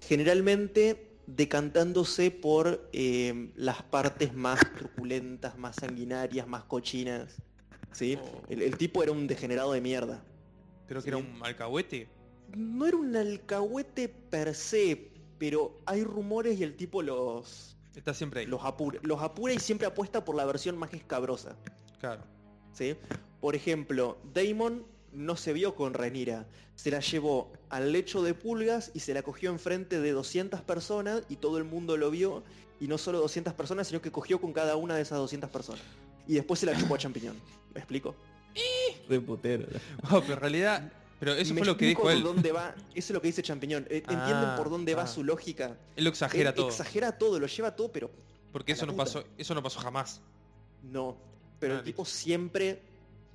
Generalmente 0.00 1.18
decantándose 1.26 2.30
por 2.30 2.88
eh, 2.92 3.50
las 3.56 3.82
partes 3.82 4.32
más 4.32 4.60
truculentas, 4.78 5.58
más 5.58 5.74
sanguinarias, 5.76 6.46
más 6.46 6.62
cochinas 6.64 7.42
¿sí? 7.92 8.16
Oh. 8.22 8.42
El, 8.48 8.62
el 8.62 8.76
tipo 8.76 9.02
era 9.02 9.10
un 9.10 9.26
degenerado 9.26 9.72
de 9.72 9.80
mierda. 9.80 10.22
Creo 10.86 11.02
que 11.02 11.08
era 11.08 11.16
un 11.16 11.40
alcahuete. 11.42 12.08
No 12.56 12.86
era 12.86 12.96
un 12.96 13.16
alcahuete 13.16 14.08
per 14.08 14.54
se, 14.54 15.10
pero 15.38 15.80
hay 15.86 16.04
rumores 16.04 16.60
y 16.60 16.62
el 16.62 16.76
tipo 16.76 17.02
los, 17.02 17.76
Está 17.96 18.14
siempre 18.14 18.40
ahí. 18.40 18.46
los, 18.46 18.64
apura, 18.64 19.00
los 19.02 19.20
apura 19.20 19.52
y 19.52 19.58
siempre 19.58 19.88
apuesta 19.88 20.24
por 20.24 20.36
la 20.36 20.44
versión 20.44 20.78
más 20.78 20.94
escabrosa. 20.94 21.56
Claro. 21.98 22.22
¿Sí? 22.72 22.96
Por 23.40 23.54
ejemplo, 23.56 24.18
Damon 24.34 24.84
no 25.12 25.36
se 25.36 25.52
vio 25.52 25.74
con 25.74 25.94
Renira, 25.94 26.46
se 26.74 26.90
la 26.90 27.00
llevó 27.00 27.52
al 27.68 27.92
lecho 27.92 28.22
de 28.22 28.34
pulgas 28.34 28.90
y 28.94 29.00
se 29.00 29.12
la 29.14 29.22
cogió 29.22 29.50
enfrente 29.50 30.00
de 30.00 30.12
200 30.12 30.60
personas 30.62 31.22
y 31.28 31.36
todo 31.36 31.58
el 31.58 31.64
mundo 31.64 31.96
lo 31.96 32.10
vio 32.10 32.42
y 32.80 32.88
no 32.88 32.98
solo 32.98 33.18
200 33.20 33.52
personas, 33.54 33.88
sino 33.88 34.00
que 34.00 34.10
cogió 34.10 34.40
con 34.40 34.52
cada 34.52 34.76
una 34.76 34.96
de 34.96 35.02
esas 35.02 35.18
200 35.18 35.50
personas. 35.50 35.82
Y 36.26 36.34
después 36.34 36.60
se 36.60 36.66
la 36.66 36.76
chupó 36.78 36.94
a 36.94 36.98
champiñón. 36.98 37.36
¿Me 37.74 37.80
explico? 37.80 38.14
Re 39.08 39.20
putero. 39.20 39.66
Wow, 40.10 40.20
pero 40.22 40.34
en 40.34 40.40
realidad. 40.40 40.92
Pero 41.20 41.34
eso 41.34 41.54
Me 41.54 41.60
fue 41.60 41.66
lo 41.66 41.76
que 41.76 41.86
dijo 41.86 42.10
él. 42.10 42.22
por 42.22 42.34
dónde 42.34 42.50
va, 42.52 42.74
eso 42.94 42.94
es 42.94 43.10
lo 43.10 43.20
que 43.20 43.28
dice 43.28 43.42
Champiñón. 43.42 43.86
Eh, 43.88 43.98
¿Entienden 43.98 44.26
Ah, 44.34 44.54
por 44.56 44.70
dónde 44.70 44.94
va 44.96 45.02
ah. 45.02 45.06
su 45.06 45.22
lógica? 45.22 45.76
Él 45.94 46.04
lo 46.04 46.10
exagera 46.10 46.50
Él 46.50 46.56
todo. 46.56 46.68
Exagera 46.68 47.12
todo, 47.16 47.38
lo 47.38 47.46
lleva 47.46 47.76
todo, 47.76 47.92
pero 47.92 48.10
Porque 48.50 48.72
eso 48.72 48.86
no 48.86 48.92
puta. 48.92 49.04
pasó. 49.04 49.24
Eso 49.38 49.54
no 49.54 49.62
pasó 49.62 49.78
jamás. 49.80 50.20
no. 50.82 51.16
Pero 51.62 51.74
Ah, 51.74 51.78
el 51.78 51.84
tipo 51.84 52.04
siempre 52.04 52.80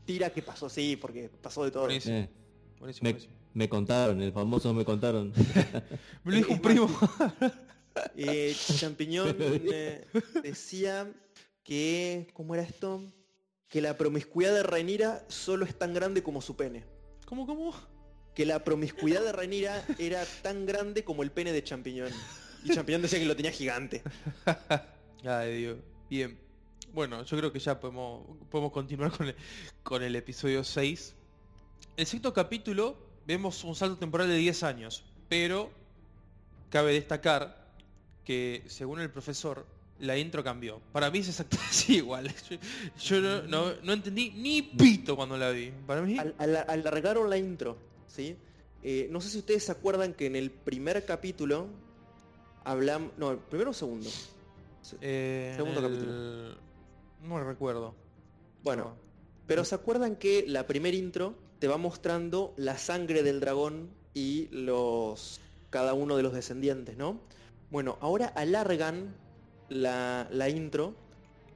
tira 0.05 0.29
que 0.29 0.41
pasó, 0.41 0.67
sí, 0.69 0.97
porque 0.97 1.29
pasó 1.41 1.63
de 1.63 1.71
todo. 1.71 1.83
Buenísimo. 1.85 2.17
Eh, 2.17 2.29
Buenísimo, 2.77 3.03
me, 3.05 3.11
buenísimo. 3.13 3.33
me 3.53 3.69
contaron, 3.69 4.21
el 4.21 4.33
famoso 4.33 4.73
me 4.73 4.83
contaron. 4.83 5.31
Me 6.25 6.31
lo 6.33 6.37
dijo 6.37 6.53
un 6.53 6.61
primo. 6.61 6.87
Eh, 8.15 8.55
Champiñón 8.75 9.35
eh, 9.39 10.05
decía 10.43 11.11
que, 11.63 12.27
¿cómo 12.33 12.53
era 12.53 12.61
esto? 12.63 13.01
Que 13.69 13.81
la 13.81 13.97
promiscuidad 13.97 14.53
de 14.53 14.61
Renira 14.61 15.25
solo 15.29 15.65
es 15.65 15.73
tan 15.79 15.95
grande 15.95 16.21
como 16.21 16.41
su 16.41 16.55
pene. 16.55 16.83
¿Cómo, 17.25 17.47
cómo? 17.47 17.73
Que 18.35 18.45
la 18.45 18.63
promiscuidad 18.63 19.23
de 19.23 19.31
Renira 19.31 19.83
era 19.97 20.23
tan 20.43 20.67
grande 20.67 21.03
como 21.03 21.23
el 21.23 21.31
pene 21.31 21.51
de 21.53 21.63
Champiñón. 21.63 22.11
Y 22.63 22.69
Champiñón 22.69 23.01
decía 23.01 23.17
que 23.17 23.25
lo 23.25 23.35
tenía 23.35 23.51
gigante. 23.51 24.03
Ay, 25.23 25.57
Dios. 25.61 25.77
Bien. 26.07 26.37
Bueno, 26.93 27.23
yo 27.23 27.37
creo 27.37 27.51
que 27.51 27.59
ya 27.59 27.79
podemos, 27.79 28.25
podemos 28.49 28.71
continuar 28.71 29.11
con 29.15 29.27
el, 29.27 29.35
con 29.83 30.01
el 30.03 30.15
episodio 30.15 30.63
6. 30.63 31.15
El 31.95 32.05
sexto 32.05 32.33
capítulo 32.33 32.97
vemos 33.25 33.63
un 33.63 33.75
salto 33.75 33.97
temporal 33.97 34.27
de 34.27 34.35
10 34.37 34.63
años, 34.63 35.03
pero 35.29 35.69
cabe 36.69 36.93
destacar 36.93 37.67
que 38.23 38.63
según 38.67 38.99
el 38.99 39.09
profesor 39.11 39.65
la 39.99 40.17
intro 40.17 40.43
cambió. 40.43 40.79
Para 40.91 41.09
mí 41.11 41.19
es 41.19 41.29
exactamente 41.29 41.85
igual. 41.93 42.33
Yo, 42.49 42.57
yo 42.99 43.21
no, 43.21 43.41
no- 43.43 43.73
no 43.83 43.93
entendí 43.93 44.31
ni 44.31 44.61
pito 44.61 45.15
cuando 45.15 45.37
la 45.37 45.49
vi. 45.51 45.71
Para 45.85 46.01
mí... 46.01 46.17
Al- 46.17 46.35
al- 46.39 46.65
alargaron 46.67 47.29
la 47.29 47.37
intro, 47.37 47.77
¿sí? 48.07 48.35
Eh, 48.83 49.07
no 49.11 49.21
sé 49.21 49.29
si 49.29 49.39
ustedes 49.39 49.63
se 49.65 49.71
acuerdan 49.71 50.13
que 50.13 50.25
en 50.27 50.35
el 50.35 50.51
primer 50.51 51.03
capítulo 51.05 51.67
hablamos... 52.63 53.11
No, 53.17 53.31
el 53.31 53.37
primero 53.39 53.71
o 53.71 53.73
segundo. 53.73 54.09
eh, 55.01 55.53
segundo 55.55 55.85
el- 55.87 56.57
No 57.21 57.43
recuerdo. 57.43 57.95
Bueno, 58.63 58.95
pero 59.45 59.63
¿se 59.65 59.75
acuerdan 59.75 60.15
que 60.15 60.45
la 60.47 60.67
primer 60.67 60.93
intro 60.93 61.35
te 61.59 61.67
va 61.67 61.77
mostrando 61.77 62.53
la 62.57 62.77
sangre 62.77 63.23
del 63.23 63.39
dragón 63.39 63.89
y 64.13 64.47
los 64.51 65.39
cada 65.69 65.93
uno 65.93 66.15
de 66.17 66.23
los 66.23 66.33
descendientes, 66.33 66.97
¿no? 66.97 67.19
Bueno, 67.69 67.97
ahora 68.01 68.27
alargan 68.27 69.15
la, 69.69 70.27
la 70.31 70.49
intro 70.49 70.95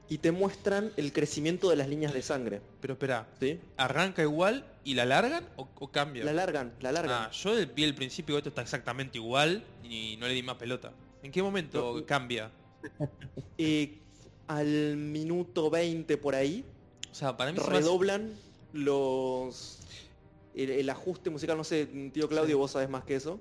y 0.09 0.17
te 0.17 0.31
muestran 0.31 0.91
el 0.97 1.13
crecimiento 1.13 1.69
de 1.69 1.77
las 1.77 1.87
líneas 1.87 2.13
de 2.13 2.21
sangre, 2.21 2.61
Pero 2.81 2.93
espera, 2.93 3.29
¿sí? 3.39 3.59
¿arranca 3.77 4.21
igual 4.21 4.65
y 4.83 4.93
la 4.95 5.05
largan 5.05 5.47
o, 5.55 5.69
o 5.79 5.91
cambia? 5.91 6.25
La 6.25 6.31
alargan, 6.31 6.73
la 6.81 6.89
alargan. 6.89 7.23
Ah, 7.27 7.31
yo 7.31 7.53
vi 7.73 7.83
el 7.83 7.95
principio 7.95 8.37
esto 8.37 8.49
está 8.49 8.61
exactamente 8.61 9.17
igual 9.17 9.63
y 9.83 10.17
no 10.17 10.27
le 10.27 10.33
di 10.33 10.43
más 10.43 10.57
pelota. 10.57 10.91
¿En 11.23 11.31
qué 11.31 11.41
momento 11.41 11.95
No, 11.97 12.05
cambia? 12.05 12.51
Eh, 13.57 13.99
al 14.47 14.97
minuto 14.97 15.69
20 15.69 16.17
por 16.17 16.35
ahí, 16.35 16.63
O 17.11 17.15
sea, 17.15 17.35
para 17.37 17.51
mí 17.51 17.57
se 17.57 17.63
hace- 17.63 17.71
redoblan 17.73 18.31
los... 18.73 19.79
El, 20.53 20.69
el 20.69 20.89
ajuste 20.89 21.29
musical, 21.29 21.55
no 21.57 21.63
sé, 21.63 21.85
tío 22.13 22.27
Claudio, 22.27 22.55
Sí. 22.55 22.59
vos 22.59 22.71
sabes 22.71 22.89
más 22.89 23.03
que 23.05 23.15
eso, 23.15 23.39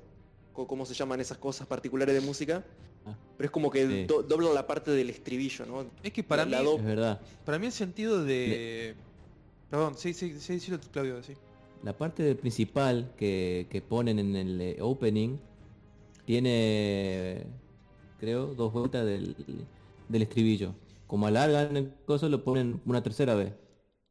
cómo 0.52 0.84
se 0.86 0.94
llaman 0.94 1.20
esas 1.20 1.38
cosas 1.38 1.66
particulares 1.66 2.14
de 2.14 2.20
música, 2.20 2.64
Ah. 3.06 3.16
pero 3.36 3.46
es 3.46 3.50
como 3.50 3.70
que 3.70 3.86
Sí. 3.86 4.04
do- 4.04 4.22
doblan 4.22 4.54
la 4.54 4.66
parte 4.66 4.90
del 4.90 5.08
estribillo, 5.10 5.64
¿no? 5.66 5.86
es 6.02 6.12
que 6.12 6.22
para 6.22 6.44
la- 6.44 6.60
mí, 6.62 6.68
Es 6.76 6.84
verdad. 6.84 7.20
para 7.44 7.58
mí 7.58 7.66
el 7.66 7.72
sentido 7.72 8.22
de... 8.24 8.94
Perdón, 9.70 9.96
sí, 9.96 10.12
sí, 10.14 10.38
sí, 10.38 10.60
tú, 10.70 10.78
Claudio, 10.92 11.22
sí. 11.22 11.32
La 11.82 11.96
parte 11.96 12.34
principal 12.34 13.10
que, 13.16 13.66
que 13.70 13.80
ponen 13.80 14.18
en 14.18 14.36
el 14.36 14.60
eh, 14.60 14.76
opening 14.80 15.38
tiene, 16.26 17.44
creo, 18.18 18.46
dos 18.54 18.72
vueltas 18.72 19.04
del, 19.06 19.34
del 20.08 20.22
estribillo. 20.22 20.74
Como 21.10 21.26
alargan 21.26 21.76
el 21.76 21.92
coso, 22.06 22.28
lo 22.28 22.44
ponen 22.44 22.80
una 22.86 23.02
tercera 23.02 23.34
vez, 23.34 23.52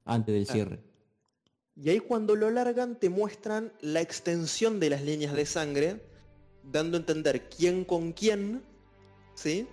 antes 0.04 0.36
del 0.36 0.44
Claro. 0.44 0.54
cierre. 0.54 0.80
Y 1.78 1.90
ahí 1.90 2.00
cuando 2.00 2.36
lo 2.36 2.50
largan 2.50 2.98
te 3.00 3.08
muestran 3.10 3.72
la 3.80 4.02
extensión 4.02 4.82
de 4.82 4.90
las 4.90 5.02
líneas 5.02 5.34
de 5.34 5.46
sangre, 5.46 6.02
dando 6.62 6.98
a 6.98 7.00
entender 7.00 7.48
quién 7.48 7.86
con 7.86 8.12
quién, 8.12 8.62
¿sí? 9.34 9.66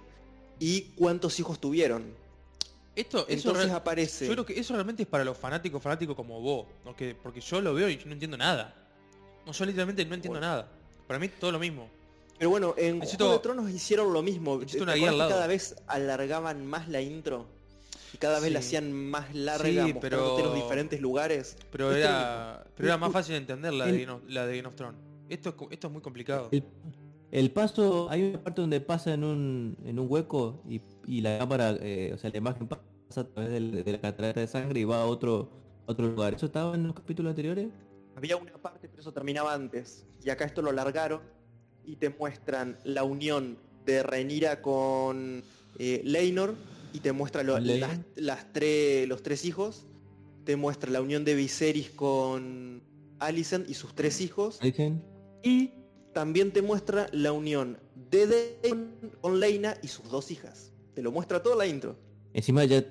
Y 0.60 0.82
cuántos 0.94 1.40
hijos 1.40 1.58
tuvieron. 1.60 2.04
Esto, 2.94 3.26
eso 3.26 3.48
Entonces 3.48 3.64
real- 3.64 3.76
aparece... 3.78 4.26
yo 4.28 4.32
creo 4.34 4.46
que 4.46 4.58
eso 4.60 4.74
realmente 4.74 5.02
es 5.02 5.08
para 5.08 5.24
los 5.24 5.36
fanáticos, 5.36 5.82
fanáticos 5.82 6.14
como 6.14 6.40
vos, 6.40 6.66
¿no? 6.84 6.94
Que- 6.94 7.16
porque 7.16 7.40
yo 7.40 7.60
lo 7.60 7.74
veo 7.74 7.88
y 7.88 7.96
yo 7.98 8.06
no 8.06 8.12
entiendo 8.12 8.36
nada. 8.36 8.72
No, 9.44 9.50
yo 9.50 9.64
literalmente 9.66 10.04
no 10.04 10.14
entiendo 10.14 10.38
Bueno. 10.38 10.46
nada. 10.54 10.68
Para 11.08 11.18
mí 11.18 11.28
todo 11.28 11.50
lo 11.50 11.58
mismo. 11.58 11.90
Pero 12.38 12.50
bueno, 12.50 12.74
en 12.76 13.00
Necesito- 13.00 13.24
Juego 13.24 13.32
de 13.34 13.38
Tronos 13.42 13.70
hicieron 13.70 14.12
lo 14.12 14.22
mismo. 14.22 14.58
necesito 14.58 14.78
¿Te 14.78 14.82
una 14.84 14.92
acordás 14.92 15.00
guía 15.00 15.08
al 15.08 15.14
que 15.14 15.18
lado. 15.18 15.30
cada 15.30 15.46
vez 15.46 15.76
alargaban 15.86 16.66
más 16.66 16.88
la 16.88 17.00
intro? 17.00 17.46
Y 18.12 18.18
cada 18.18 18.40
vez 18.40 18.52
la 18.52 18.60
hacían 18.60 18.92
más 18.92 19.34
larga, 19.34 19.86
Sí, 19.86 19.94
pero- 20.00 20.38
los 20.38 20.54
diferentes 20.54 21.00
lugares. 21.00 21.56
Pero 21.72 21.92
era, 21.94 22.64
pero 22.76 22.88
era 22.88 22.96
más 22.98 23.12
fácil 23.12 23.32
de 23.34 23.38
entender 23.38 23.72
la 23.72 23.86
de, 23.86 24.02
El- 24.02 24.10
of- 24.10 24.22
la 24.28 24.46
de 24.46 24.56
Game 24.56 24.68
of 24.68 24.74
Thrones. 24.74 25.00
Esto 25.28 25.54
esto 25.70 25.86
es 25.88 25.92
muy 25.92 26.02
complicado. 26.02 26.48
El, 26.52 26.64
el 27.32 27.50
paso, 27.50 28.08
hay 28.10 28.22
una 28.30 28.42
parte 28.42 28.60
donde 28.60 28.80
pasa 28.80 29.12
en 29.12 29.24
un, 29.24 29.76
en 29.84 29.98
un 29.98 30.06
hueco 30.08 30.62
y, 30.68 30.80
y 31.06 31.20
la 31.20 31.38
cámara, 31.38 31.76
eh, 31.80 32.12
o 32.14 32.18
sea, 32.18 32.30
la 32.30 32.38
imagen 32.38 32.68
pasa 32.68 32.82
a 33.16 33.24
través 33.24 33.50
de 33.50 33.92
la 33.92 34.00
catarata 34.00 34.40
de 34.40 34.46
sangre 34.46 34.80
y 34.80 34.84
va 34.84 35.02
a 35.02 35.06
otro, 35.06 35.50
otro 35.86 36.06
lugar. 36.06 36.34
¿Eso 36.34 36.46
estaba 36.46 36.74
en 36.74 36.86
los 36.86 36.94
capítulos 36.94 37.30
anteriores? 37.30 37.68
Había 38.14 38.36
una 38.36 38.52
parte, 38.56 38.88
pero 38.88 39.00
eso 39.02 39.12
terminaba 39.12 39.52
antes. 39.52 40.06
Y 40.24 40.30
acá 40.30 40.44
esto 40.44 40.62
lo 40.62 40.72
largaron 40.72 41.20
y 41.86 41.96
te 41.96 42.10
muestran 42.10 42.76
la 42.84 43.04
unión 43.04 43.56
de 43.84 44.02
Renira 44.02 44.60
con 44.60 45.42
eh, 45.78 46.00
Leinor 46.04 46.54
y 46.92 47.00
te 47.00 47.12
muestra 47.12 47.42
lo- 47.42 47.54
las, 47.80 47.98
las 48.16 48.52
tres, 48.52 49.08
los 49.08 49.22
tres 49.22 49.44
hijos. 49.44 49.86
Te 50.44 50.56
muestra 50.56 50.90
la 50.90 51.00
unión 51.00 51.24
de 51.24 51.34
Viserys 51.34 51.90
con 51.90 52.82
Alicent 53.18 53.68
y 53.68 53.74
sus 53.74 53.94
tres 53.94 54.20
hijos. 54.20 54.58
Y 55.42 55.70
también 56.12 56.52
te 56.52 56.62
muestra 56.62 57.08
la 57.12 57.32
unión 57.32 57.78
de 58.10 58.26
Daemon 58.62 58.90
con 59.20 59.38
Leina 59.40 59.76
y 59.82 59.88
sus 59.88 60.08
dos 60.10 60.30
hijas. 60.30 60.72
Te 60.94 61.02
lo 61.02 61.12
muestra 61.12 61.42
toda 61.42 61.56
la 61.56 61.66
intro. 61.66 61.96
Encima 62.32 62.64
ya, 62.64 62.84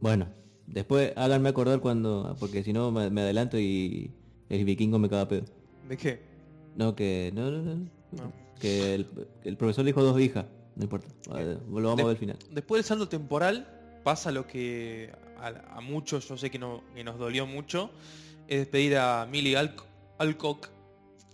bueno, 0.00 0.28
después 0.66 1.12
háganme 1.16 1.48
acordar 1.48 1.80
cuando, 1.80 2.36
porque 2.40 2.62
si 2.62 2.72
no 2.72 2.90
me, 2.90 3.10
me 3.10 3.20
adelanto 3.22 3.58
y 3.58 4.10
el 4.48 4.64
vikingo 4.64 4.98
me 4.98 5.08
caga 5.08 5.28
pedo. 5.28 5.44
¿De 5.88 5.96
qué? 5.96 6.20
No, 6.76 6.94
que, 6.94 7.30
no, 7.34 7.50
no, 7.50 7.62
no, 7.62 7.90
No. 8.12 8.32
que 8.60 8.94
el, 8.94 9.06
el 9.44 9.56
profesor 9.56 9.84
le 9.84 9.90
dijo 9.90 10.02
dos 10.02 10.20
hijas, 10.20 10.46
no 10.76 10.84
importa, 10.84 11.08
lo 11.28 11.34
vamos 11.70 11.96
De- 11.96 12.02
a 12.02 12.06
ver 12.06 12.14
al 12.14 12.16
final. 12.16 12.38
Después 12.50 12.78
del 12.80 12.84
salto 12.86 13.08
temporal 13.08 14.00
pasa 14.04 14.30
lo 14.30 14.46
que 14.46 15.10
a, 15.38 15.48
a 15.76 15.80
muchos 15.80 16.28
yo 16.28 16.36
sé 16.36 16.50
que, 16.50 16.58
no, 16.58 16.82
que 16.94 17.02
nos 17.04 17.18
dolió 17.18 17.46
mucho. 17.46 17.90
Es 18.48 18.58
despedir 18.60 18.96
a 18.96 19.26
Millie 19.26 19.54
Alc- 19.56 19.82
Alcock 20.18 20.68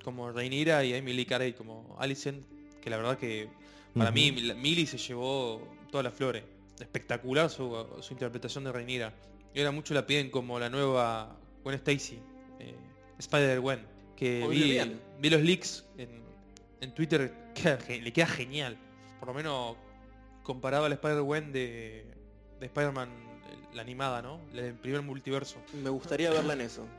como 0.03 0.33
Reinira 0.33 0.83
y 0.85 0.93
a 0.95 0.97
Emily 0.97 1.27
Carey 1.27 1.53
como 1.53 1.97
Alicent. 1.99 2.45
Que 2.81 2.89
la 2.91 2.97
verdad 2.97 3.19
que 3.19 3.49
para 3.95 4.11
mí 4.11 4.33
Millie 4.33 4.87
se 4.87 4.97
llevó 4.99 5.63
todas 5.91 6.03
las 6.05 6.15
flores. 6.15 6.43
Espectacular 6.81 7.51
su, 7.51 7.77
su 8.01 8.13
interpretación 8.15 8.65
de 8.65 8.73
Reinira. 8.73 9.13
Y 9.55 9.59
ahora 9.61 9.71
mucho 9.73 9.93
la 9.95 10.07
piden 10.07 10.31
como 10.31 10.59
la 10.59 10.71
nueva 10.71 11.37
Gwen 11.63 11.77
Stacy. 11.77 12.19
eh, 12.59 12.75
Spider-Gwen. 13.19 13.81
Que 14.17 14.47
vi, 14.49 14.79
vi 15.21 15.31
los 15.31 15.43
leaks 15.43 15.85
en, 15.99 16.23
en 16.83 16.93
Twitter. 16.95 17.33
queda 17.55 17.79
le 17.89 18.13
queda 18.13 18.27
genial. 18.27 18.77
Por 19.19 19.29
lo 19.29 19.35
menos 19.35 19.77
comparado 20.43 20.85
al 20.85 20.93
Spider-Gwen 20.93 21.53
de, 21.53 22.05
de 22.61 22.67
Spider-Man, 22.67 23.09
la 23.73 23.81
animada, 23.83 24.21
¿no? 24.21 24.39
La 24.53 24.63
del 24.63 24.75
primer 24.75 25.01
multiverso. 25.03 25.57
Me 25.83 25.89
gustaría 25.91 26.31
verla 26.31 26.53
en 26.53 26.61
eso. 26.61 26.87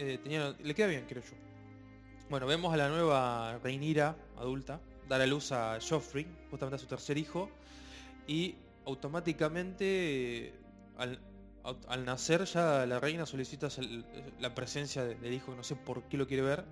Eh, 0.00 0.16
tenía, 0.22 0.54
le 0.62 0.74
queda 0.76 0.86
bien, 0.86 1.06
creo 1.08 1.24
yo. 1.24 1.32
Bueno, 2.30 2.46
vemos 2.46 2.72
a 2.72 2.76
la 2.76 2.88
nueva 2.88 3.58
Reinira 3.64 4.14
adulta 4.36 4.80
dar 5.08 5.20
a 5.20 5.26
luz 5.26 5.50
a 5.50 5.78
Joffrey, 5.80 6.24
justamente 6.50 6.76
a 6.76 6.78
su 6.78 6.86
tercer 6.86 7.18
hijo, 7.18 7.50
y 8.28 8.54
automáticamente, 8.86 10.52
al, 10.98 11.18
au- 11.64 11.76
al 11.88 12.04
nacer 12.04 12.44
ya 12.44 12.86
la 12.86 13.00
reina 13.00 13.26
solicita 13.26 13.68
la 14.38 14.54
presencia 14.54 15.04
de- 15.04 15.14
del 15.16 15.32
hijo, 15.32 15.50
que 15.50 15.56
no 15.56 15.64
sé 15.64 15.74
por 15.76 16.02
qué 16.04 16.16
lo 16.16 16.26
quiere 16.26 16.42
ver, 16.44 16.64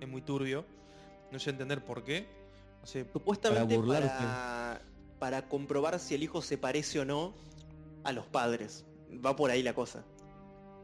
es 0.00 0.08
muy 0.08 0.20
turbio, 0.20 0.64
no 1.30 1.38
sé 1.38 1.50
entender 1.50 1.84
por 1.84 2.04
qué. 2.04 2.26
Supuestamente 2.84 3.76
Para 3.76 3.86
para, 3.86 4.00
burlarse. 4.00 4.80
para, 5.18 5.48
comprobar 5.48 5.98
si 5.98 6.14
el 6.14 6.22
hijo 6.22 6.42
se 6.42 6.58
parece 6.58 7.00
o 7.00 7.04
no 7.04 7.34
a 8.04 8.12
los 8.12 8.26
padres. 8.26 8.84
Va 9.24 9.34
por 9.36 9.50
ahí 9.50 9.62
la 9.62 9.74
cosa. 9.74 10.04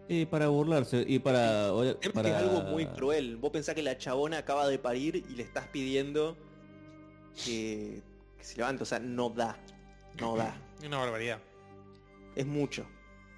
Y 0.09 0.25
para 0.27 0.49
burlarse, 0.49 1.05
y 1.07 1.19
para... 1.21 1.69
Es 2.01 2.11
para- 2.13 2.39
algo 2.39 2.63
muy 2.63 2.87
cruel. 2.87 3.37
Vos 3.37 3.51
pensás 3.53 3.75
que 3.75 3.83
la 3.83 3.97
chabona 3.99 4.39
acaba 4.39 4.67
de 4.67 4.79
parir 4.79 5.17
y 5.17 5.35
le 5.35 5.43
estás 5.43 5.69
pidiendo 5.69 6.37
que, 7.45 8.03
que 8.39 8.45
se 8.45 8.57
levante. 8.57 8.83
O 8.83 8.87
sea, 8.87 8.99
no 8.99 9.31
da. 9.31 9.57
No 10.21 10.37
da. 10.37 10.57
es 10.81 10.85
una 10.89 10.99
barbaridad. 10.99 11.39
Es 12.35 12.47
mucho. 12.47 12.87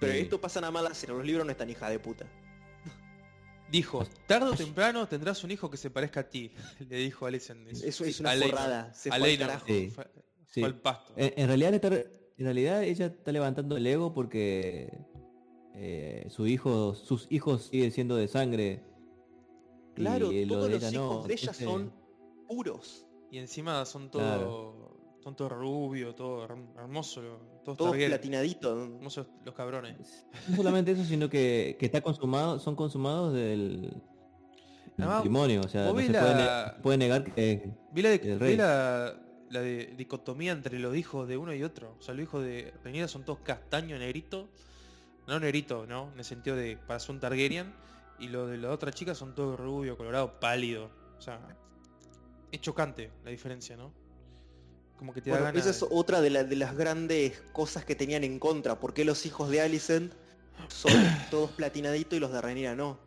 Pero 0.01 0.13
Sí. 0.15 0.21
esto 0.21 0.41
pasa 0.41 0.61
nada 0.61 0.71
más 0.71 0.85
hacer. 0.87 1.11
Los 1.11 1.25
libros 1.27 1.45
no 1.45 1.53
están 1.53 1.69
hija 1.69 1.91
de 1.91 1.99
puta. 1.99 2.27
Dijo, 3.73 4.05
tarde 4.29 4.51
o 4.51 4.55
temprano 4.55 5.09
tendrás 5.09 5.43
un 5.45 5.51
hijo 5.51 5.68
que 5.70 5.77
se 5.79 5.89
parezca 5.91 6.20
a 6.20 6.29
ti, 6.29 6.53
le 6.89 6.97
dijo 6.99 7.27
Alicent. 7.27 7.66
Eso 7.68 8.05
es 8.05 8.20
una 8.20 8.33
forrada. 8.37 8.93
Se 8.95 9.09
fue 9.09 9.16
al 9.16 9.23
Leinor, 9.23 9.47
carajo. 9.49 9.66
Sí. 9.66 9.89
fue, 9.91 10.07
Sí. 10.47 10.61
fue 10.61 10.68
al 10.68 10.79
pasto. 10.81 11.14
En, 11.16 11.33
en 11.37 11.47
realidad 11.49 11.73
está- 11.75 11.89
en 11.89 12.45
realidad 12.45 12.83
ella 12.85 13.07
está 13.07 13.33
levantando 13.33 13.77
el 13.79 13.87
ego 13.87 14.12
porque 14.12 14.93
eh, 15.75 16.27
su 16.29 16.47
hijo, 16.47 16.95
sus 16.95 17.27
hijos 17.31 17.68
siguen 17.70 17.91
siendo 17.93 18.14
de 18.16 18.29
sangre. 18.29 18.85
Claro, 19.95 20.31
y 20.33 20.45
lo 20.45 20.55
todos 20.57 20.68
de 20.68 20.75
los 20.75 20.83
ella 20.83 20.93
hijos 20.93 21.23
no, 21.23 21.27
de 21.29 21.33
ella 21.35 21.41
entonces- 21.43 21.64
son 21.64 21.93
puros. 22.47 23.07
Y 23.31 23.39
encima 23.39 23.85
son 23.87 24.11
todo, 24.11 24.23
Claro. 24.23 24.82
Son 25.23 25.37
todo 25.37 25.49
rubio, 25.51 26.14
todo 26.14 26.47
her- 26.49 26.79
hermoso, 26.79 27.20
todos 27.64 27.79
Todos 27.79 27.97
platinaditos. 27.97 28.89
hermosos 28.89 29.27
los 29.45 29.55
cabrones. 29.55 30.27
No 30.49 30.57
solamente 30.57 30.93
eso, 30.93 31.05
sino 31.05 31.29
que, 31.29 31.77
que 31.79 31.87
está 31.87 32.01
consumado, 32.01 32.59
son 32.59 32.75
consumados 32.75 33.33
del, 33.35 33.95
matrimonio. 34.97 35.61
O 35.64 35.68
sea, 35.68 35.83
no 35.83 35.89
se 35.89 35.93
puede, 35.95 36.09
la- 36.11 36.75
ne- 36.77 36.83
puede 36.83 36.99
negar 36.99 37.25
que 37.25 37.70
Vi 37.93 38.03
la, 38.03 38.09
de- 38.11 38.33
El 38.33 38.39
vi 38.39 38.57
la, 38.57 39.14
la 39.51 39.61
de- 39.61 39.95
dicotomía 39.97 40.53
entre 40.53 40.79
los 40.79 40.97
hijos 40.97 41.29
de 41.29 41.37
uno 41.37 41.55
y 41.55 41.62
otro. 41.62 41.97
O 41.99 42.03
sea, 42.03 42.14
los 42.14 42.23
hijos 42.25 42.43
de 42.45 42.73
Rhaenyra 42.83 43.09
son 43.09 43.25
todos 43.25 43.41
castaño, 43.41 43.99
negrito. 43.99 44.49
No 45.29 45.39
negrito, 45.39 45.87
¿no? 45.87 46.11
En 46.12 46.18
el 46.18 46.25
sentido 46.25 46.57
de 46.57 46.77
para 46.77 46.99
ser 46.99 47.12
un 47.14 47.20
Targaryen. 47.20 47.73
Y 48.18 48.29
los 48.29 48.51
de 48.51 48.59
la 48.59 48.70
otra 48.70 48.93
chica 48.93 49.14
son 49.14 49.35
todos 49.35 49.59
rubio, 49.59 49.97
colorado, 49.97 50.39
pálido. 50.41 50.91
O 51.18 51.20
sea, 51.20 51.41
es 52.51 52.61
chocante 52.61 53.11
la 53.25 53.31
diferencia, 53.31 53.77
¿no? 53.77 53.93
Como 55.03 55.13
que 55.13 55.21
te 55.21 55.31
da 55.31 55.35
Bueno, 55.39 55.47
ganas 55.47 55.67
esa 55.67 55.71
es 55.71 55.81
de- 55.81 55.97
otra 55.99 56.21
de, 56.21 56.31
la- 56.31 56.45
de 56.45 56.55
las 56.55 56.77
grandes 56.77 57.41
cosas 57.53 57.85
que 57.85 57.97
tenían 57.97 58.23
en 58.23 58.39
contra. 58.39 58.79
¿Por 58.79 58.95
qué 58.95 59.05
los 59.05 59.27
hijos 59.27 59.51
de 59.51 59.61
Alicent 59.61 60.13
son 60.69 60.93
todos 61.33 61.51
platinaditos 61.51 62.17
y 62.17 62.21
los 62.21 62.31
de 62.33 62.41
Rhaenyra 62.41 62.77
no? 62.77 63.01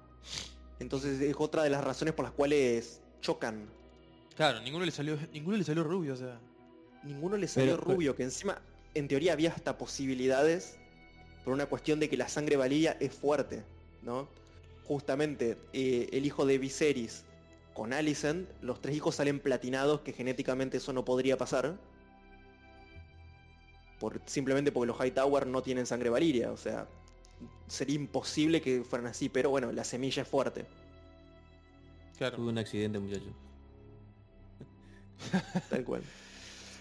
Entonces 0.80 1.22
es 1.22 1.34
otra 1.40 1.64
de 1.64 1.70
las 1.70 1.82
razones 1.86 2.14
por 2.14 2.26
las 2.26 2.34
cuales 2.34 3.00
chocan. 3.22 3.70
Claro, 4.36 4.60
ninguno 4.60 4.84
le 4.84 4.92
salió, 4.92 5.18
ninguno 5.32 5.56
le 5.56 5.64
salió 5.64 5.86
rubio, 5.86 6.16
o 6.16 6.18
sea. 6.18 6.38
Ninguno 7.04 7.38
le 7.38 7.48
salió 7.48 7.78
Pero- 7.80 7.94
rubio, 7.94 8.14
que 8.14 8.24
encima, 8.24 8.62
en 8.94 9.08
teoría 9.08 9.32
había 9.32 9.52
hasta 9.52 9.78
posibilidades 9.78 10.76
por 11.46 11.54
una 11.54 11.68
cuestión 11.68 12.02
de 12.02 12.10
que 12.10 12.18
la 12.18 12.28
sangre 12.28 12.58
valilla 12.58 12.98
es 13.00 13.14
fuerte, 13.14 13.64
¿no? 14.02 14.28
Justamente 14.84 15.58
eh, 15.72 16.10
el 16.12 16.26
hijo 16.26 16.46
de 16.46 16.58
Viserys 16.58 17.24
con 17.76 17.94
Alicent, 17.94 18.50
los 18.62 18.82
tres 18.82 18.96
hijos 18.96 19.16
salen 19.16 19.40
platinados, 19.40 20.02
que 20.02 20.14
genéticamente 20.14 20.78
eso 20.78 20.92
no 20.94 21.06
podría 21.06 21.38
pasar. 21.38 21.78
Por, 24.00 24.22
simplemente 24.26 24.72
porque 24.72 24.88
los 24.88 24.98
Hightower 25.00 25.46
no 25.46 25.62
tienen 25.62 25.86
sangre 25.86 26.10
valiria, 26.10 26.52
o 26.52 26.58
sea, 26.58 26.88
sería 27.68 27.96
imposible 27.98 28.62
que 28.62 28.84
fueran 28.84 29.08
así, 29.08 29.30
pero 29.30 29.50
bueno, 29.52 29.72
la 29.72 29.84
semilla 29.84 30.24
es 30.24 30.28
fuerte, 30.28 30.66
Claro. 32.18 32.38
tuvo 32.38 32.50
un 32.50 32.58
accidente, 32.58 32.98
muchacho. 32.98 33.26
tal 35.70 35.84
cual. 35.84 36.02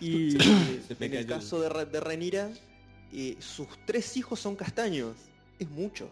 Y 0.01 0.31
Se 0.41 0.97
en 1.01 1.15
el 1.15 1.27
caso 1.27 1.61
de, 1.61 1.69
Ra- 1.69 1.85
de 1.85 2.01
Rhaenyra, 2.01 2.51
eh, 3.13 3.37
sus 3.41 3.69
tres 3.87 4.17
hijos 4.17 4.39
son 4.41 4.55
castaños, 4.57 5.17
es 5.59 5.69
mucho. 5.71 6.09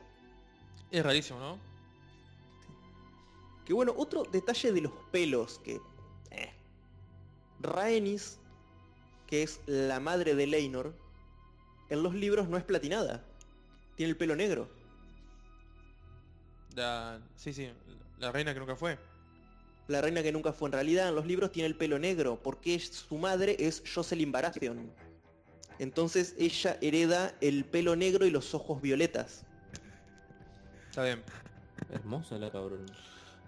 Es 0.91 1.03
rarísimo, 1.05 1.39
¿no? 1.41 1.59
Que 3.65 3.73
bueno, 3.73 3.95
otro 3.97 4.25
detalle 4.25 4.73
de 4.73 4.81
los 4.81 4.93
pelos 5.11 5.61
que... 5.61 5.81
eh. 6.31 6.53
Rhaenys, 7.61 8.39
que 9.27 9.43
es 9.43 9.61
la 9.67 10.01
madre 10.01 10.35
de 10.35 10.47
Leinor, 10.47 10.95
en 11.91 12.03
los 12.03 12.15
libros 12.15 12.49
no 12.49 12.57
es 12.57 12.65
platinada. 12.65 13.25
Tiene 13.97 14.11
el 14.11 14.17
pelo 14.17 14.35
negro. 14.35 14.69
La, 16.75 17.21
sí, 17.37 17.53
sí, 17.53 17.71
la 18.19 18.33
reina 18.33 18.55
que 18.55 18.61
nunca 18.61 18.77
fue. 18.77 18.99
La 19.89 20.01
reina 20.01 20.23
que 20.23 20.33
nunca 20.33 20.53
fue 20.53 20.69
en 20.69 20.73
realidad 20.73 21.09
en 21.09 21.15
los 21.15 21.27
libros 21.27 21.53
tiene 21.53 21.67
el 21.67 21.77
pelo 21.77 21.99
negro, 21.99 22.41
porque 22.43 22.79
su 22.79 23.19
madre 23.19 23.57
es 23.59 23.83
Jocelyn 23.95 24.33
Baratheon. 24.33 24.91
Entonces 25.79 26.35
ella 26.39 26.79
hereda 26.81 27.35
el 27.41 27.65
pelo 27.65 27.97
negro 27.97 28.25
y 28.25 28.31
los 28.31 28.55
ojos 28.55 28.81
violetas. 28.81 29.45
Está 30.89 31.05
bien. 31.05 31.23
Hermosa 31.91 32.39
la 32.39 32.51
cabrón. 32.51 32.87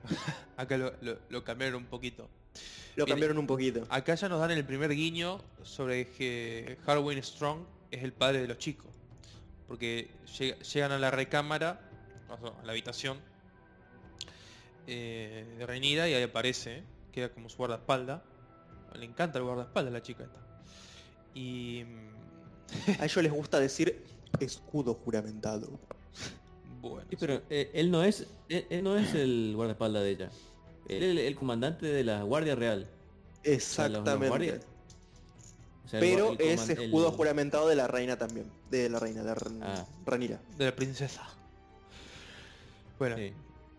Acá 0.56 0.76
lo, 0.76 0.92
lo- 1.02 1.18
lo 1.28 1.44
cambiaron 1.44 1.76
un 1.76 1.86
poquito. 1.86 2.28
Lo 2.96 3.06
cambiaron 3.06 3.38
un 3.38 3.46
poquito. 3.46 3.84
Acá 3.90 4.14
ya 4.14 4.28
nos 4.28 4.38
dan 4.40 4.52
el 4.52 4.64
primer 4.64 4.90
guiño 4.94 5.40
sobre 5.62 6.06
que 6.08 6.78
Harwin 6.86 7.22
Strong 7.22 7.60
es 7.90 8.02
el 8.04 8.12
padre 8.12 8.40
de 8.40 8.48
los 8.48 8.58
chicos. 8.58 8.90
Porque 9.66 10.10
llega- 10.38 10.58
llegan 10.58 10.92
a 10.92 10.98
la 10.98 11.10
recámara, 11.10 11.80
a 12.28 12.64
la 12.64 12.72
habitación 12.72 13.18
eh, 14.86 15.54
de 15.58 15.66
Rhaenyra 15.66 16.08
y 16.08 16.14
ahí 16.14 16.22
aparece, 16.22 16.82
queda 17.12 17.30
como 17.30 17.48
su 17.48 17.56
guardaespaldas. 17.56 18.20
Le 18.94 19.04
encanta 19.06 19.38
el 19.38 19.44
guardaespaldas 19.44 19.90
a 19.90 19.94
la 19.94 20.02
chica 20.02 20.24
esta. 20.24 20.40
Y 21.34 21.84
mm, 21.84 23.00
A 23.00 23.04
ellos 23.06 23.22
les 23.22 23.32
gusta 23.32 23.58
decir 23.60 24.04
escudo 24.40 24.94
juramentado. 24.94 25.80
Bueno, 26.90 27.06
Sí, 27.10 27.16
pero 27.18 27.42
eh, 27.50 27.70
él 27.74 27.90
no 27.90 28.02
es 28.04 28.26
él, 28.48 28.66
él 28.70 28.84
no 28.84 28.96
es 28.96 29.14
el 29.14 29.52
guardaespaldas 29.56 30.02
de 30.02 30.10
ella. 30.10 30.30
Él 30.88 31.02
es 31.02 31.10
el, 31.10 31.18
el 31.18 31.34
comandante 31.36 31.86
de 31.86 32.04
la 32.04 32.22
Guardia 32.22 32.54
Real. 32.54 32.80
sea, 32.82 32.88
los- 32.88 33.46
los 33.46 33.54
Exactamente. 33.54 34.28
guardias. 34.28 34.60
O 35.84 35.88
sea, 35.88 36.00
el 36.00 36.06
Pero 36.06 36.32
gua- 36.32 36.40
el 36.40 36.48
es 36.48 36.68
escudo 36.68 37.08
el- 37.08 37.14
juramentado 37.14 37.68
de 37.68 37.76
la 37.76 37.86
reina 37.86 38.16
también. 38.18 38.46
De 38.70 38.88
la 38.88 38.98
reina, 38.98 39.22
de 39.22 39.34
Ran- 39.34 39.60
Ah. 39.62 39.86
Rhaenyra. 40.06 40.40
de 40.58 40.64
la 40.64 40.74
princesa. 40.76 41.28
Bueno, 42.98 43.16
sí. 43.16 43.32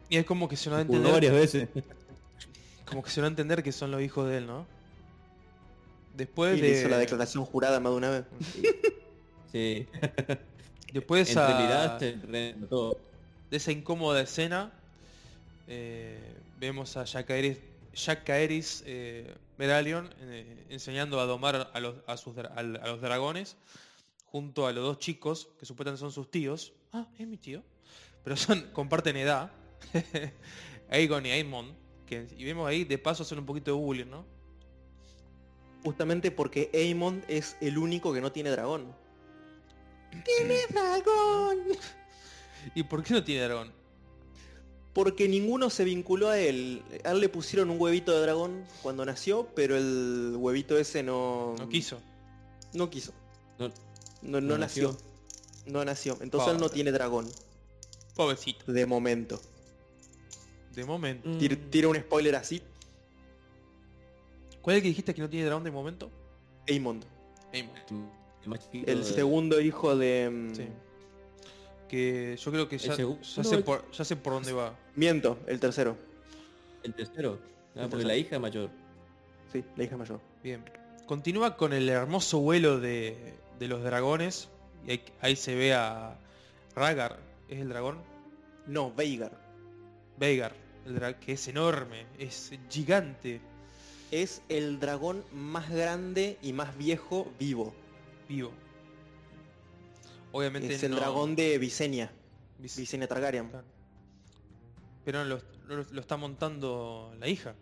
y 0.09 0.17
es 0.17 0.25
como 0.25 0.47
que 0.49 0.55
se 0.57 0.69
Escudo 0.81 0.97
entender 0.97 1.13
varias 1.13 1.33
veces. 1.33 1.69
como 2.85 3.01
que 3.03 3.09
se 3.09 3.21
a 3.27 3.29
entender 3.29 3.63
que 3.63 3.71
son 3.71 3.89
los 3.91 4.01
hijos 4.01 4.27
de 4.27 4.37
él, 4.37 4.45
¿no? 4.47 4.65
Después 6.15 6.57
Y 6.57 6.61
de 6.61 6.67
le 6.69 6.79
hizo 6.79 6.87
la 6.89 6.97
declaración 6.97 7.43
jurada 7.45 7.79
más 7.79 7.91
de 7.91 7.97
una 7.97 8.09
vez. 8.09 8.23
Sí. 9.51 9.87
después 10.95 11.25
de 11.27 11.31
Entre 11.33 11.43
esa, 11.53 11.61
miradas 11.61 11.99
se 11.99 12.11
re- 12.27 12.55
todo. 12.69 12.97
de 13.51 13.57
esa 13.57 13.71
incómoda 13.71 14.21
escena 14.21 14.71
eh, 15.67 16.19
vemos 16.59 16.95
a 16.97 17.05
Jacaeris 17.05 17.59
Jacaeris 17.93 18.83
eh, 18.85 19.33
Medallion 19.57 20.09
eh, 20.19 20.65
enseñando 20.69 21.19
a 21.19 21.25
domar 21.25 21.69
a 21.73 21.79
los, 21.79 21.95
a, 22.07 22.17
sus 22.17 22.35
dra- 22.35 22.51
al- 22.55 22.77
a 22.81 22.87
los 22.87 22.99
dragones 23.01 23.55
junto 24.25 24.67
a 24.67 24.73
los 24.73 24.83
dos 24.83 24.99
chicos 24.99 25.47
que 25.59 25.65
supuestamente 25.65 25.99
son 26.01 26.11
sus 26.11 26.29
tíos. 26.29 26.73
Ah, 26.91 27.07
es 27.17 27.25
mi 27.27 27.37
tío. 27.37 27.63
Pero 28.23 28.35
son 28.35 28.61
comparten 28.73 29.15
edad. 29.15 29.49
Aegon 30.89 31.25
y 31.25 31.31
Aemon. 31.31 31.73
Que, 32.05 32.27
y 32.37 32.43
vemos 32.43 32.67
ahí 32.67 32.83
de 32.83 32.97
paso 32.97 33.23
hacer 33.23 33.39
un 33.39 33.45
poquito 33.45 33.71
de 33.71 33.77
bullying, 33.77 34.07
¿no? 34.09 34.25
Justamente 35.83 36.31
porque 36.31 36.69
Aemon 36.73 37.23
es 37.27 37.55
el 37.61 37.77
único 37.77 38.13
que 38.13 38.19
no 38.21 38.31
tiene 38.31 38.49
dragón. 38.49 38.93
¡Tiene 40.23 40.57
dragón! 40.69 41.59
¿Y 42.73 42.83
por 42.83 43.03
qué 43.03 43.13
no 43.13 43.23
tiene 43.23 43.43
dragón? 43.43 43.71
Porque 44.93 45.27
ninguno 45.27 45.69
se 45.69 45.83
vinculó 45.83 46.29
a 46.29 46.39
él. 46.39 46.81
A 47.03 47.11
él 47.11 47.19
le 47.19 47.29
pusieron 47.29 47.69
un 47.69 47.79
huevito 47.81 48.13
de 48.13 48.21
dragón 48.21 48.65
cuando 48.81 49.05
nació, 49.05 49.47
pero 49.55 49.75
el 49.75 50.35
huevito 50.37 50.77
ese 50.77 51.03
no... 51.03 51.53
No 51.59 51.67
quiso. 51.67 51.99
No 52.73 52.89
quiso. 52.89 53.13
No, 53.59 53.67
No, 54.21 54.39
no 54.39 54.41
No 54.41 54.57
nació. 54.57 54.91
nació. 54.93 55.05
No 55.65 55.83
nació. 55.85 56.17
Entonces 56.21 56.53
él 56.53 56.59
no 56.59 56.69
tiene 56.69 56.91
dragón. 56.91 57.29
Pobrecito. 58.15 58.71
De 58.71 58.85
momento. 58.85 59.41
De 60.73 60.85
momento. 60.85 61.27
Mm. 61.27 61.69
Tira 61.69 61.87
un 61.89 61.95
spoiler 61.97 62.35
así. 62.35 62.61
¿Cuál 64.61 64.75
es 64.75 64.77
el 64.79 64.83
que 64.83 64.89
dijiste 64.89 65.13
que 65.13 65.21
no 65.21 65.29
tiene 65.29 65.45
dragón 65.45 65.63
de 65.63 65.71
momento? 65.71 66.09
Aemon. 66.67 67.03
Aemon. 67.53 67.75
El 68.45 68.49
más 68.49 68.59
chiquito 68.61 68.91
El 68.91 68.99
de- 68.99 69.03
segundo 69.05 69.59
hijo 69.61 69.95
de... 69.97 70.29
mm, 70.31 70.55
Sí. 70.55 70.67
Que 71.87 72.35
yo 72.43 72.51
creo 72.51 72.67
que 72.67 72.77
ya, 72.79 72.95
sé, 72.95 73.05
por, 73.63 73.89
ya 73.91 74.03
sé 74.03 74.15
por 74.15 74.33
dónde 74.33 74.51
va. 74.53 74.75
Miento, 74.95 75.37
el 75.45 75.59
tercero. 75.59 75.95
El 76.83 76.93
tercero. 76.95 77.37
Ah, 77.75 77.83
El 77.83 77.89
porque 77.89 77.89
tercero. 78.03 78.07
la 78.07 78.15
hija 78.17 78.39
mayor. 78.39 78.69
Sí, 79.53 79.63
la 79.75 79.83
hija 79.83 79.95
mayor. 79.95 80.19
Bien. 80.43 80.63
Continúa 81.05 81.55
con 81.55 81.73
el 81.73 81.87
hermoso 81.89 82.39
vuelo 82.39 82.79
de, 82.79 83.35
de 83.59 83.67
los 83.67 83.83
dragones. 83.83 84.49
Y 84.87 84.91
ahí, 84.91 85.01
ahí 85.21 85.35
se 85.35 85.53
ve 85.55 85.73
a, 85.75 86.17
Ragar 86.75 87.19
es 87.47 87.59
el 87.61 87.69
dragón. 87.69 87.99
No, 88.67 88.91
Veigar. 88.93 89.31
Veigar, 90.17 90.53
el 90.85 91.15
que 91.17 91.33
es 91.33 91.47
enorme, 91.47 92.05
es 92.17 92.51
gigante, 92.69 93.41
Es 94.11 94.41
el 94.49 94.79
dragón 94.79 95.23
más 95.33 95.69
grande 95.69 96.37
y 96.41 96.51
más 96.53 96.75
viejo 96.77 97.31
vivo. 97.39 97.73
Vivo. 98.27 98.51
Obviamente 100.31 100.73
Es 100.73 100.83
el 100.83 100.91
no- 100.91 100.97
dragón 100.97 101.35
de 101.35 101.57
Visenya. 101.57 102.11
Vis- 102.59 102.77
Visenya 102.77 103.07
Targaryen. 103.07 103.49
claro. 103.49 103.65
Pero 105.05 105.23
lo, 105.23 105.39
lo- 105.67 105.85
lo 105.91 106.01
está 106.01 106.17
montando 106.17 107.13
la 107.19 107.27
hija. 107.27 107.53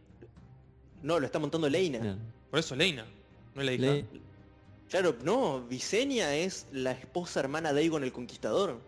No, 1.02 1.20
lo 1.20 1.26
está 1.26 1.40
montando 1.40 1.68
Leina. 1.70 2.18
Por 2.50 2.60
eso 2.60 2.76
Leina, 2.76 3.06
no 3.54 3.62
es 3.62 3.66
la 3.66 3.74
hija. 3.74 3.84
Le- 3.86 4.06
Claro, 4.90 5.16
no, 5.24 5.62
Visenya 5.64 6.36
es 6.36 6.68
la 6.72 6.92
esposa 6.92 7.40
hermana 7.40 7.74
de 7.74 7.82
Aegon 7.82 8.04
el 8.04 8.12
Conquistador. 8.14 8.80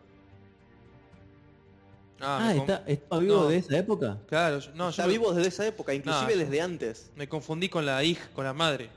Ah, 2.22 2.40
Ah, 2.50 2.56
está, 2.56 2.84
está 2.88 3.18
vivo 3.20 3.36
No. 3.42 3.48
de 3.50 3.58
esa 3.58 3.78
época. 3.78 4.18
Claro, 4.28 4.60
yo- 4.60 4.72
no, 4.76 4.90
está 4.90 5.04
yo 5.04 5.10
vivo 5.10 5.34
desde 5.34 5.50
esa 5.50 5.68
época, 5.68 5.94
inclusive 5.94 6.38
desde 6.38 6.62
antes. 6.62 7.12
me 7.16 7.28
confundí 7.28 7.68
con 7.70 7.86
la 7.86 8.04
hija, 8.04 8.30
con 8.34 8.46
la 8.46 8.54
madre. 8.54 8.90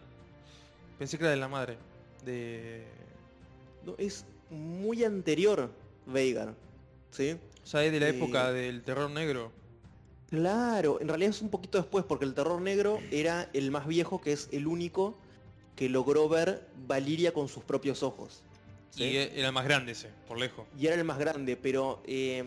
Pensé 0.98 1.16
que 1.18 1.24
era 1.24 1.32
de 1.32 1.38
la 1.38 1.48
madre. 1.48 1.78
De. 2.32 2.84
No, 3.84 3.94
es 3.98 4.24
muy 4.50 5.02
anterior 5.04 5.70
Veigar. 6.06 6.54
¿Sí? 7.10 7.36
O 7.64 7.66
sea, 7.66 7.84
es 7.84 7.92
de 7.92 8.00
la 8.00 8.08
Eh, 8.08 8.16
época 8.16 8.52
del 8.52 8.82
terror 8.82 9.10
negro. 9.10 9.50
Claro, 10.30 11.00
en 11.00 11.08
realidad 11.08 11.30
es 11.30 11.40
un 11.40 11.48
poquito 11.48 11.78
después 11.78 12.04
porque 12.04 12.26
el 12.26 12.34
terror 12.34 12.60
negro 12.60 13.00
era 13.10 13.48
el 13.54 13.70
más 13.70 13.86
viejo, 13.86 14.20
que 14.20 14.32
es 14.32 14.48
el 14.52 14.66
único 14.66 15.16
que 15.74 15.88
logró 15.88 16.28
ver 16.28 16.66
Valiria 16.86 17.32
con 17.32 17.48
sus 17.48 17.64
propios 17.64 18.02
ojos. 18.02 18.42
¿sí? 18.90 19.04
Y 19.04 19.16
e- 19.16 19.38
era 19.38 19.48
el 19.48 19.54
más 19.54 19.64
grande 19.64 19.92
ese, 19.92 20.10
por 20.26 20.38
lejos. 20.38 20.66
y 20.78 20.86
era 20.86 20.96
el 20.96 21.04
más 21.04 21.18
grande, 21.18 21.56
pero 21.56 22.02
eh, 22.04 22.44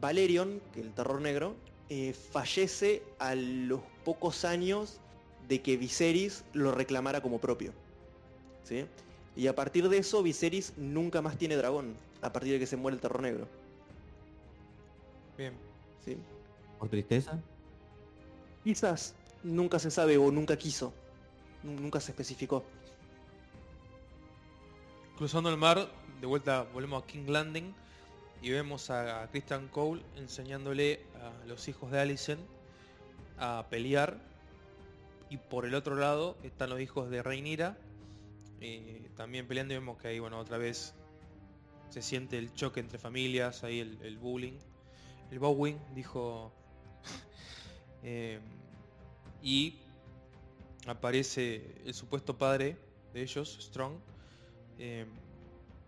Valerion, 0.00 0.60
que 0.72 0.80
el 0.80 0.92
terror 0.92 1.20
negro, 1.20 1.56
eh, 1.88 2.14
fallece 2.14 3.02
a 3.18 3.34
los 3.34 3.80
pocos 4.04 4.44
años 4.44 5.00
de 5.48 5.60
que 5.60 5.76
Viserys 5.76 6.44
lo 6.52 6.70
reclamara 6.72 7.20
como 7.20 7.40
propio. 7.40 7.72
¿Sí? 8.64 8.86
Y 9.36 9.46
a 9.46 9.54
partir 9.54 9.88
de 9.88 9.98
eso 9.98 10.22
Viserys 10.22 10.74
nunca 10.76 11.22
más 11.22 11.38
tiene 11.38 11.56
dragón, 11.56 11.94
a 12.20 12.32
partir 12.32 12.52
de 12.52 12.58
que 12.58 12.66
se 12.66 12.76
muere 12.76 12.96
el 12.96 13.00
terror 13.00 13.22
negro. 13.22 13.46
Bien. 15.38 15.54
¿sí? 16.04 16.16
Por 16.78 16.88
tristeza. 16.88 17.38
Quizás 18.64 19.14
nunca 19.42 19.78
se 19.78 19.90
sabe 19.90 20.18
o 20.18 20.30
nunca 20.30 20.56
quiso, 20.56 20.92
Nu- 21.62 21.78
nunca 21.80 22.00
se 22.00 22.10
especificó. 22.12 22.64
Cruzando 25.16 25.48
el 25.50 25.56
mar, 25.56 25.88
de 26.20 26.26
vuelta 26.26 26.66
volvemos 26.72 27.02
a 27.02 27.06
King 27.06 27.26
Landing 27.28 27.74
y 28.42 28.50
vemos 28.50 28.90
a 28.90 29.28
Christian 29.30 29.68
Cole 29.68 30.02
enseñándole 30.16 31.00
a 31.20 31.46
los 31.46 31.68
hijos 31.68 31.90
de 31.90 32.00
Alicent 32.00 32.40
a 33.38 33.66
pelear. 33.70 34.18
Y 35.30 35.36
por 35.38 35.64
el 35.64 35.74
otro 35.74 35.94
lado 35.94 36.36
están 36.42 36.70
los 36.70 36.80
hijos 36.80 37.08
de 37.10 37.22
Rhaenyra 37.22 37.76
eh, 38.62 39.10
también 39.16 39.46
peleando 39.48 39.74
y 39.74 39.78
vemos 39.78 39.98
que 39.98 40.08
ahí, 40.08 40.18
bueno, 40.20 40.38
otra 40.38 40.56
vez 40.56 40.94
se 41.90 42.00
siente 42.00 42.38
el 42.38 42.54
choque 42.54 42.80
entre 42.80 42.98
familias, 42.98 43.64
ahí 43.64 43.80
el, 43.80 44.18
bullying. 44.18 44.58
El 45.30 45.38
bowing, 45.38 45.78
dijo. 45.94 46.52
Eh, 48.04 48.40
y 49.44 49.76
aparece 50.88 51.76
el 51.86 51.94
supuesto 51.94 52.36
padre 52.36 52.76
de 53.12 53.22
ellos, 53.22 53.58
Strong. 53.60 53.94
eh, 54.80 55.06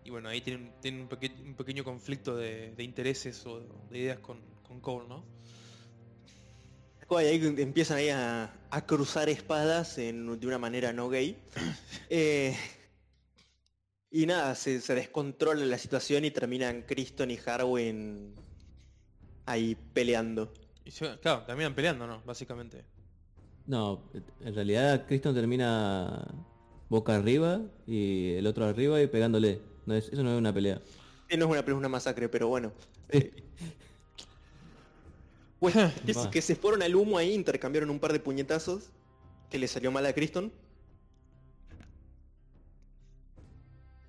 y 0.05 0.11
bueno, 0.11 0.29
ahí 0.29 0.39
tienen, 0.39 0.71
tienen 0.79 1.09
un 1.09 1.55
pequeño 1.55 1.83
conflicto 1.83 2.37
de, 2.37 2.73
de 2.73 2.83
intereses 2.85 3.45
o 3.45 3.59
de 3.89 3.99
ideas 3.99 4.19
con, 4.19 4.39
con 4.65 4.79
Cole, 4.79 5.09
¿no? 5.09 5.34
Y 7.09 7.15
ahí 7.15 7.55
empiezan 7.57 7.97
ahí 7.97 8.09
a, 8.09 8.51
a 8.69 8.85
cruzar 8.85 9.29
espadas 9.29 9.97
en- 9.97 10.39
de 10.39 10.47
una 10.47 10.57
manera 10.57 10.91
no 10.93 11.09
gay. 11.09 11.37
Eh, 12.09 12.55
y 14.11 14.25
nada, 14.25 14.55
se, 14.55 14.79
se 14.79 14.95
descontrola 14.95 15.65
la 15.65 15.77
situación 15.77 16.23
y 16.25 16.31
terminan 16.31 16.83
Criston 16.83 17.31
y 17.31 17.39
Harwin 17.45 18.35
ahí 19.45 19.75
peleando. 19.93 20.53
Y 20.85 20.91
se- 20.91 21.19
claro, 21.19 21.43
terminan 21.45 21.73
peleando, 21.75 22.07
¿no? 22.07 22.21
Básicamente. 22.25 22.85
No, 23.67 24.11
en 24.41 24.53
realidad 24.55 25.05
Criston 25.07 25.33
termina 25.33 26.27
boca 26.89 27.15
arriba 27.15 27.61
y 27.87 28.33
el 28.33 28.45
otro 28.47 28.65
arriba 28.65 29.01
y 29.01 29.07
pegándole. 29.07 29.59
No 29.85 29.95
es, 29.95 30.09
eso 30.09 30.23
no 30.23 30.31
es 30.31 30.37
una 30.37 30.53
pelea. 30.53 30.81
Eh, 31.29 31.37
no 31.37 31.45
es 31.45 31.51
una 31.51 31.61
pelea, 31.61 31.75
es 31.75 31.79
una 31.79 31.89
masacre, 31.89 32.29
pero 32.29 32.47
bueno. 32.47 32.71
Pues 35.59 35.75
es 35.75 36.17
que 36.27 36.41
se 36.41 36.55
fueron 36.55 36.83
al 36.83 36.95
humo 36.95 37.17
ahí, 37.17 37.33
intercambiaron 37.33 37.89
un 37.89 37.99
par 37.99 38.13
de 38.13 38.19
puñetazos 38.19 38.89
que 39.49 39.57
le 39.57 39.67
salió 39.67 39.91
mal 39.91 40.05
a 40.05 40.13
Criston. 40.13 40.51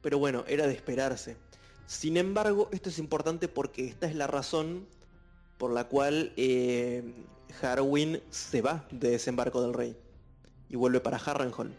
Pero 0.02 0.18
bueno, 0.18 0.44
era 0.46 0.66
de 0.66 0.74
esperarse. 0.74 1.36
Sin 1.86 2.16
embargo, 2.16 2.68
esto 2.72 2.88
es 2.88 2.98
importante 2.98 3.48
porque 3.48 3.86
esta 3.86 4.06
es 4.06 4.14
la 4.14 4.26
razón 4.26 4.86
por 5.58 5.72
la 5.72 5.84
cual 5.84 6.32
eh, 6.36 7.02
Harwin 7.62 8.20
se 8.30 8.60
va 8.60 8.86
de 8.90 9.10
desembarco 9.10 9.62
del 9.62 9.72
rey 9.72 9.96
y 10.68 10.76
vuelve 10.76 11.00
para 11.00 11.16
Harrenhal. 11.16 11.72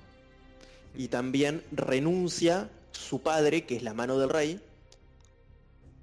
Y 0.96 1.10
también 1.10 1.64
renuncia 1.72 2.70
su 2.92 3.22
padre, 3.22 3.66
que 3.66 3.76
es 3.76 3.84
la 3.84 3.94
mano 3.94 4.18
del 4.18 4.30
rey, 4.30 4.62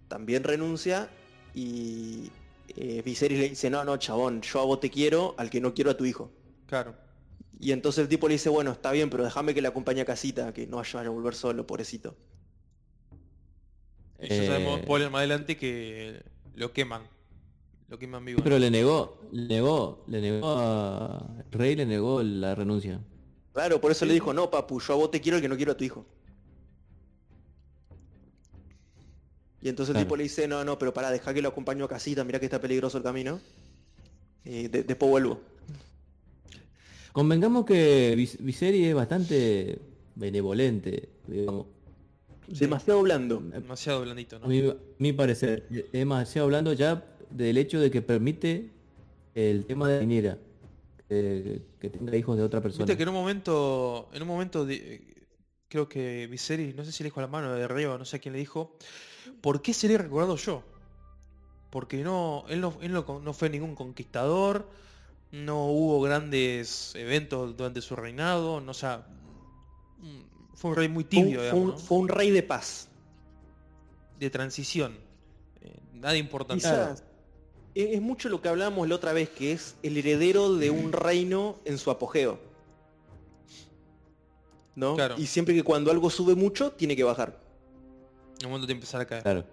también 0.09 0.45
renuncia 0.45 1.09
y 1.55 2.31
eh, 2.69 3.03
Viserys 3.03 3.39
le 3.39 3.49
dice, 3.51 3.71
no, 3.71 3.85
no, 3.85 3.97
chabón, 3.97 4.43
yo 4.43 4.61
a 4.61 4.65
vos 4.65 4.81
te 4.81 4.91
quiero, 4.91 5.35
al 5.39 5.51
que 5.51 5.61
no 5.61 5.75
quiero 5.75 5.91
a 5.91 5.97
tu 5.97 6.05
hijo. 6.05 6.31
Claro. 6.67 6.95
Y 7.61 7.73
entonces 7.73 8.03
el 8.03 8.09
tipo 8.09 8.29
le 8.29 8.35
dice, 8.35 8.49
bueno, 8.49 8.73
está 8.73 8.93
bien, 8.93 9.11
pero 9.11 9.25
déjame 9.25 9.55
que 9.55 9.63
le 9.63 9.69
acompañe 9.69 10.01
a 10.01 10.05
casita, 10.05 10.53
que 10.53 10.67
no 10.67 10.79
vaya 10.79 11.01
a 11.01 11.09
volver 11.09 11.35
solo, 11.35 11.67
pobrecito. 11.67 12.17
Y 14.21 14.29
ya 14.29 14.35
Eh, 14.43 14.47
sabemos 14.47 14.81
spoiler 14.81 15.11
más 15.11 15.21
adelante 15.21 15.57
que 15.57 16.23
lo 16.55 16.73
queman. 16.73 17.03
Lo 17.89 17.99
queman 17.99 18.25
vivo. 18.25 18.41
Pero 18.43 18.59
le 18.59 18.71
negó, 18.71 19.21
le 19.31 19.47
negó, 19.47 20.05
le 20.09 20.21
negó 20.21 20.57
a 20.57 21.27
el 21.53 21.59
rey 21.59 21.77
le 21.77 21.87
negó 21.87 22.23
la 22.23 22.55
renuncia. 22.55 23.01
Claro, 23.53 23.81
por 23.81 23.93
eso 23.93 24.05
le 24.05 24.15
dijo, 24.15 24.33
no, 24.33 24.51
papu, 24.51 24.81
yo 24.81 24.95
a 24.95 24.97
vos 24.97 25.11
te 25.11 25.21
quiero, 25.21 25.37
al 25.37 25.43
que 25.43 25.49
no 25.49 25.57
quiero 25.57 25.73
a 25.73 25.77
tu 25.77 25.85
hijo. 25.85 26.07
Y 29.65 29.69
entonces 29.71 29.97
el 29.97 30.03
tipo 30.03 30.15
le 30.15 30.25
dice, 30.25 30.47
no, 30.47 30.63
no, 30.63 30.79
pero 30.79 30.93
pará, 30.93 31.11
deja 31.11 31.33
que 31.35 31.41
lo 31.43 31.49
acompaño 31.49 31.87
a 31.87 31.89
casita, 31.89 32.23
mirá 32.23 32.39
que 32.39 32.45
está 32.45 32.61
peligroso 32.61 32.99
el 32.99 33.03
camino. 33.03 33.41
Y 34.45 34.69
de- 34.69 34.85
después 34.85 35.11
vuelvo. 35.11 35.41
Convengamos 37.13 37.65
que 37.65 38.15
Vis- 38.17 38.37
Viserys 38.41 38.89
es 38.89 38.95
bastante 38.95 39.79
benevolente, 40.17 41.09
digamos. 41.27 41.67
Demasiado 42.47 43.01
blando. 43.03 43.41
Demasiado 43.41 44.03
blandito, 44.03 44.39
¿no? 44.39 44.45
A 44.45 44.49
mi, 44.49 44.63
mi 44.99 45.13
parecer, 45.15 45.67
es 45.71 45.91
demasiado 45.93 46.45
hablando 46.45 46.73
ya 46.75 47.03
del 47.31 47.57
hecho 47.57 47.81
de 47.81 47.91
que 47.91 48.03
permite 48.03 48.69
el 49.35 49.65
tema 49.65 49.89
de 49.89 49.99
Rhaenyra, 49.99 50.39
que, 51.09 51.63
que 51.81 51.89
tenga 51.89 52.15
hijos 52.17 52.37
de 52.37 52.43
otra 52.43 52.61
persona. 52.61 52.85
Viste 52.85 52.97
que 52.99 53.03
en 53.05 53.09
un 53.09 53.15
momento, 53.15 54.11
en 54.13 54.21
un 54.23 54.29
momento 54.29 54.67
de- 54.67 55.01
creo 55.69 55.89
que 55.89 56.27
Viserys, 56.27 56.75
no 56.75 56.85
sé 56.85 56.93
si 56.93 57.03
le 57.03 57.07
dijo 57.09 57.21
a 57.21 57.23
la 57.23 57.29
mano 57.29 57.55
de 57.55 57.65
arriba, 57.65 57.97
no 57.97 58.05
sé 58.05 58.17
a 58.17 58.19
quién 58.19 58.35
le 58.35 58.41
dijo, 58.41 58.77
¿por 59.41 59.63
qué 59.63 59.75
seré 59.75 59.99
recordado 59.99 60.37
yo? 60.37 60.63
Porque 61.71 62.03
no, 62.03 62.45
él 62.49 62.61
no, 62.61 62.77
él 62.81 62.93
no, 62.93 63.21
no 63.21 63.33
fue 63.33 63.51
ningún 63.51 63.75
conquistador, 63.75 64.69
no 65.33 65.67
hubo 65.67 66.01
grandes 66.01 66.95
eventos 66.95 67.57
durante 67.57 67.81
su 67.81 67.97
reinado, 67.97 68.61
no 68.61 68.71
o 68.71 68.75
sea, 68.75 69.07
mm, 69.99 70.55
fue 70.55 70.71
un 70.71 70.77
rey 70.77 70.89
muy 70.89 71.05
tibio, 71.05 71.39
fue, 71.39 71.43
digamos, 71.43 71.63
un, 71.63 71.71
¿no? 71.71 71.79
fue 71.79 71.99
un 71.99 72.09
rey 72.09 72.31
de 72.31 72.43
paz. 72.43 72.89
de 74.21 74.31
transición, 74.31 74.97
eh, 75.61 75.77
nada 75.95 76.17
importante. 76.17 76.69
Es 76.69 77.03
es 77.75 78.01
mucho 78.01 78.29
lo 78.29 78.41
que 78.41 78.49
hablábamos 78.49 78.89
la 78.89 78.95
otra 78.95 79.13
vez, 79.13 79.29
que 79.31 79.53
es 79.53 79.75
el 79.83 79.97
heredero 79.97 80.55
de 80.55 80.71
un 80.71 80.93
reino 80.93 81.57
en 81.65 81.79
su 81.79 81.91
apogeo. 81.91 82.39
¿No? 84.77 84.95
Claro. 84.95 85.17
Y 85.19 85.27
siempre 85.27 85.55
que 85.55 85.63
cuando 85.63 85.91
algo 85.91 86.11
sube 86.11 86.35
mucho, 86.35 86.71
tiene 86.73 86.97
que 86.97 87.05
bajar. 87.05 87.44
En 88.41 88.47
un 88.47 88.53
momento 88.53 88.67
de 88.67 88.73
empezar 88.73 89.01
a 89.01 89.07
caer. 89.07 89.23
Claro. 89.23 89.45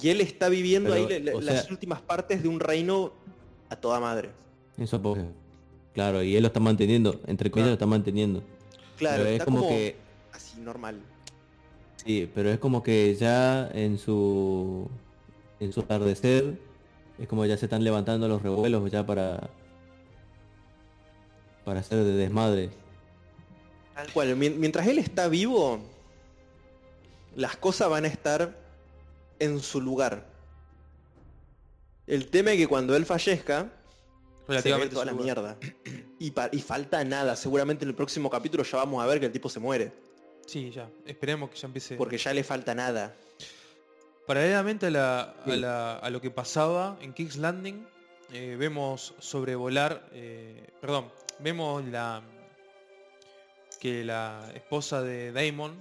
Y 0.00 0.08
él 0.08 0.20
está 0.20 0.48
viviendo 0.48 0.90
Pero, 0.90 1.06
ahí 1.08 1.20
la- 1.22 1.32
las 1.40 1.62
sea- 1.64 1.70
últimas 1.72 2.00
partes 2.00 2.42
de 2.42 2.48
un 2.48 2.60
reino 2.60 3.12
a 3.68 3.76
toda 3.76 4.00
madre. 4.00 4.30
En 4.78 4.86
su 4.86 4.96
apogeo. 4.96 5.28
Claro, 5.94 6.22
y 6.22 6.34
él 6.34 6.42
lo 6.42 6.46
está 6.46 6.60
manteniendo, 6.60 7.20
entre 7.26 7.50
comillas 7.50 7.66
Claro. 7.66 7.70
lo 7.70 7.74
está 7.74 7.86
manteniendo. 7.86 8.42
Claro, 8.96 9.18
Pero 9.18 9.28
es 9.28 9.32
está 9.34 9.44
como, 9.44 9.58
como, 9.58 9.68
que, 9.70 9.96
así 10.32 10.60
normal. 10.60 11.00
sí, 12.04 12.30
pero 12.34 12.50
es 12.50 12.58
como 12.58 12.82
que 12.82 13.14
ya 13.16 13.68
en 13.74 13.98
su 13.98 14.88
en 15.60 15.72
su 15.72 15.80
atardecer 15.80 16.58
es 17.18 17.28
como 17.28 17.44
ya 17.46 17.56
se 17.56 17.66
están 17.66 17.84
levantando 17.84 18.26
los 18.28 18.42
revuelos 18.42 18.90
ya 18.90 19.04
para 19.06 19.50
para 21.64 21.80
hacer 21.80 21.98
de 22.02 22.12
desmadre. 22.14 22.70
Tal 23.94 24.10
cual. 24.12 24.34
Mien- 24.36 24.58
Mientras 24.58 24.86
él 24.86 24.98
está 24.98 25.28
vivo, 25.28 25.78
las 27.36 27.56
cosas 27.56 27.88
van 27.88 28.04
a 28.04 28.08
estar 28.08 28.56
en 29.38 29.60
su 29.60 29.80
lugar. 29.80 30.26
El 32.06 32.28
tema 32.28 32.52
es 32.52 32.58
que 32.58 32.66
cuando 32.66 32.96
él 32.96 33.06
fallezca, 33.06 33.70
se 34.48 34.88
toda 34.88 35.04
la 35.04 35.12
mierda. 35.12 35.56
Y, 36.18 36.30
falta 36.60 37.02
nada. 37.04 37.36
Seguramente 37.36 37.84
en 37.84 37.88
el 37.90 37.94
próximo 37.94 38.28
capítulo 38.30 38.64
ya 38.64 38.78
vamos 38.78 39.02
a 39.02 39.06
ver 39.06 39.20
que 39.20 39.26
el 39.26 39.32
tipo 39.32 39.48
se 39.48 39.60
muere. 39.60 39.92
Sí, 40.46 40.70
ya. 40.70 40.88
Esperemos 41.06 41.50
que 41.50 41.56
ya 41.56 41.66
empiece. 41.66 41.96
Porque 41.96 42.18
ya 42.18 42.32
le 42.34 42.44
falta 42.44 42.74
nada. 42.74 43.14
Paralelamente 44.26 44.86
a, 44.86 44.90
la- 44.90 45.20
a 45.20 45.44
Sí. 45.44 45.56
la- 45.56 45.96
a 45.98 46.10
lo 46.10 46.20
que 46.20 46.30
pasaba 46.30 46.96
en 47.00 47.12
King's 47.12 47.36
Landing, 47.36 47.86
eh, 48.32 48.56
vemos 48.58 49.14
sobrevolar, 49.18 50.08
eh, 50.12 50.68
perdón, 50.80 51.10
vemos 51.38 51.84
la 51.86 52.22
que 53.80 54.04
la 54.04 54.50
esposa 54.54 55.02
de 55.02 55.32
Daemon, 55.32 55.74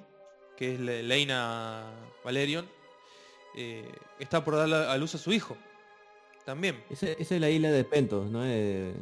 que 0.57 0.73
es 0.75 0.79
Le- 0.79 1.03
Leina 1.03 1.91
Valerion, 2.23 2.67
eh, 3.55 3.91
está 4.19 4.43
por 4.43 4.55
dar 4.55 4.71
a 4.73 4.97
luz 4.97 5.15
a 5.15 5.17
su 5.17 5.31
hijo. 5.31 5.57
También. 6.45 6.83
Esa, 6.89 7.07
esa 7.07 7.35
es 7.35 7.41
la 7.41 7.49
isla 7.49 7.69
de 7.71 7.83
Pentos, 7.83 8.29
¿no? 8.29 8.43
Es, 8.45 8.95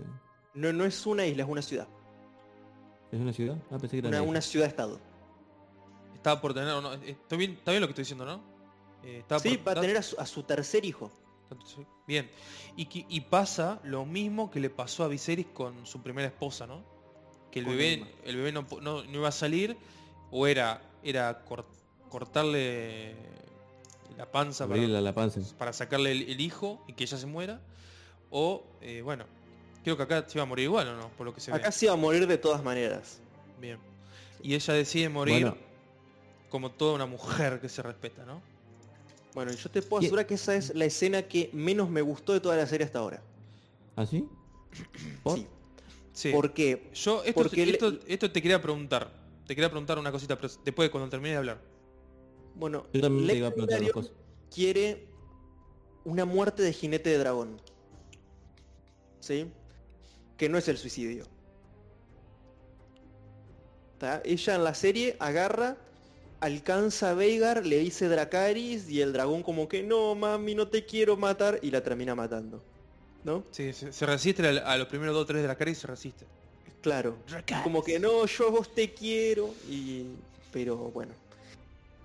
No, 0.53 0.73
no 0.73 0.85
es 0.85 1.05
una 1.05 1.25
isla, 1.25 1.43
es 1.43 1.49
una 1.49 1.61
ciudad. 1.61 1.87
¿es 3.11 3.19
una 3.19 3.33
ciudad? 3.33 3.57
Ah, 3.71 3.77
pensé 3.79 3.89
que 4.01 4.07
era 4.07 4.09
Una, 4.09 4.21
una 4.21 4.41
ciudad-estado. 4.41 4.99
Está 6.15 6.39
por 6.41 6.53
tener, 6.53 6.69
no, 6.81 6.93
eh, 6.93 6.99
¿está 7.07 7.35
bien, 7.37 7.51
está 7.53 7.71
bien 7.71 7.81
lo 7.81 7.87
que 7.87 7.91
estoy 7.91 8.03
diciendo, 8.03 8.25
¿no? 8.25 8.41
Eh, 9.03 9.19
está 9.19 9.39
Sí, 9.39 9.57
por- 9.57 9.69
va 9.69 9.79
a 9.79 9.81
tener 9.81 9.97
a 9.97 10.03
su, 10.03 10.19
a 10.19 10.25
su 10.25 10.43
tercer 10.43 10.83
hijo. 10.85 11.11
Bien. 12.05 12.29
Y, 12.75 13.21
pasa 13.21 13.79
lo 13.83 14.05
mismo 14.05 14.51
que 14.51 14.59
le 14.59 14.69
pasó 14.69 15.03
a 15.03 15.07
Viserys 15.07 15.47
con 15.47 15.85
su 15.87 16.01
primera 16.03 16.27
esposa, 16.27 16.67
¿no? 16.67 16.83
Que 17.51 17.59
el 17.59 17.65
Con 17.65 17.75
bebé, 17.77 18.05
el 18.25 18.35
bebé 18.35 18.51
no, 18.51 18.67
no- 18.81 19.03
no 19.03 19.11
iba 19.11 19.27
a 19.29 19.31
salir, 19.31 19.75
o 20.29 20.45
era, 20.45 20.81
era 21.03 21.43
cor- 21.45 21.65
cortarle 22.09 23.15
la 24.17 24.29
panza 24.29 24.65
para, 24.67 24.75
Abrirle 24.79 25.01
la 25.01 25.13
panza. 25.13 25.39
para 25.57 25.71
sacarle 25.73 26.11
el, 26.11 26.23
el 26.29 26.41
hijo 26.41 26.83
y 26.87 26.93
que 26.93 27.03
ella 27.05 27.17
se 27.17 27.25
muera. 27.25 27.61
O, 28.31 28.63
eh, 28.81 29.01
bueno, 29.01 29.25
creo 29.83 29.97
que 29.97 30.03
acá 30.03 30.25
se 30.27 30.37
iba 30.37 30.43
a 30.43 30.45
morir 30.45 30.65
igual, 30.65 30.87
¿o 30.89 30.95
no? 30.97 31.09
Por 31.09 31.25
lo 31.25 31.33
que 31.33 31.41
se 31.41 31.51
Acá 31.51 31.67
ve. 31.67 31.71
se 31.71 31.85
iba 31.85 31.93
a 31.93 31.97
morir 31.97 32.27
de 32.27 32.37
todas 32.37 32.63
maneras. 32.63 33.19
Bien. 33.59 33.77
Y 34.43 34.53
ella 34.55 34.73
decide 34.73 35.09
morir 35.09 35.41
Bueno. 35.45 35.57
como 36.49 36.71
toda 36.71 36.93
una 36.95 37.05
mujer 37.05 37.59
que 37.59 37.69
se 37.69 37.81
respeta, 37.81 38.25
¿no? 38.25 38.41
Bueno, 39.33 39.51
yo 39.51 39.69
te 39.69 39.81
puedo 39.81 39.99
asegurar 40.01 40.25
que 40.25 40.33
esa 40.35 40.55
es 40.55 40.73
la 40.75 40.85
escena 40.85 41.21
que 41.23 41.49
menos 41.53 41.89
me 41.89 42.01
gustó 42.01 42.33
de 42.33 42.39
toda 42.39 42.55
la 42.55 42.65
serie 42.67 42.85
hasta 42.85 42.99
ahora. 42.99 43.21
¿Ah, 43.95 44.05
sí? 44.05 44.27
¿Por? 45.23 45.37
Sí. 45.37 45.47
Sí. 46.13 46.31
¿Por 46.31 46.51
qué? 46.53 46.89
Yo 46.93 47.23
esto, 47.23 47.41
Porque 47.41 47.65
le- 47.65 47.99
esto 48.07 48.29
te 48.31 48.41
quería 48.41 48.61
preguntar. 48.61 49.09
Te 49.49 49.55
quería 49.55 49.69
preguntar 49.71 49.97
una 49.97 50.11
cosita, 50.11 50.35
pero 50.37 50.53
después 50.63 50.91
cuando 50.91 51.09
termine 51.09 51.31
de 51.31 51.37
hablar. 51.37 51.59
Bueno, 52.53 52.85
Yo 52.93 53.01
también 53.01 53.25
te 53.25 53.33
Lex 53.33 53.37
iba 53.39 53.47
a 53.47 53.51
preguntar 53.51 53.79
dos 53.79 53.87
Velaryon 53.87 54.05
cosas. 54.05 54.11
quiere 54.53 55.07
una 56.03 56.23
muerte 56.25 56.61
de 56.61 56.71
jinete 56.71 57.09
de 57.09 57.17
dragón. 57.17 57.59
¿Sí? 59.21 59.47
Que 60.37 60.49
no 60.49 60.59
es 60.59 60.67
el 60.67 60.77
suicidio. 60.77 61.25
¿Tá? 63.97 64.21
Ella 64.23 64.53
en 64.53 64.63
la 64.63 64.75
serie 64.75 65.17
agarra, 65.19 65.77
alcanza 66.41 67.09
a 67.09 67.13
Veigar, 67.15 67.65
le 67.65 67.79
dice 67.79 68.07
Dracaris 68.07 68.87
y 68.87 69.01
el 69.01 69.13
dragón 69.13 69.41
como 69.41 69.67
que 69.67 69.81
no, 69.81 70.13
mami, 70.13 70.53
no 70.53 70.67
te 70.67 70.85
quiero 70.85 71.17
matar 71.17 71.57
y 71.63 71.71
la 71.71 71.81
termina 71.81 72.13
matando. 72.13 72.63
¿No? 73.23 73.45
Sí, 73.49 73.73
se, 73.73 73.93
se 73.93 74.05
resiste 74.05 74.47
a, 74.47 74.73
a 74.73 74.77
los 74.77 74.87
primeros 74.89 75.15
dos 75.15 75.23
o 75.23 75.25
tres 75.25 75.43
y 75.71 75.73
se 75.73 75.87
resiste. 75.87 76.27
Claro. 76.81 77.17
Como 77.63 77.83
que 77.83 77.99
no, 77.99 78.25
yo 78.25 78.47
a 78.47 78.51
vos 78.51 78.73
te 78.73 78.93
quiero. 78.93 79.53
Y. 79.69 80.05
Pero 80.51 80.77
bueno. 80.77 81.13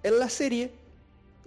En 0.03 0.19
la 0.19 0.29
serie. 0.29 0.65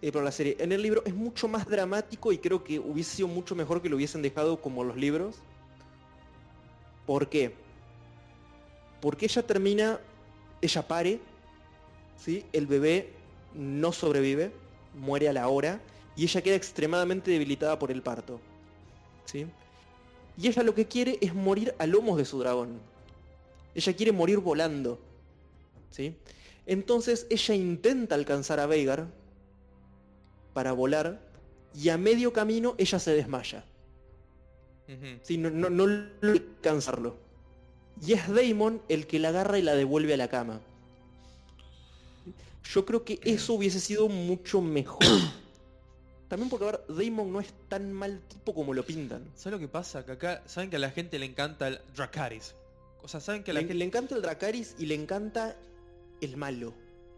eh, 0.01 0.11
pero 0.11 0.19
en 0.19 0.25
la 0.25 0.31
serie. 0.31 0.55
En 0.59 0.71
el 0.71 0.81
libro 0.81 1.03
es 1.05 1.13
mucho 1.13 1.47
más 1.47 1.67
dramático 1.67 2.31
y 2.31 2.37
creo 2.39 2.63
que 2.63 2.79
hubiese 2.79 3.17
sido 3.17 3.27
mucho 3.27 3.55
mejor 3.55 3.81
que 3.81 3.89
lo 3.89 3.95
hubiesen 3.97 4.21
dejado 4.21 4.61
como 4.61 4.83
los 4.83 4.97
libros. 4.97 5.43
¿Por 7.05 7.29
qué? 7.29 7.53
Porque 9.01 9.25
ella 9.25 9.45
termina. 9.45 9.99
Ella 10.61 10.87
pare. 10.87 11.21
¿sí? 12.15 12.45
El 12.53 12.67
bebé 12.67 13.13
no 13.53 13.91
sobrevive. 13.91 14.51
Muere 14.93 15.29
a 15.29 15.33
la 15.33 15.47
hora. 15.49 15.81
Y 16.15 16.23
ella 16.23 16.41
queda 16.41 16.55
extremadamente 16.55 17.31
debilitada 17.31 17.77
por 17.79 17.91
el 17.91 18.01
parto. 18.03 18.41
¿sí? 19.25 19.47
Y 20.37 20.47
ella 20.47 20.63
lo 20.63 20.73
que 20.75 20.87
quiere 20.87 21.17
es 21.21 21.33
morir 21.35 21.75
a 21.79 21.85
lomos 21.87 22.17
de 22.17 22.25
su 22.25 22.39
dragón. 22.39 22.81
Ella 23.77 23.95
quiere 23.95 24.11
morir 24.11 24.39
volando. 24.39 24.99
¿Sí? 25.91 26.15
Entonces 26.65 27.27
ella 27.29 27.53
intenta 27.53 28.15
alcanzar 28.15 28.59
a 28.59 28.65
Veigar 28.65 29.07
para 30.53 30.71
volar 30.71 31.21
y 31.75 31.89
a 31.89 31.97
medio 31.97 32.33
camino 32.33 32.73
ella 32.79 32.97
se 32.97 33.13
desmaya. 33.13 33.63
¿Sí? 35.21 35.37
No, 35.37 35.51
no, 35.51 35.83
alcanzarlo. 36.23 37.17
Y 38.01 38.13
es 38.13 38.27
Damon 38.27 38.81
el 38.89 39.05
que 39.05 39.19
la 39.19 39.29
agarra 39.29 39.59
y 39.59 39.61
la 39.61 39.75
devuelve 39.75 40.15
a 40.15 40.17
la 40.17 40.27
cama. 40.27 40.59
Yo 42.73 42.83
creo 42.83 43.05
que 43.05 43.19
eso 43.23 43.53
hubiese 43.53 43.79
sido 43.79 44.09
mucho 44.09 44.59
mejor. 44.59 45.05
También 46.29 46.49
porque 46.49 46.65
a 46.65 46.71
ver, 46.71 46.83
Damon 46.87 47.31
no 47.31 47.39
es 47.39 47.53
tan 47.69 47.93
mal 47.93 48.21
tipo 48.27 48.55
como 48.55 48.73
lo 48.73 48.83
pintan. 48.83 49.23
¿Sabes 49.35 49.53
lo 49.53 49.59
que 49.59 49.67
pasa? 49.67 50.03
Que 50.03 50.13
acá, 50.13 50.41
saben 50.47 50.71
que 50.71 50.77
a 50.77 50.79
la 50.79 50.89
gente 50.89 51.19
le 51.19 51.27
encanta 51.27 51.67
el 51.67 51.79
Dracaris. 51.95 52.55
O 53.03 53.07
sea, 53.07 53.19
saben 53.19 53.43
que 53.43 53.53
la 53.53 53.59
Le, 53.61 53.67
gente... 53.67 53.73
le 53.75 53.85
encanta 53.85 54.15
el 54.15 54.21
Dracaris 54.21 54.75
y 54.79 54.85
le 54.85 54.95
encanta 54.95 55.55
el 56.21 56.35
malo. 56.37 56.73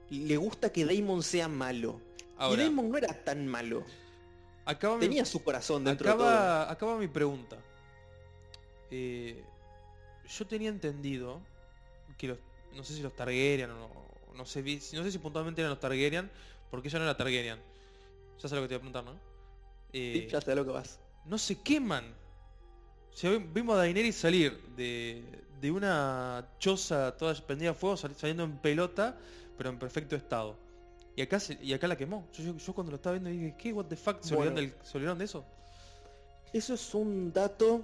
Le 0.09 0.37
gusta 0.37 0.71
que 0.71 0.85
Damon 0.85 1.23
sea 1.23 1.47
malo. 1.47 1.99
Ahora, 2.37 2.61
y 2.61 2.65
Damon 2.65 2.89
no 2.91 2.97
era 2.97 3.13
tan 3.23 3.47
malo. 3.47 3.83
acaba 4.65 4.95
mi- 4.95 5.01
Tenía 5.01 5.25
su 5.25 5.43
corazón 5.43 5.83
dentro 5.83 6.05
de 6.07 6.13
acaba, 6.13 6.71
acaba 6.71 6.97
mi 6.97 7.07
pregunta. 7.07 7.57
Eh, 8.91 9.43
yo 10.37 10.47
tenía 10.47 10.69
entendido 10.69 11.41
que 12.17 12.27
los, 12.27 12.37
no 12.75 12.83
sé 12.83 12.93
si 12.95 13.01
los 13.01 13.15
Targaryen 13.15 13.69
o 13.71 13.75
no, 13.79 13.89
no 14.35 14.45
sé, 14.45 14.61
vi- 14.61 14.81
no 14.93 15.03
sé 15.03 15.11
si 15.11 15.17
puntualmente 15.19 15.61
eran 15.61 15.71
los 15.71 15.79
Targaryen, 15.79 16.29
porque 16.71 16.87
ella 16.87 16.99
no 16.99 17.05
era 17.05 17.17
Targaryen. 17.17 17.59
Ya 18.41 18.47
sé 18.49 18.55
lo 18.55 18.61
que 18.61 18.67
te 18.67 18.75
voy 18.75 18.77
a 18.77 18.91
preguntar, 18.91 19.03
¿no? 19.03 19.11
todo. 19.11 19.21
Eh, 19.93 20.21
Sí, 20.25 20.31
ya 20.31 20.41
sé 20.41 20.55
lo 20.55 20.65
que 20.65 20.71
vas. 20.71 20.99
no 21.25 21.37
se 21.37 21.59
queman. 21.61 22.13
Vimos 23.53 23.75
a 23.75 23.79
Daenerys 23.79 24.15
salir 24.15 24.57
de, 24.77 25.23
de 25.59 25.71
una 25.71 26.47
choza 26.59 27.15
toda 27.17 27.33
prendida 27.35 27.71
a 27.71 27.73
fuego, 27.73 27.97
sali- 27.97 28.15
saliendo 28.15 28.43
en 28.43 28.57
pelota, 28.57 29.17
pero 29.57 29.69
en 29.69 29.77
perfecto 29.79 30.15
estado. 30.15 30.55
Y 31.15 31.21
acá, 31.21 31.39
se- 31.39 31.57
y 31.61 31.73
acá 31.73 31.87
la 31.87 31.97
quemó. 31.97 32.25
Yo, 32.33 32.43
yo- 32.45 32.57
yo 32.57 32.73
cuando 32.73 32.91
lo 32.91 32.95
estaba 32.95 33.13
viendo 33.19 33.29
dije, 33.29 33.55
¿qué? 33.57 33.73
¿What 33.73 33.85
the 33.87 33.97
fuck? 33.97 34.21
¿Se, 34.21 34.35
Bueno. 34.35 34.51
olvidaron, 34.51 34.55
del- 34.77 34.85
¿se 34.85 34.97
olvidaron 34.97 35.17
de 35.19 35.25
eso? 35.25 35.43
Eso 36.53 36.73
es 36.73 36.93
un 36.95 37.33
dato 37.33 37.81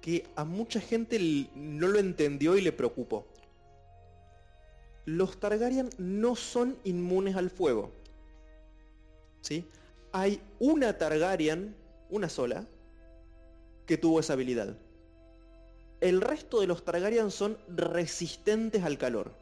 que 0.00 0.26
a 0.36 0.44
mucha 0.44 0.80
gente 0.80 1.18
no 1.54 1.88
lo 1.88 1.98
entendió 1.98 2.56
y 2.56 2.60
le 2.60 2.72
preocupó. 2.72 3.26
Los 5.04 5.40
Targaryen 5.40 5.90
no 5.98 6.36
son 6.36 6.76
inmunes 6.84 7.34
al 7.36 7.50
fuego. 7.50 7.90
¿Sí? 9.40 9.66
Hay 10.12 10.40
una 10.60 10.96
Targaryen, 10.96 11.74
una 12.08 12.28
sola, 12.28 12.66
que 13.86 13.96
tuvo 13.98 14.20
esa 14.20 14.34
habilidad. 14.34 14.76
El 16.00 16.20
resto 16.20 16.60
de 16.60 16.66
los 16.66 16.84
Targaryen 16.84 17.30
son 17.30 17.58
resistentes 17.68 18.84
al 18.84 18.96
calor. 18.98 19.34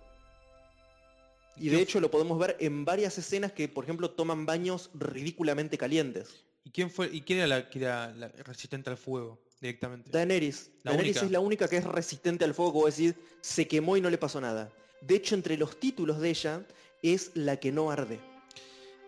Y 1.57 1.69
de 1.69 1.77
¿Qué- 1.77 1.83
hecho 1.83 2.01
lo 2.01 2.11
podemos 2.11 2.39
ver 2.39 2.57
en 2.61 2.85
varias 2.85 3.19
escenas 3.19 3.53
que, 3.53 3.69
por 3.69 3.85
ejemplo, 3.85 4.11
toman 4.11 4.47
baños 4.47 4.91
ridículamente 4.95 5.77
calientes. 5.79 6.45
¿Y 6.65 6.71
quién 6.71 6.91
fue? 6.91 7.09
¿Y 7.13 7.23
quién 7.23 7.39
era 7.41 7.49
la 7.49 7.69
que 7.71 7.79
era 7.81 8.13
la 8.15 8.29
resistente 8.29 8.91
al 8.91 8.97
fuego 8.97 9.41
directamente? 9.61 10.11
Daenerys. 10.11 10.71
La 10.83 10.93
Daenerys 10.93 11.17
única. 11.17 11.27
es 11.27 11.33
la 11.33 11.41
única 11.41 11.69
que 11.69 11.77
es 11.79 11.85
resistente 11.85 12.45
al 12.45 12.55
fuego, 12.55 12.73
como 12.75 12.87
decir, 12.87 13.15
se 13.41 13.67
quemó 13.67 13.97
y 13.97 14.01
no 14.01 14.11
le 14.11 14.19
pasó 14.19 14.41
nada. 14.41 14.71
De 15.01 15.15
hecho, 15.17 15.35
entre 15.35 15.57
los 15.57 15.79
títulos 15.81 16.21
de 16.21 16.31
ella, 16.31 16.67
es 17.03 17.31
la 17.35 17.57
que 17.59 17.71
no 17.73 17.91
arde. 17.91 18.21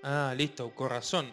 Ah, 0.02 0.32
listo, 0.36 0.72
con 0.74 0.88
razón. 0.90 1.30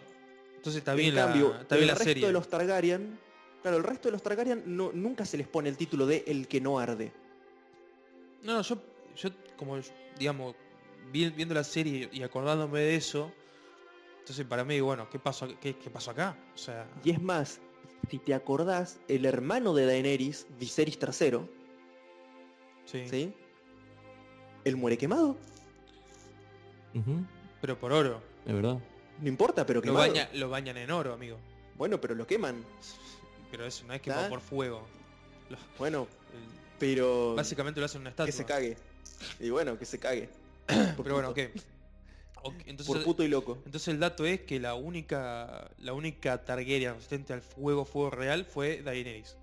Entonces 0.56 0.80
está 0.80 0.90
en 0.92 0.98
bien 0.98 1.14
cambio, 1.14 1.50
la, 1.54 1.60
está 1.62 1.74
el 1.76 1.80
bien 1.80 1.86
la 1.88 1.94
resto 1.94 2.04
serie. 2.04 2.26
de 2.26 2.32
los 2.32 2.48
Targaryen, 2.48 3.18
claro, 3.62 3.76
el 3.76 3.84
resto 3.84 4.08
de 4.08 4.12
los 4.12 4.22
Targaryen 4.22 4.62
no, 4.66 4.90
nunca 4.92 5.24
se 5.24 5.36
les 5.36 5.46
pone 5.48 5.68
el 5.68 5.76
título 5.76 6.06
de 6.06 6.24
el 6.26 6.46
que 6.48 6.60
no 6.60 6.78
arde. 6.78 7.12
No, 8.42 8.54
no, 8.54 8.62
yo, 8.62 8.76
yo 9.16 9.30
como, 9.56 9.78
digamos, 10.18 10.54
vi- 11.12 11.30
viendo 11.30 11.54
la 11.54 11.64
serie 11.64 12.08
y 12.12 12.22
acordándome 12.22 12.80
de 12.80 12.96
eso, 12.96 13.32
entonces 14.20 14.44
para 14.46 14.64
mí, 14.64 14.80
bueno, 14.80 15.08
¿qué 15.10 15.18
pasó, 15.18 15.48
qué, 15.60 15.76
qué 15.76 15.90
pasó 15.90 16.10
acá? 16.12 16.36
O 16.54 16.58
sea, 16.58 16.86
Y 17.02 17.10
es 17.10 17.20
más, 17.20 17.60
si 18.10 18.18
te 18.18 18.34
acordás, 18.34 19.00
el 19.08 19.24
hermano 19.26 19.74
de 19.74 19.86
Daenerys, 19.86 20.46
Viserys 20.58 20.98
III, 21.00 21.38
sí, 22.84 23.08
¿sí? 23.08 23.34
Él 24.64 24.76
muere 24.76 24.96
quemado. 24.98 25.36
Ujú, 26.94 27.24
pero 27.60 27.78
por 27.78 27.92
oro. 27.92 28.22
Es 28.46 28.54
verdad. 28.54 28.78
No 29.20 29.28
importa, 29.28 29.66
pero 29.66 29.78
Lo, 29.80 29.84
quemado. 29.84 30.06
baña, 30.06 30.28
lo 30.34 30.48
bañan 30.48 30.76
en 30.76 30.90
oro, 30.90 31.12
amigo. 31.12 31.38
Bueno, 31.76 32.00
pero 32.00 32.14
lo 32.14 32.26
queman. 32.26 32.64
Pero 33.50 33.66
eso 33.66 33.84
no 33.86 33.94
es 33.94 34.00
quemado 34.02 34.26
¿Ah? 34.26 34.28
por 34.28 34.40
fuego. 34.40 34.86
Bueno, 35.78 36.06
pero... 36.78 37.34
básicamente 37.34 37.80
lo 37.80 37.86
hacen 37.86 38.00
una 38.02 38.10
estatua. 38.10 38.26
que 38.26 38.32
se 38.32 38.44
cague. 38.44 38.76
Y 39.40 39.50
bueno, 39.50 39.78
que 39.78 39.84
se 39.84 39.98
cague. 39.98 40.28
Pero 40.68 41.14
bueno. 41.14 41.30
Ok, 41.30 41.38
Por 42.42 42.54
entonces, 42.66 43.04
puto 43.04 43.22
y 43.24 43.28
loco. 43.28 43.58
entonces 43.64 43.88
el 43.88 43.98
dato 43.98 44.24
es 44.26 44.42
que 44.42 44.60
la 44.60 44.74
única 44.74 45.70
la 45.78 45.92
única 45.92 46.44
Targaryen 46.44 46.94
resistente 46.94 47.32
al 47.32 47.42
fuego 47.42 47.84
fuego 47.84 48.10
real 48.10 48.44
fue 48.44 48.82
Daenerys. 48.82 49.36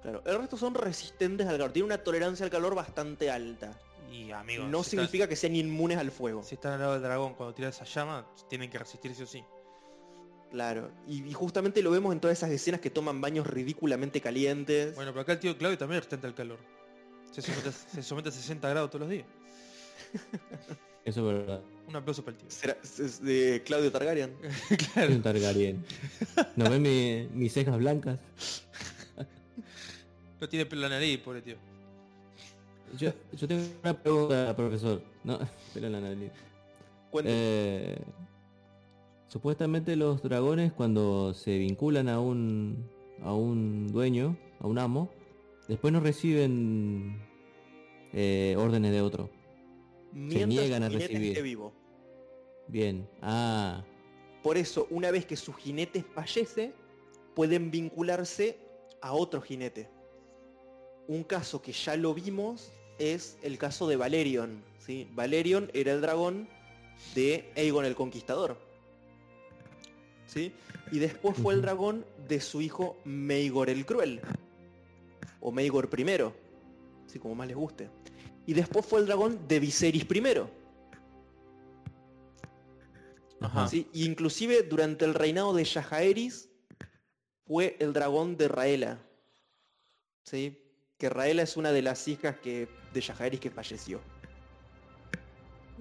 Claro. 0.00 0.22
El 0.24 0.38
resto 0.38 0.56
son 0.56 0.74
resistentes 0.74 1.46
al 1.46 1.54
calor. 1.58 1.72
Tienen 1.72 1.86
una 1.86 1.98
tolerancia 2.02 2.44
al 2.44 2.50
calor 2.50 2.74
bastante 2.74 3.30
alta. 3.30 3.76
Y 4.10 4.30
amigos, 4.30 4.66
no 4.68 4.82
si 4.82 4.90
significa 4.90 5.28
que 5.28 5.36
sean 5.36 5.54
inmunes 5.54 5.98
al 5.98 6.10
fuego. 6.10 6.42
si 6.42 6.54
están 6.54 6.72
al 6.72 6.80
lado 6.80 6.92
del 6.94 7.02
dragón 7.02 7.34
cuando 7.34 7.54
tira 7.54 7.68
esa 7.68 7.84
llama, 7.84 8.26
tienen 8.48 8.70
que 8.70 8.78
resistir 8.78 9.14
sí 9.14 9.24
o 9.24 9.26
sí. 9.26 9.44
Claro. 10.50 10.90
Y, 11.06 11.22
y 11.24 11.32
justamente 11.32 11.82
lo 11.82 11.90
vemos 11.90 12.12
en 12.12 12.20
todas 12.20 12.38
esas 12.38 12.50
escenas 12.50 12.80
que 12.80 12.90
toman 12.90 13.20
baños 13.20 13.46
ridículamente 13.46 14.20
calientes. 14.20 14.94
Bueno, 14.94 15.12
pero 15.12 15.22
acá 15.22 15.32
el 15.32 15.38
tío 15.40 15.56
Claudio 15.58 15.76
también 15.78 15.98
resistente 16.00 16.26
al 16.26 16.34
calor. 16.34 16.58
Se 17.32 17.42
somete, 17.42 17.68
a- 17.68 17.72
se 17.94 18.02
somete 18.02 18.28
a 18.30 18.32
60 18.32 18.68
grados 18.68 18.90
todos 18.90 19.00
los 19.02 19.10
días. 19.10 19.26
Eso 21.04 21.30
es 21.30 21.38
verdad. 21.38 21.60
Un 21.86 21.96
aplauso 21.96 22.24
para 22.24 22.36
el 22.36 22.42
tío. 22.42 22.50
¿Será- 22.50 22.78
es 22.82 23.22
de 23.22 23.62
Claudio 23.64 23.92
Targaryen? 23.92 24.34
Claro. 24.94 25.20
Targaryen. 25.20 25.84
¿No 26.56 26.70
ven 26.70 26.82
mi- 26.82 27.28
mis 27.34 27.52
cejas 27.52 27.76
blancas? 27.78 28.18
No 30.40 30.48
tiene 30.48 30.66
pelo 30.66 30.84
en 30.86 30.90
la 30.92 30.96
nariz, 30.96 31.18
pobre 31.20 31.42
tío. 31.42 31.56
Yo, 32.96 33.12
yo 33.32 33.46
tengo 33.48 33.62
una 33.82 33.92
pregunta, 34.02 34.56
profesor. 34.56 35.02
No, 35.24 35.38
pelo 35.74 35.86
en 35.88 35.92
la 35.92 36.00
nariz. 36.00 36.30
Eh, 37.24 37.98
supuestamente 39.28 39.96
los 39.96 40.22
dragones 40.22 40.72
cuando 40.72 41.34
se 41.34 41.58
vinculan 41.58 42.08
a 42.08 42.20
un 42.20 42.88
a 43.22 43.32
un 43.34 43.88
dueño, 43.88 44.36
a 44.60 44.66
un 44.66 44.78
amo, 44.78 45.10
después 45.66 45.92
no 45.92 46.00
reciben 46.00 47.20
eh, 48.12 48.54
órdenes 48.58 48.92
de 48.92 49.02
otro. 49.02 49.30
Mientras 50.12 50.48
niegan 50.48 50.82
a 50.82 50.88
recibir. 50.88 51.28
esté 51.28 51.42
vivo. 51.42 51.72
Bien. 52.68 53.08
Ah, 53.22 53.84
Por 54.42 54.56
eso, 54.56 54.86
una 54.90 55.10
vez 55.10 55.26
que 55.26 55.36
su 55.36 55.52
jinete 55.52 56.02
fallece, 56.02 56.72
pueden 57.34 57.70
vincularse 57.70 58.58
a 59.00 59.12
otro 59.12 59.40
jinete. 59.40 59.88
Un 61.06 61.24
caso 61.24 61.62
que 61.62 61.72
ya 61.72 61.96
lo 61.96 62.14
vimos 62.14 62.72
es 62.98 63.38
el 63.42 63.58
caso 63.58 63.88
de 63.88 63.96
Valerion. 63.96 64.62
¿sí? 64.78 65.08
Valerion 65.12 65.70
era 65.72 65.92
el 65.92 66.00
dragón 66.00 66.48
de 67.14 67.50
Aegon 67.56 67.84
el 67.84 67.94
Conquistador. 67.94 68.67
¿Sí? 70.28 70.52
Y 70.92 71.00
después 71.00 71.36
fue 71.36 71.54
el 71.54 71.62
dragón 71.62 72.04
de 72.28 72.40
su 72.40 72.60
hijo 72.60 72.96
Maegor 73.04 73.68
el 73.70 73.84
Cruel. 73.84 74.20
O 75.40 75.50
Maegor 75.50 75.88
I. 75.98 76.04
¿sí? 77.06 77.18
Como 77.18 77.34
más 77.34 77.48
les 77.48 77.56
guste. 77.56 77.90
Y 78.46 78.54
después 78.54 78.86
fue 78.86 79.00
el 79.00 79.06
dragón 79.06 79.48
de 79.48 79.58
Viserys 79.58 80.04
I. 80.04 80.22
ajá. 83.40 83.68
Sí, 83.68 83.88
y 83.92 84.04
inclusive 84.06 84.62
durante 84.62 85.04
el 85.04 85.14
reinado 85.14 85.52
de 85.54 85.64
Yajaeris 85.64 86.48
fue 87.46 87.76
el 87.80 87.92
dragón 87.92 88.36
de 88.36 88.48
Raela. 88.48 88.98
¿Sí? 90.24 90.62
Que 90.98 91.08
Raela 91.08 91.42
es 91.42 91.56
una 91.56 91.72
de 91.72 91.82
las 91.82 92.06
hijas 92.08 92.38
que, 92.38 92.68
de 92.92 93.00
Yajaeris 93.00 93.40
que 93.40 93.50
falleció. 93.50 94.00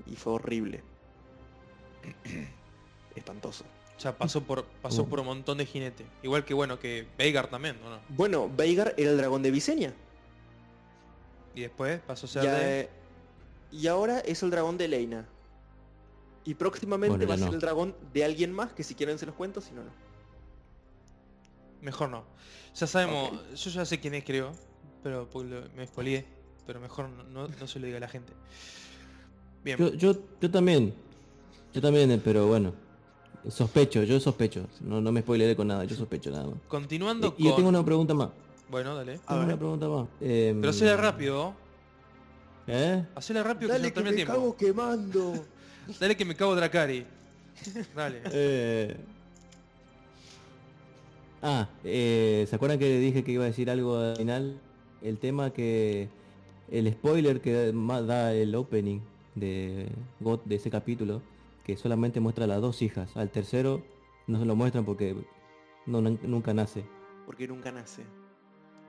Y 0.06 0.16
fue 0.16 0.34
horrible. 0.34 0.84
Espantoso. 3.16 3.66
O 3.98 4.00
sea, 4.00 4.16
pasó 4.16 4.44
por 4.44 4.66
pasó 4.82 5.02
Oh. 5.04 5.08
por 5.08 5.20
un 5.22 5.26
montón 5.26 5.58
de 5.58 5.66
jinetes. 5.66 6.06
Igual 6.22 6.46
que 6.46 6.54
bueno, 6.54 6.78
que 6.80 7.08
Veigar 7.18 7.50
también, 7.50 7.78
¿o 7.84 7.90
no? 7.90 8.00
Bueno, 8.10 8.50
Veigar 8.56 8.94
era 8.98 9.10
el 9.12 9.18
dragón 9.18 9.42
de 9.42 9.50
Visenya. 9.52 9.94
Y 11.56 11.62
después 11.62 12.00
pasó 12.02 12.28
a 12.28 12.30
ser 12.30 12.44
Ya, 12.44 12.54
de... 12.54 12.82
eh, 12.82 12.90
y 13.72 13.88
ahora 13.88 14.20
es 14.20 14.44
el 14.44 14.52
dragón 14.52 14.78
de 14.78 14.88
Leina. 14.88 15.26
Y 16.46 16.54
próximamente 16.54 17.18
Bueno, 17.26 17.30
va 17.30 17.34
a 17.36 17.38
ser 17.38 17.48
no. 17.48 17.54
el 17.56 17.60
dragón 17.60 17.96
de 18.14 18.24
alguien 18.24 18.54
más, 18.54 18.72
que 18.72 18.84
si 18.84 18.94
quieren 18.96 19.18
se 19.18 19.26
los 19.26 19.34
cuento, 19.36 19.60
si 19.62 19.74
no, 19.74 19.84
no. 19.84 19.92
Mejor 21.82 22.10
no. 22.10 22.24
Ya 22.76 22.88
sabemos, 22.88 23.32
yo 23.56 23.70
ya 23.72 23.86
sé 23.86 24.00
quién 24.00 24.14
es 24.14 24.24
creo, 24.24 24.52
pero 25.04 25.28
me 25.76 25.86
spoileé. 25.88 26.26
Pero 26.66 26.80
mejor 26.80 27.10
no, 27.10 27.24
no, 27.24 27.48
no 27.48 27.68
se 27.68 27.80
lo 27.80 27.86
diga 27.86 27.98
a 27.98 28.02
la 28.02 28.08
gente. 28.08 28.34
Bien. 29.64 29.78
Yo, 29.78 29.94
yo, 29.94 30.14
yo 30.42 30.52
también. 30.52 30.94
Yo 31.74 31.82
también, 31.82 32.12
eh, 32.12 32.22
pero 32.24 32.46
bueno. 32.48 32.74
Sospecho, 33.50 34.04
yo 34.04 34.20
sospecho. 34.20 34.68
No, 34.82 35.00
no 35.02 35.12
me 35.12 35.22
spoileré 35.22 35.56
con 35.56 35.68
nada, 35.68 35.84
yo 35.86 35.96
sospecho 35.96 36.30
nada 36.32 36.46
más. 36.48 36.56
Continuando 36.68 37.34
Y, 37.38 37.44
y 37.44 37.46
yo 37.46 37.52
con... 37.52 37.58
tengo 37.58 37.70
una 37.70 37.84
pregunta 37.86 38.14
más. 38.14 38.30
Bueno, 38.70 38.96
dale. 38.96 39.20
A 39.26 39.34
Tengo 39.34 39.44
una 39.46 39.58
pregunta 39.58 39.88
más. 39.88 40.08
Em, 40.20 40.60
Pero 40.60 40.70
hacela 40.72 40.98
rápido. 40.98 41.54
¿Eh? 42.68 43.06
Hacela 43.16 43.44
rápido 43.44 43.70
Dale 43.72 43.94
que 43.94 44.02
me 44.02 44.14
tiempo. 44.14 44.34
cago 44.34 44.58
quemando. 44.58 45.46
Dale 46.00 46.18
que 46.18 46.26
me 46.26 46.36
cago 46.36 46.56
Dracari. 46.56 47.06
Dale. 47.96 48.22
Eh, 48.32 48.98
Ah, 51.42 51.70
eh, 51.84 52.46
¿se 52.50 52.56
acuerdan 52.56 52.80
que 52.80 52.98
dije 53.00 53.24
que 53.24 53.32
iba 53.32 53.44
a 53.44 53.48
decir 53.48 53.70
algo 53.70 53.98
al 54.00 54.18
final? 54.18 54.60
El 55.04 55.18
tema 55.20 55.52
que... 55.52 56.10
El 56.72 56.92
spoiler 56.92 57.40
que 57.42 57.72
da 57.72 58.34
el 58.34 58.54
opening 58.56 59.00
de 59.36 59.88
God 60.20 60.40
de 60.46 60.56
ese 60.56 60.70
capítulo, 60.72 61.22
que 61.68 61.78
solamente 61.78 62.20
muestra 62.22 62.46
a 62.46 62.48
las 62.48 62.62
dos 62.62 62.82
hijas. 62.82 63.16
Al 63.18 63.30
tercero 63.30 63.84
no 64.26 64.40
se 64.40 64.46
lo 64.46 64.56
muestran 64.56 64.86
porque 64.86 65.16
no, 65.86 66.02
nun- 66.02 66.20
nunca 66.24 66.54
nace. 66.54 66.86
Porque 67.26 67.48
nunca 67.48 67.72
nace. 67.72 68.04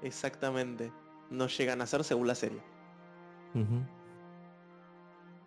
Exactamente. 0.02 0.92
No 1.28 1.48
llega 1.48 1.72
a 1.74 1.76
nacer 1.76 2.04
según 2.04 2.28
la 2.28 2.34
serie. 2.36 2.60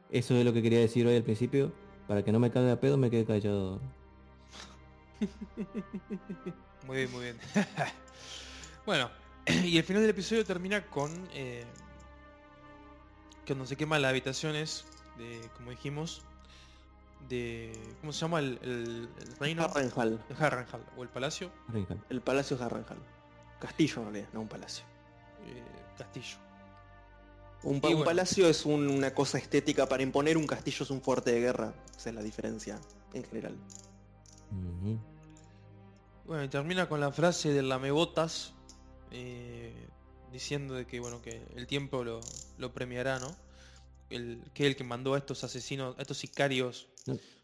Eso 0.09 0.35
es 0.35 0.43
lo 0.45 0.51
que 0.53 0.61
quería 0.61 0.79
decir 0.79 1.07
hoy 1.07 1.15
al 1.15 1.23
principio. 1.23 1.71
Para 2.07 2.23
que 2.23 2.31
no 2.33 2.39
me 2.39 2.51
caiga 2.51 2.73
a 2.73 2.79
pedo 2.79 2.97
me 2.97 3.09
quede 3.09 3.25
callado. 3.25 3.79
Muy 6.87 6.97
bien, 6.97 7.11
muy 7.11 7.21
bien. 7.21 7.37
bueno, 8.87 9.09
y 9.63 9.77
el 9.77 9.83
final 9.83 10.01
del 10.01 10.09
episodio 10.11 10.43
termina 10.43 10.85
con... 10.87 11.11
Eh, 11.33 11.63
cuando 13.45 13.65
se 13.65 13.75
queman 13.77 14.01
las 14.01 14.09
habitaciones, 14.09 14.85
de, 15.17 15.39
como 15.57 15.69
dijimos, 15.71 16.23
de... 17.29 17.71
¿Cómo 18.01 18.11
se 18.13 18.19
llama 18.21 18.39
el, 18.39 18.59
el, 18.61 19.09
el 19.19 19.37
reino? 19.39 19.63
Harrenhal. 19.63 20.23
El 20.29 20.35
Harrenhal, 20.43 20.83
o 20.97 21.03
el 21.03 21.09
palacio. 21.09 21.51
El 22.09 22.21
palacio 22.21 22.55
es 22.55 22.61
Harrenhal. 22.61 22.97
Castillo 23.59 23.97
en 23.99 24.03
realidad, 24.05 24.29
no 24.33 24.41
un 24.41 24.47
palacio. 24.47 24.83
eh, 25.45 25.63
castillo. 25.97 26.37
Un, 27.63 27.79
pa- 27.79 27.89
un 27.89 27.93
bueno. 27.95 28.05
palacio 28.05 28.47
es 28.49 28.65
un- 28.65 28.87
una 28.89 29.13
cosa 29.13 29.37
estética 29.37 29.87
para 29.87 30.01
imponer, 30.03 30.35
un 30.37 30.47
castillo 30.47 30.83
es 30.83 30.89
un 30.89 31.01
fuerte 31.01 31.31
de 31.31 31.39
guerra. 31.41 31.73
Esa 31.95 32.09
es 32.09 32.15
la 32.15 32.23
diferencia 32.23 32.79
en 33.13 33.23
general. 33.23 33.55
Bueno, 36.25 36.43
y 36.43 36.47
termina 36.49 36.87
con 36.87 36.99
la 36.99 37.11
frase 37.11 37.51
del 37.53 37.69
lamebotas, 37.69 38.53
eh, 39.11 39.87
diciendo 40.31 40.73
de 40.75 40.85
que 40.87 40.99
bueno 40.99 41.21
que 41.21 41.45
el 41.55 41.67
tiempo 41.67 42.03
lo, 42.03 42.21
lo 42.57 42.73
premiará, 42.73 43.19
¿no? 43.19 43.35
El, 44.09 44.43
que 44.53 44.67
el 44.67 44.75
que 44.75 44.83
mandó 44.83 45.13
a 45.13 45.17
estos 45.17 45.43
asesinos, 45.43 45.97
a 45.97 46.01
estos 46.01 46.17
sicarios 46.17 46.87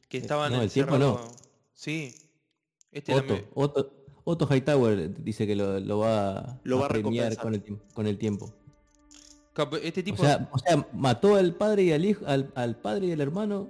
que 0.09 0.17
eh, 0.17 0.21
estaban 0.21 0.51
no, 0.53 0.61
el 0.61 0.71
tiempo 0.71 0.97
no. 0.97 1.19
Sí. 1.73 2.15
Este 2.91 3.13
Otto, 3.13 3.33
lame- 3.35 3.45
Otto, 3.53 3.93
Otto 4.23 4.47
Hightower 4.53 5.23
dice 5.23 5.45
que 5.45 5.55
lo, 5.55 5.79
lo 5.79 5.99
va, 5.99 6.59
Lo 6.63 6.79
va 6.79 6.85
a 6.85 6.89
premiar 6.89 7.29
recompensar. 7.33 7.43
con 7.43 7.53
el, 7.77 7.93
con 7.93 8.07
el 8.07 8.17
tiempo. 8.17 8.53
Este 9.81 10.01
O 10.01 10.03
tipo 10.03 10.23
sea, 10.23 10.47
o 10.51 10.59
sea, 10.59 10.87
mató 10.93 11.35
al 11.35 11.55
padre 11.55 11.83
y 11.83 11.91
al 11.91 12.05
hijo, 12.05 12.23
al, 12.27 12.51
al 12.55 12.75
padre 12.79 13.07
y 13.07 13.11
al 13.11 13.21
hermano 13.21 13.69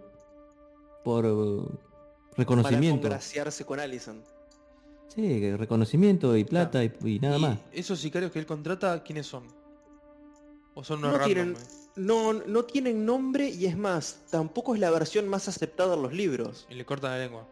por 1.05 1.25
uh, 1.25 1.65
Para 1.65 2.37
reconocimiento. 2.37 3.03
congraciarse 3.03 3.63
con 3.65 3.79
Allison. 3.79 4.21
Sí, 5.15 5.55
reconocimiento 5.55 6.35
y 6.35 6.43
plata 6.43 6.83
y, 6.83 6.91
y 7.05 7.19
nada 7.19 7.37
y 7.37 7.41
más. 7.41 7.59
esos 7.71 7.99
sicarios 7.99 8.31
que 8.33 8.39
él 8.39 8.45
contrata, 8.45 9.01
¿quiénes 9.01 9.25
son? 9.27 9.45
¿O 10.75 10.83
son 10.83 10.99
unos 10.99 11.13
No 11.13 11.17
random? 11.19 11.33
tienen, 11.33 11.53
eh? 11.55 11.86
No, 11.97 12.33
no 12.33 12.63
tienen 12.65 13.05
nombre 13.05 13.49
y 13.49 13.65
es 13.65 13.75
más, 13.77 14.21
tampoco 14.29 14.73
es 14.75 14.79
la 14.79 14.89
versión 14.91 15.27
más 15.27 15.47
aceptada 15.47 15.95
en 15.95 16.01
los 16.03 16.13
libros. 16.13 16.65
Y 16.69 16.75
le 16.75 16.85
cortan 16.85 17.11
la 17.11 17.17
lengua. 17.19 17.47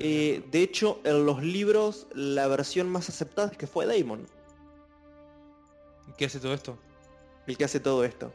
Eh, 0.00 0.42
de 0.50 0.62
hecho, 0.62 1.00
en 1.04 1.24
los 1.24 1.42
libros 1.42 2.08
la 2.14 2.48
versión 2.48 2.88
más 2.88 3.08
aceptada 3.08 3.52
es 3.52 3.56
que 3.56 3.66
fue 3.68 3.86
Daemon, 3.86 4.26
¿Qué 6.18 6.26
hace 6.26 6.38
todo 6.40 6.52
esto? 6.54 6.76
el 7.46 7.56
que 7.56 7.64
hace 7.64 7.80
todo 7.80 8.04
esto. 8.04 8.32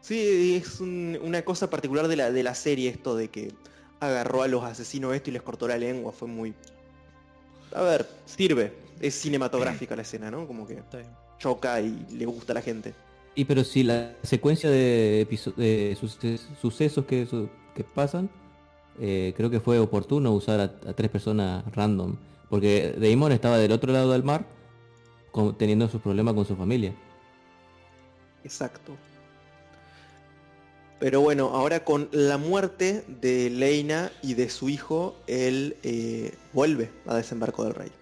Sí, 0.00 0.56
es 0.56 0.80
un- 0.80 1.18
una 1.22 1.42
cosa 1.42 1.68
particular 1.68 2.06
de 2.08 2.16
la, 2.16 2.30
de 2.30 2.42
la 2.42 2.54
serie 2.54 2.88
esto 2.90 3.16
de 3.16 3.28
que 3.28 3.52
agarró 4.00 4.42
a 4.42 4.48
los 4.48 4.62
asesinos 4.64 5.14
esto 5.14 5.30
y 5.30 5.32
les 5.32 5.42
cortó 5.42 5.66
la 5.66 5.76
lengua. 5.78 6.12
Fue 6.12 6.28
muy... 6.28 6.54
A 7.74 7.82
ver, 7.82 8.08
sirve. 8.24 8.72
Es 9.00 9.14
cinematográfica 9.16 9.96
la 9.96 10.02
escena, 10.02 10.30
¿no? 10.30 10.46
Como 10.46 10.66
que 10.66 10.80
choca 11.38 11.80
y 11.80 12.06
le 12.12 12.24
gusta 12.24 12.52
a 12.52 12.54
la 12.54 12.62
gente. 12.62 12.94
Y 13.36 13.44
pero 13.44 13.62
si 13.64 13.82
la 13.82 14.16
secuencia 14.22 14.70
de, 14.70 15.28
sucesos 16.60 17.04
que, 17.04 17.26
su- 17.26 17.48
que 17.74 17.84
pasan, 17.84 18.30
eh, 18.98 19.34
creo 19.36 19.50
que 19.50 19.60
fue 19.60 19.78
oportuno 19.78 20.32
usar 20.32 20.58
a, 20.60 20.64
a 20.88 20.92
tres 20.94 21.10
personas 21.10 21.62
random. 21.74 22.16
Porque 22.48 22.94
Daemon 22.98 23.32
estaba 23.32 23.58
del 23.58 23.72
otro 23.72 23.92
lado 23.92 24.12
del 24.12 24.24
mar 24.24 24.46
con- 25.32 25.56
teniendo 25.58 25.86
sus 25.88 26.00
problemas 26.00 26.34
con 26.34 26.46
su 26.46 26.56
familia. 26.56 26.94
Exacto. 28.42 28.96
Pero 30.98 31.20
bueno, 31.20 31.48
ahora 31.50 31.84
con 31.84 32.08
la 32.12 32.38
muerte 32.38 33.04
de 33.20 33.50
Leina 33.50 34.10
y 34.22 34.32
de 34.32 34.48
su 34.48 34.70
hijo, 34.70 35.14
él 35.26 35.76
eh, 35.82 36.32
vuelve 36.54 36.90
a 37.06 37.16
Desembarco 37.16 37.64
del 37.64 37.74
Rey. 37.74 37.92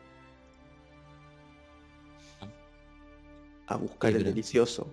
A 3.67 3.77
buscar 3.77 4.13
el 4.15 4.23
delicioso. 4.23 4.87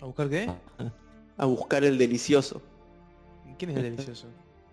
¿A 0.00 0.04
buscar 0.04 0.28
qué? 0.28 0.48
Ah, 0.78 0.92
A 1.38 1.44
buscar 1.46 1.84
el 1.84 1.98
delicioso. 1.98 2.62
¿Quién 3.58 3.70
es 3.72 3.76
el 3.76 3.82
delicioso? 3.84 4.26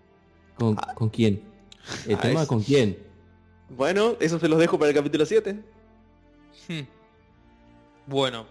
¿Con, 0.58 0.74
¿con 0.76 1.08
quién? 1.10 1.42
El 2.06 2.14
Ah, 2.16 2.20
tema 2.20 2.42
es- 2.42 2.48
con 2.48 2.62
quién. 2.62 2.98
Bueno, 3.70 4.16
eso 4.20 4.38
se 4.38 4.48
los 4.48 4.58
dejo 4.58 4.78
para 4.78 4.90
el 4.90 4.94
capítulo 4.96 5.24
7. 5.26 5.58
Hmm. 6.68 6.80
Bueno, 8.06 8.46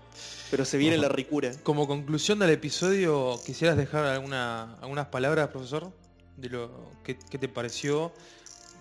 Pero 0.49 0.65
se 0.65 0.77
viene 0.77 0.95
Ajá. 0.95 1.03
la 1.03 1.09
ricura. 1.09 1.51
como 1.63 1.87
conclusión 1.87 2.39
del 2.39 2.49
episodio, 2.49 3.39
¿quisieras 3.45 3.77
dejar 3.77 4.05
alguna, 4.05 4.75
algunas 4.81 5.07
palabras, 5.07 5.49
profesor? 5.49 5.91
De 6.37 6.49
lo 6.49 6.71
que, 7.03 7.17
qué 7.17 7.37
te 7.37 7.47
pareció, 7.47 8.11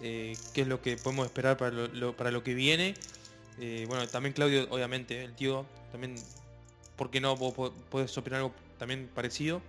eh, 0.01 0.35
qué 0.55 0.63
es 0.63 0.69
lo 0.69 0.81
que 0.81 0.97
podemos 0.97 1.27
esperar 1.27 1.57
para 1.59 1.71
lo, 1.71 1.89
lo- 1.89 2.17
para 2.17 2.31
lo 2.31 2.43
que 2.43 2.55
viene. 2.55 2.95
Eh, 3.61 3.85
bueno, 3.89 4.09
también 4.09 4.33
Claudio, 4.33 4.67
obviamente, 4.71 5.23
el 5.25 5.35
tío, 5.35 5.67
también, 5.93 6.15
¿por 6.97 7.11
qué 7.11 7.21
no? 7.21 7.37
Podés 7.37 8.17
opinar 8.19 8.39
algo 8.41 8.53
también 8.79 9.09
parecido. 9.15 9.61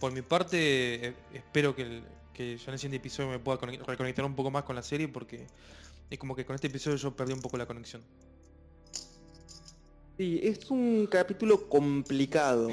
Por 0.00 0.12
mi 0.12 0.22
parte, 0.22 1.06
eh, 1.08 1.14
espero 1.34 1.74
que, 1.76 1.82
el- 1.82 2.02
que 2.34 2.56
ya 2.56 2.64
en 2.68 2.72
el 2.74 2.78
siguiente 2.78 2.96
episodio 2.96 3.28
me 3.30 3.38
pueda 3.38 3.58
conec- 3.58 3.84
reconectar 3.84 4.24
un 4.24 4.34
poco 4.34 4.50
más 4.50 4.64
con 4.64 4.74
la 4.76 4.82
serie 4.82 5.06
porque 5.08 5.46
es 6.10 6.18
como 6.18 6.34
que 6.34 6.44
con 6.44 6.54
este 6.54 6.66
episodio 6.66 6.96
yo 6.96 7.14
perdí 7.14 7.32
un 7.32 7.40
poco 7.40 7.56
la 7.56 7.66
conexión. 7.66 8.02
Sí, 10.18 10.40
es 10.42 10.70
un 10.70 11.06
capítulo 11.10 11.68
complicado. 11.68 12.68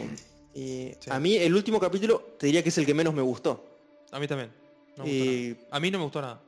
Eh, 0.55 0.97
Sí. 0.99 1.09
A 1.11 1.19
mí 1.19 1.35
el 1.37 1.53
último 1.55 1.79
capítulo 1.79 2.35
te 2.37 2.47
diría 2.47 2.63
que 2.63 2.69
es 2.69 2.77
el 2.77 2.85
que 2.85 2.93
menos 2.93 3.13
me 3.13 3.21
gustó. 3.21 3.65
A 4.11 4.19
mí 4.19 4.27
también. 4.27 4.51
no 4.97 5.03
me 5.05 5.09
Eh. 5.11 5.55
A 5.71 5.79
mí 5.79 5.89
no 5.91 5.99
me 5.99 6.03
gustó 6.03 6.21
nada. 6.21 6.41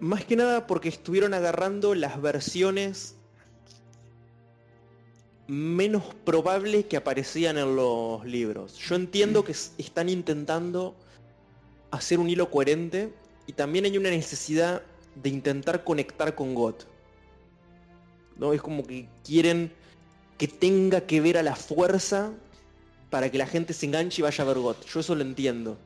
Más 0.00 0.24
que 0.24 0.36
nada 0.36 0.66
porque 0.66 0.88
estuvieron 0.88 1.32
agarrando 1.34 1.94
las 1.94 2.20
versiones 2.20 3.14
menos 5.46 6.02
probables 6.24 6.86
que 6.86 6.96
aparecían 6.96 7.58
en 7.58 7.76
los 7.76 8.24
libros. 8.24 8.78
Yo 8.78 8.94
entiendo 8.94 9.44
que 9.44 9.52
s- 9.52 9.72
están 9.78 10.08
intentando 10.08 10.94
hacer 11.90 12.18
un 12.18 12.30
hilo 12.30 12.50
coherente 12.50 13.12
y 13.46 13.52
también 13.52 13.84
hay 13.84 13.98
una 13.98 14.10
necesidad 14.10 14.82
de 15.22 15.28
intentar 15.28 15.84
conectar 15.84 16.34
con 16.34 16.54
God. 16.54 16.74
¿No? 18.36 18.52
Es 18.52 18.62
como 18.62 18.84
que 18.86 19.06
quieren 19.24 19.70
que 20.38 20.48
tenga 20.48 21.02
que 21.02 21.20
ver 21.20 21.38
a 21.38 21.42
la 21.42 21.54
fuerza 21.54 22.32
para 23.10 23.30
que 23.30 23.38
la 23.38 23.46
gente 23.46 23.72
se 23.72 23.86
enganche 23.86 24.20
y 24.20 24.24
vaya 24.24 24.42
a 24.42 24.46
ver 24.46 24.58
God. 24.58 24.76
Yo 24.92 25.00
eso 25.00 25.14
lo 25.14 25.22
entiendo. 25.22 25.78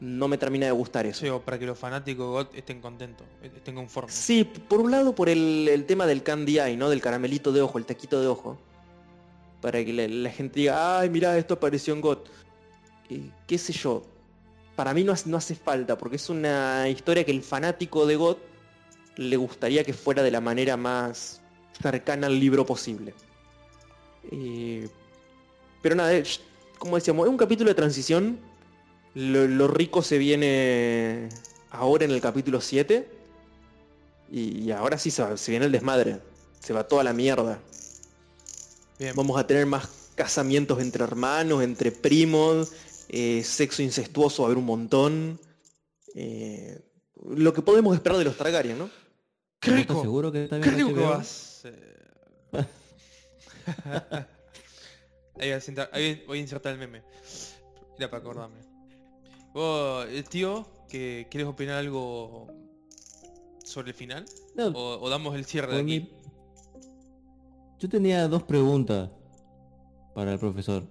No 0.00 0.26
me 0.28 0.36
termina 0.38 0.66
de 0.66 0.72
gustar 0.72 1.06
eso. 1.06 1.20
Sí, 1.20 1.28
o 1.28 1.40
para 1.40 1.58
que 1.58 1.66
los 1.66 1.78
fanáticos 1.78 2.26
de 2.26 2.30
God 2.32 2.46
estén 2.56 2.80
contentos, 2.80 3.26
estén 3.42 3.74
conformes. 3.76 4.12
Sí, 4.14 4.44
por 4.44 4.80
un 4.80 4.90
lado 4.90 5.14
por 5.14 5.28
el, 5.28 5.68
el 5.68 5.84
tema 5.86 6.04
del 6.06 6.22
candy 6.22 6.58
eye, 6.58 6.76
¿no? 6.76 6.90
Del 6.90 7.00
caramelito 7.00 7.52
de 7.52 7.62
ojo, 7.62 7.78
el 7.78 7.86
taquito 7.86 8.20
de 8.20 8.26
ojo. 8.26 8.58
Para 9.60 9.84
que 9.84 9.92
la, 9.92 10.06
la 10.08 10.30
gente 10.30 10.60
diga, 10.60 10.98
ay, 11.00 11.08
mira, 11.10 11.38
esto 11.38 11.54
apareció 11.54 11.94
en 11.94 12.00
GOT. 12.00 12.28
Eh, 13.08 13.30
qué 13.46 13.56
sé 13.56 13.72
yo. 13.72 14.02
Para 14.76 14.92
mí 14.92 15.04
no, 15.04 15.12
hace- 15.12 15.30
no 15.30 15.36
hace 15.36 15.54
falta, 15.54 15.96
porque 15.96 16.16
es 16.16 16.28
una 16.28 16.88
historia 16.88 17.24
que 17.24 17.30
el 17.30 17.42
fanático 17.42 18.04
de 18.06 18.16
GOT 18.16 18.38
le 19.16 19.36
gustaría 19.36 19.84
que 19.84 19.92
fuera 19.94 20.22
de 20.24 20.30
la 20.32 20.40
manera 20.40 20.76
más 20.76 21.40
cercana 21.80 22.26
al 22.26 22.38
libro 22.38 22.66
posible. 22.66 23.14
Eh, 24.30 24.88
pero 25.80 25.94
nada, 25.94 26.12
como 26.78 26.96
decíamos, 26.96 27.26
es 27.26 27.30
un 27.30 27.36
capítulo 27.36 27.68
de 27.68 27.74
transición. 27.74 28.38
Lo, 29.14 29.46
lo 29.46 29.68
rico 29.68 30.02
se 30.02 30.18
viene 30.18 31.28
ahora 31.70 32.04
en 32.04 32.10
el 32.10 32.20
capítulo 32.20 32.60
7. 32.60 33.08
Y, 34.30 34.64
y 34.64 34.70
ahora 34.72 34.98
sí 34.98 35.10
se, 35.10 35.22
va- 35.22 35.36
se 35.36 35.50
viene 35.52 35.66
el 35.66 35.72
desmadre. 35.72 36.20
Se 36.60 36.72
va 36.72 36.88
toda 36.88 37.04
la 37.04 37.12
mierda. 37.12 37.60
Bien. 38.98 39.14
Vamos 39.14 39.38
a 39.38 39.46
tener 39.46 39.66
más 39.66 39.88
casamientos 40.14 40.80
entre 40.80 41.04
hermanos, 41.04 41.62
entre 41.62 41.90
primos, 41.92 42.72
eh, 43.08 43.42
sexo 43.44 43.82
incestuoso 43.82 44.42
va 44.42 44.46
a 44.46 44.48
haber 44.48 44.58
un 44.58 44.64
montón. 44.66 45.40
Eh, 46.14 46.80
lo 47.28 47.52
que 47.52 47.62
podemos 47.62 47.94
esperar 47.94 48.18
de 48.18 48.24
los 48.24 48.36
Targaryen, 48.36 48.78
¿no? 48.78 48.90
¡Qué 49.60 49.70
¿No 49.70 49.76
rico! 49.76 49.92
estás 49.94 50.02
seguro 50.02 50.30
que 50.32 50.44
está 50.44 50.60
¡Qué 50.60 50.70
rico 50.70 50.94
que 50.94 51.00
vas! 51.00 51.62
Eh. 51.64 51.94
ahí, 55.36 55.48
voy 55.48 55.50
a 55.50 55.54
insertar, 55.56 55.90
ahí 55.92 56.24
voy 56.26 56.38
a 56.38 56.40
insertar 56.40 56.72
el 56.72 56.78
meme. 56.78 57.02
Era 57.98 58.10
para 58.10 58.20
acordarme. 58.22 58.58
Vos, 59.54 60.06
el 60.10 60.24
tío, 60.28 60.66
que 60.88 61.26
¿quieres 61.30 61.48
opinar 61.48 61.76
algo 61.76 62.48
sobre 63.64 63.90
el 63.90 63.94
final? 63.94 64.24
No, 64.56 64.66
¿O, 64.68 64.98
o 65.00 65.08
damos 65.08 65.34
el 65.36 65.44
cierre 65.44 65.74
de 65.76 65.80
aquí? 65.80 66.00
mi- 66.00 66.10
Yo 67.78 67.88
tenía 67.88 68.26
dos 68.28 68.42
preguntas 68.42 69.10
para 70.14 70.32
el 70.32 70.38
profesor. 70.38 70.82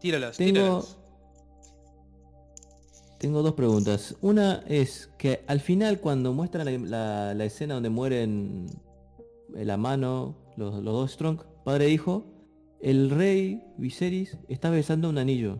Tíralas, 0.00 0.36
Tengo, 0.36 0.52
tíralas. 0.52 0.98
tengo 3.18 3.42
dos 3.42 3.52
preguntas. 3.54 4.16
Una 4.22 4.64
es 4.66 5.10
que 5.18 5.44
al 5.46 5.60
final 5.60 6.00
cuando 6.00 6.32
muestran 6.32 6.64
la, 6.66 6.72
la- 7.28 7.34
la 7.34 7.44
escena 7.44 7.74
donde 7.74 7.90
mueren 7.90 8.66
eh, 9.54 9.64
la 9.64 9.76
mano, 9.76 10.36
los, 10.56 10.74
los 10.82 10.94
dos 10.94 11.10
Strong, 11.12 11.40
padre 11.64 11.86
e 11.86 11.90
hijo, 11.90 12.24
el 12.80 13.10
rey 13.10 13.62
Viserys 13.78 14.38
está 14.48 14.70
besando 14.70 15.08
un 15.10 15.18
anillo. 15.18 15.58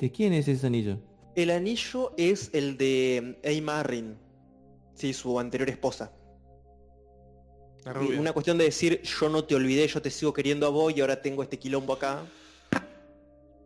¿De 0.00 0.10
quién 0.10 0.32
es 0.32 0.48
ese 0.48 0.66
anillo? 0.66 0.98
El 1.34 1.50
anillo 1.50 2.12
es 2.16 2.50
el 2.54 2.76
de 2.76 3.38
Aim 3.44 3.68
Arryn. 3.68 4.16
Sí, 4.94 5.12
su 5.12 5.38
anterior 5.38 5.68
esposa. 5.70 6.12
La 7.84 7.92
Y 7.92 7.94
rubia. 7.94 8.20
Una 8.20 8.32
cuestión 8.32 8.58
de 8.58 8.64
decir, 8.64 9.00
yo 9.02 9.28
no 9.28 9.44
te 9.44 9.54
olvidé, 9.54 9.86
yo 9.86 10.02
te 10.02 10.10
sigo 10.10 10.32
queriendo 10.32 10.66
a 10.66 10.70
vos 10.70 10.92
y 10.96 11.00
ahora 11.00 11.20
tengo 11.22 11.42
este 11.42 11.58
quilombo 11.58 11.92
acá. 11.94 12.24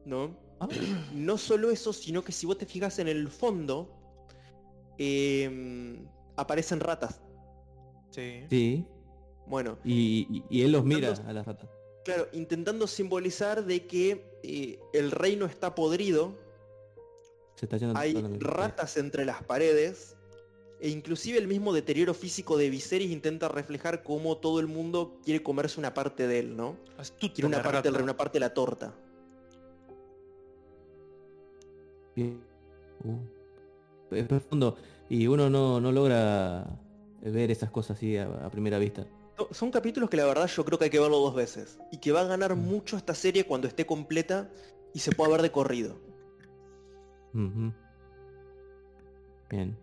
¿No? 0.04 0.36
Ah, 0.60 0.68
No 1.12 1.38
solo 1.38 1.70
eso, 1.70 1.92
sino 1.92 2.22
que 2.22 2.30
si 2.32 2.46
vos 2.46 2.58
te 2.58 2.66
fijas 2.66 2.98
en 2.98 3.08
el 3.08 3.28
fondo, 3.28 3.90
em, 4.98 6.06
aparecen 6.36 6.80
ratas. 6.80 7.20
Sí. 8.10 8.44
sí. 8.50 8.86
Bueno, 9.46 9.78
Y, 9.84 10.26
y- 10.30 10.44
y 10.48 10.62
él 10.62 10.72
los 10.72 10.84
mira 10.84 11.12
a 11.26 11.32
las 11.32 11.44
ratas. 11.46 11.68
Claro, 12.04 12.28
intentando 12.32 12.86
simbolizar 12.86 13.64
de 13.64 13.86
que 13.86 14.24
eh, 14.42 14.78
el 14.92 15.10
reino 15.10 15.46
está 15.46 15.74
podrido, 15.74 16.34
Se 17.56 17.66
está 17.66 17.76
yendo 17.76 17.98
hay 17.98 18.14
ratas 18.38 18.96
entre 18.96 19.24
las 19.24 19.42
paredes, 19.42 20.16
e 20.80 20.88
inclusive 20.90 21.38
el 21.38 21.48
mismo 21.48 21.72
deterioro 21.72 22.12
físico 22.14 22.58
de 22.58 22.68
Viserys 22.68 23.10
intenta 23.10 23.48
reflejar 23.48 24.02
cómo 24.02 24.36
todo 24.36 24.60
el 24.60 24.66
mundo 24.66 25.18
quiere 25.24 25.42
comerse 25.42 25.80
una 25.80 25.94
parte 25.94 26.26
de 26.26 26.40
él, 26.40 26.56
¿no? 26.56 26.76
Astuta 26.98 27.32
Quiere 27.32 27.48
una 27.48 27.62
parte, 27.62 27.90
rata. 27.90 28.02
una 28.02 28.16
parte 28.16 28.34
de 28.34 28.40
la 28.40 28.52
torta. 28.52 28.94
Bien. 32.14 32.40
Uh, 33.02 34.14
es 34.14 34.26
profundo. 34.26 34.76
Y 35.08 35.26
uno 35.26 35.48
no, 35.50 35.80
no 35.80 35.90
logra 35.90 36.66
ver 37.22 37.50
esas 37.50 37.70
cosas 37.70 37.96
así 37.96 38.16
a, 38.16 38.24
a 38.24 38.50
primera 38.50 38.78
vista. 38.78 39.06
No, 39.38 39.48
Son 39.52 39.70
capítulos 39.70 40.08
que 40.10 40.16
la 40.16 40.26
verdad 40.26 40.46
yo 40.46 40.64
creo 40.64 40.78
que 40.78 40.84
hay 40.86 40.90
que 40.90 41.00
verlo 41.00 41.18
dos 41.18 41.34
veces. 41.34 41.78
Y 41.90 41.98
que 41.98 42.12
va 42.12 42.20
a 42.20 42.24
ganar 42.24 42.54
Mm. 42.54 42.60
mucho 42.60 42.96
esta 42.96 43.14
serie 43.14 43.44
cuando 43.44 43.66
esté 43.68 43.84
completa 43.86 44.50
y 44.92 45.00
se 45.00 45.12
pueda 45.12 45.30
ver 45.32 45.42
de 45.42 45.50
corrido. 45.50 45.98
Bien. 49.50 49.76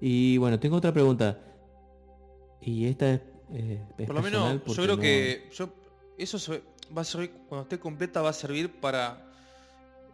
Y 0.00 0.36
bueno, 0.38 0.58
tengo 0.60 0.76
otra 0.76 0.92
pregunta. 0.92 1.38
Y 2.60 2.86
esta 2.86 3.12
es... 3.14 3.20
eh, 3.52 3.84
es 3.98 4.06
Por 4.06 4.16
lo 4.16 4.22
menos, 4.22 4.64
yo 4.64 4.74
creo 4.82 4.96
no- 4.96 5.02
que 5.02 5.48
yo, 5.52 5.68
eso 6.18 6.38
se- 6.38 6.62
va 6.96 7.02
a 7.02 7.04
servir, 7.04 7.30
cuando 7.48 7.62
esté 7.64 7.78
completa 7.78 8.22
va 8.22 8.30
a 8.30 8.34
servir 8.34 8.80
para 8.80 9.30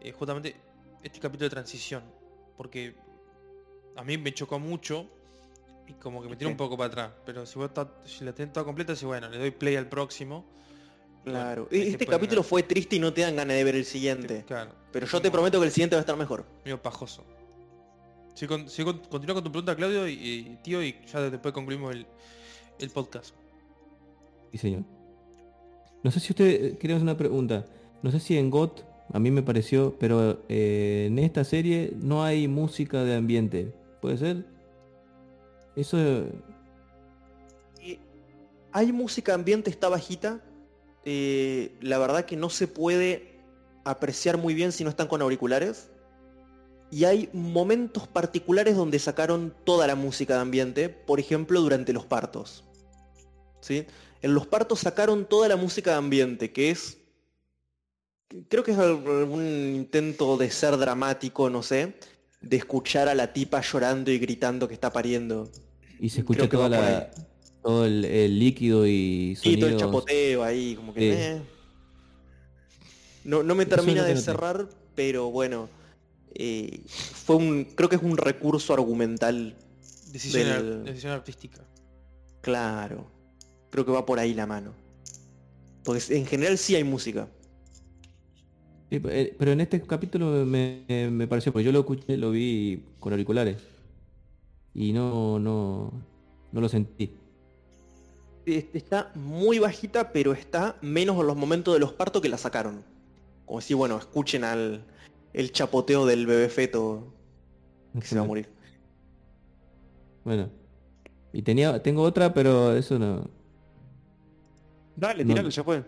eh, 0.01 0.13
justamente 0.13 0.57
este 1.03 1.19
capítulo 1.21 1.47
de 1.47 1.51
transición. 1.51 2.03
Porque 2.57 2.95
a 3.97 4.05
mí 4.05 4.19
me 4.19 4.33
chocó 4.35 4.59
mucho 4.59 5.07
y 5.93 6.01
como 6.01 6.23
que 6.23 6.29
me 6.29 6.37
tiró 6.37 6.51
un 6.51 6.57
poco 6.57 6.77
para 6.77 6.89
atrás. 6.89 7.11
Pero 7.25 7.47
si, 7.47 7.59
vos 7.59 7.71
si 8.05 8.25
la 8.25 8.33
tenés 8.33 8.53
toda 8.53 8.65
completa, 8.65 8.97
sí, 8.97 9.07
bueno, 9.07 9.29
le 9.29 9.39
doy 9.39 9.51
play 9.51 9.77
al 9.77 9.89
próximo. 9.89 10.45
Claro. 11.25 11.67
Bueno, 11.71 11.85
este 11.85 11.93
este 11.93 12.07
capítulo 12.07 12.41
ganar. 12.41 12.49
fue 12.49 12.63
triste 12.65 12.97
y 12.97 12.99
no 12.99 13.13
te 13.13 13.21
dan 13.21 13.37
ganas 13.37 13.57
de 13.57 13.65
ver 13.65 13.77
el 13.77 13.85
siguiente. 13.85 14.45
Claro. 14.47 14.73
Pero 14.91 15.07
yo 15.07 15.23
te 15.23 15.31
prometo 15.31 15.61
que 15.61 15.67
el 15.67 15.73
siguiente 15.73 15.95
va 15.97 16.01
a 16.01 16.03
estar 16.03 16.17
mejor. 16.17 16.45
Medio 16.65 16.83
pajoso. 16.83 17.25
Sí, 18.35 18.47
con, 18.47 18.69
sí, 18.69 18.83
con- 18.83 18.99
continúa 18.99 19.35
con 19.35 19.45
tu 19.45 19.53
pregunta, 19.53 19.77
Claudio, 19.77 20.09
y, 20.09 20.15
y 20.15 20.59
tío, 20.63 20.83
y 20.83 20.97
ya 21.13 21.21
después 21.31 21.53
concluimos 21.55 21.95
el, 21.95 22.07
el 22.79 22.91
podcast. 22.91 23.35
Sí, 24.51 24.59
señor. 24.59 24.83
No 26.03 26.11
sé 26.11 26.19
si 26.19 26.33
usted 26.33 26.65
eh, 26.65 26.79
quería 26.79 26.97
hacer 26.97 27.05
una 27.05 27.17
pregunta. 27.17 27.67
No 28.03 28.11
sé 28.11 28.19
si 28.19 28.37
en 28.37 28.51
GOT, 28.51 28.83
a 29.13 29.19
mí 29.21 29.31
me 29.31 29.43
pareció, 29.43 29.95
pero 29.99 30.43
eh, 30.49 31.05
en 31.07 31.19
esta 31.19 31.45
serie 31.45 31.93
no 32.01 32.25
hay 32.25 32.49
música 32.49 33.05
de 33.05 33.15
ambiente. 33.15 33.73
¿Puede 34.01 34.17
ser? 34.17 34.45
Eso... 35.77 36.27
hay 38.73 38.93
música 38.93 39.35
ambiente, 39.35 39.71
está 39.71 39.89
bajita. 39.89 40.41
Eh, 41.05 41.77
la 41.81 41.99
verdad 41.99 42.25
que 42.25 42.37
no 42.37 42.51
se 42.51 42.69
puede 42.69 43.41
apreciar 43.85 44.39
muy 44.39 44.55
bien 44.55 44.73
si 44.73 44.85
no 44.85 44.91
están 44.91 45.09
con 45.09 45.23
auriculares. 45.23 45.89
Y 46.91 47.05
hay 47.05 47.31
momentos 47.33 48.07
particulares 48.07 48.77
donde 48.77 48.99
sacaron 48.99 49.55
toda 49.65 49.87
la 49.87 49.95
música 49.95 50.35
de 50.35 50.41
ambiente, 50.41 50.89
por 50.91 51.19
ejemplo, 51.19 51.61
durante 51.61 51.93
los 51.93 52.05
partos. 52.05 52.65
¿Sí? 53.61 53.87
En 54.21 54.35
los 54.35 54.47
partos 54.47 54.81
sacaron 54.81 55.25
toda 55.25 55.49
la 55.49 55.57
música 55.57 55.93
de 55.93 55.97
ambiente, 55.97 56.53
que 56.53 56.71
es... 56.71 56.99
Creo 58.49 58.63
que 58.63 58.73
es 58.73 58.79
algún 58.79 59.43
intento 59.75 60.37
de 60.37 60.51
ser 60.51 60.77
dramático, 60.79 61.51
no 61.51 61.63
sé, 61.63 61.95
de 62.43 62.57
escuchar 62.57 63.09
a 63.09 63.15
la 63.15 63.33
tipa 63.33 63.61
llorando 63.63 64.11
y 64.11 64.19
gritando 64.19 64.69
que 64.69 64.75
está 64.75 64.93
pariendo. 64.93 65.51
Y 66.01 66.09
se 66.11 66.21
escucha 66.21 66.49
toda 66.49 66.69
la- 66.69 67.11
todo 67.63 67.87
el, 67.87 68.05
el 68.05 68.39
líquido 68.39 68.87
y 68.87 69.37
Sí, 69.41 69.57
todo 69.57 69.71
el 69.71 69.77
chapoteo 69.77 70.43
ahí, 70.43 70.75
como 70.75 70.93
que... 70.93 71.01
Sí. 71.01 71.17
eh. 71.17 71.43
No, 73.25 73.43
no 73.45 73.55
me 73.55 73.67
termina 73.67 74.03
no 74.03 74.09
de 74.09 74.17
cerrar, 74.17 74.69
pero 74.97 75.31
bueno. 75.31 75.69
eh, 76.35 76.81
fue 76.89 77.37
un. 77.37 77.65
Creo 77.77 77.89
que 77.89 77.97
es 77.97 78.03
un 78.03 78.17
recurso 78.17 78.75
argumental. 78.75 79.55
Decisión, 80.11 80.49
ar- 80.49 80.83
decisión 80.85 81.13
artística. 81.13 81.63
Claro. 82.41 83.07
Creo 83.71 83.87
que 83.87 83.93
va 83.93 84.05
por 84.05 84.19
ahí 84.19 84.35
la 84.35 84.47
mano. 84.47 84.75
Porque 85.85 86.03
en 86.17 86.27
general 86.27 86.59
sí 86.59 86.75
hay 86.75 86.83
música. 86.85 87.29
Sí, 88.93 89.01
eh, 89.09 89.35
pero 89.39 89.53
en 89.53 89.63
este 89.63 89.81
capítulo 89.81 90.45
me, 90.45 90.85
me 91.11 91.27
pareció, 91.27 91.51
porque 91.51 91.65
yo 91.65 91.73
lo 91.73 91.79
escuché, 91.81 92.19
lo 92.19 92.31
vi 92.31 92.85
con 93.01 93.15
auriculares. 93.15 93.57
Y 94.75 94.93
no, 94.93 95.39
no, 95.39 95.91
no 96.53 96.61
lo 96.61 96.69
sentí. 96.69 97.11
Está 98.45 99.11
muy 99.15 99.59
bajita, 99.59 100.13
pero 100.13 100.35
está 100.35 100.77
menos 100.83 101.19
en 101.19 101.27
los 101.27 101.37
momentos 101.39 101.73
de 101.73 101.81
los 101.81 101.95
partos 101.95 102.21
que 102.21 102.29
la 102.29 102.37
sacaron. 102.37 102.85
Como 103.47 103.63
si, 103.63 103.73
bueno, 103.73 103.97
escuchen 103.97 104.45
al 104.45 104.85
el 105.33 105.53
chapoteo 105.53 106.05
del 106.05 106.27
bebé 106.27 106.51
feto 106.51 107.15
que 107.99 108.07
se 108.07 108.17
va 108.17 108.25
a 108.25 108.27
morir. 108.27 108.51
Bueno. 110.23 110.51
Y 111.33 111.41
tenía, 111.41 111.83
tengo 111.83 112.03
otra, 112.03 112.35
pero 112.35 112.77
eso 112.77 112.99
no. 112.99 113.31
Dale, 114.97 115.25
No. 115.25 115.31
tiralo, 115.31 115.49
ya 115.49 115.65
fue. 115.65 115.83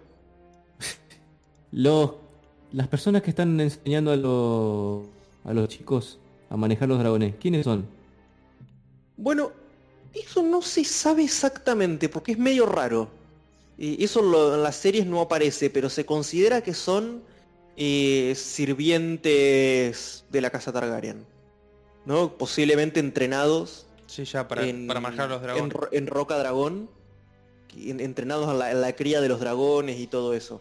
Los, 1.71 2.13
las 2.75 2.89
personas 2.89 3.23
que 3.23 3.31
están 3.31 3.59
enseñando 3.61 4.11
a 4.11 4.17
los, 4.17 5.03
a 5.45 5.53
los 5.55 5.69
chicos 5.69 6.19
a 6.51 6.57
manejar 6.57 6.89
los 6.89 6.99
dragones, 6.99 7.35
¿quiénes 7.41 7.65
son? 7.65 7.87
Bueno, 9.17 9.53
eso 10.13 10.43
no 10.43 10.61
se 10.61 10.85
sabe 10.85 11.23
exactamente 11.25 12.09
porque 12.09 12.33
es 12.33 12.39
medio 12.39 12.67
raro. 12.67 13.09
Y 13.79 14.03
eso 14.05 14.23
lo- 14.23 14.55
en 14.57 14.63
las 14.63 14.77
series 14.77 15.07
no 15.07 15.21
aparece, 15.21 15.71
pero 15.71 15.89
se 15.89 16.05
considera 16.05 16.61
que 16.63 16.75
son 16.75 17.23
eh, 17.77 18.35
sirvientes 18.37 20.25
de 20.31 20.41
la 20.41 20.51
casa 20.51 20.73
Targaryen. 20.73 21.27
¿No? 22.07 22.37
Posiblemente 22.37 23.01
entrenados 23.01 23.87
Sí, 24.07 24.25
ya 24.25 24.47
para, 24.47 24.67
en, 24.67 24.87
para 24.87 25.01
manejar 25.01 25.29
los 25.29 25.39
en 25.39 25.43
dragones. 25.45 25.73
Ro- 25.73 25.89
en 25.91 26.07
Roca 26.07 26.37
Dragón. 26.39 26.91
en- 27.77 28.01
entrenados 28.01 28.51
en 28.51 28.59
la, 28.59 28.71
en 28.71 28.81
la 28.81 28.95
cría 28.95 29.21
de 29.21 29.29
los 29.29 29.41
dragones 29.41 29.99
y 29.99 30.07
todo 30.07 30.35
eso. 30.35 30.61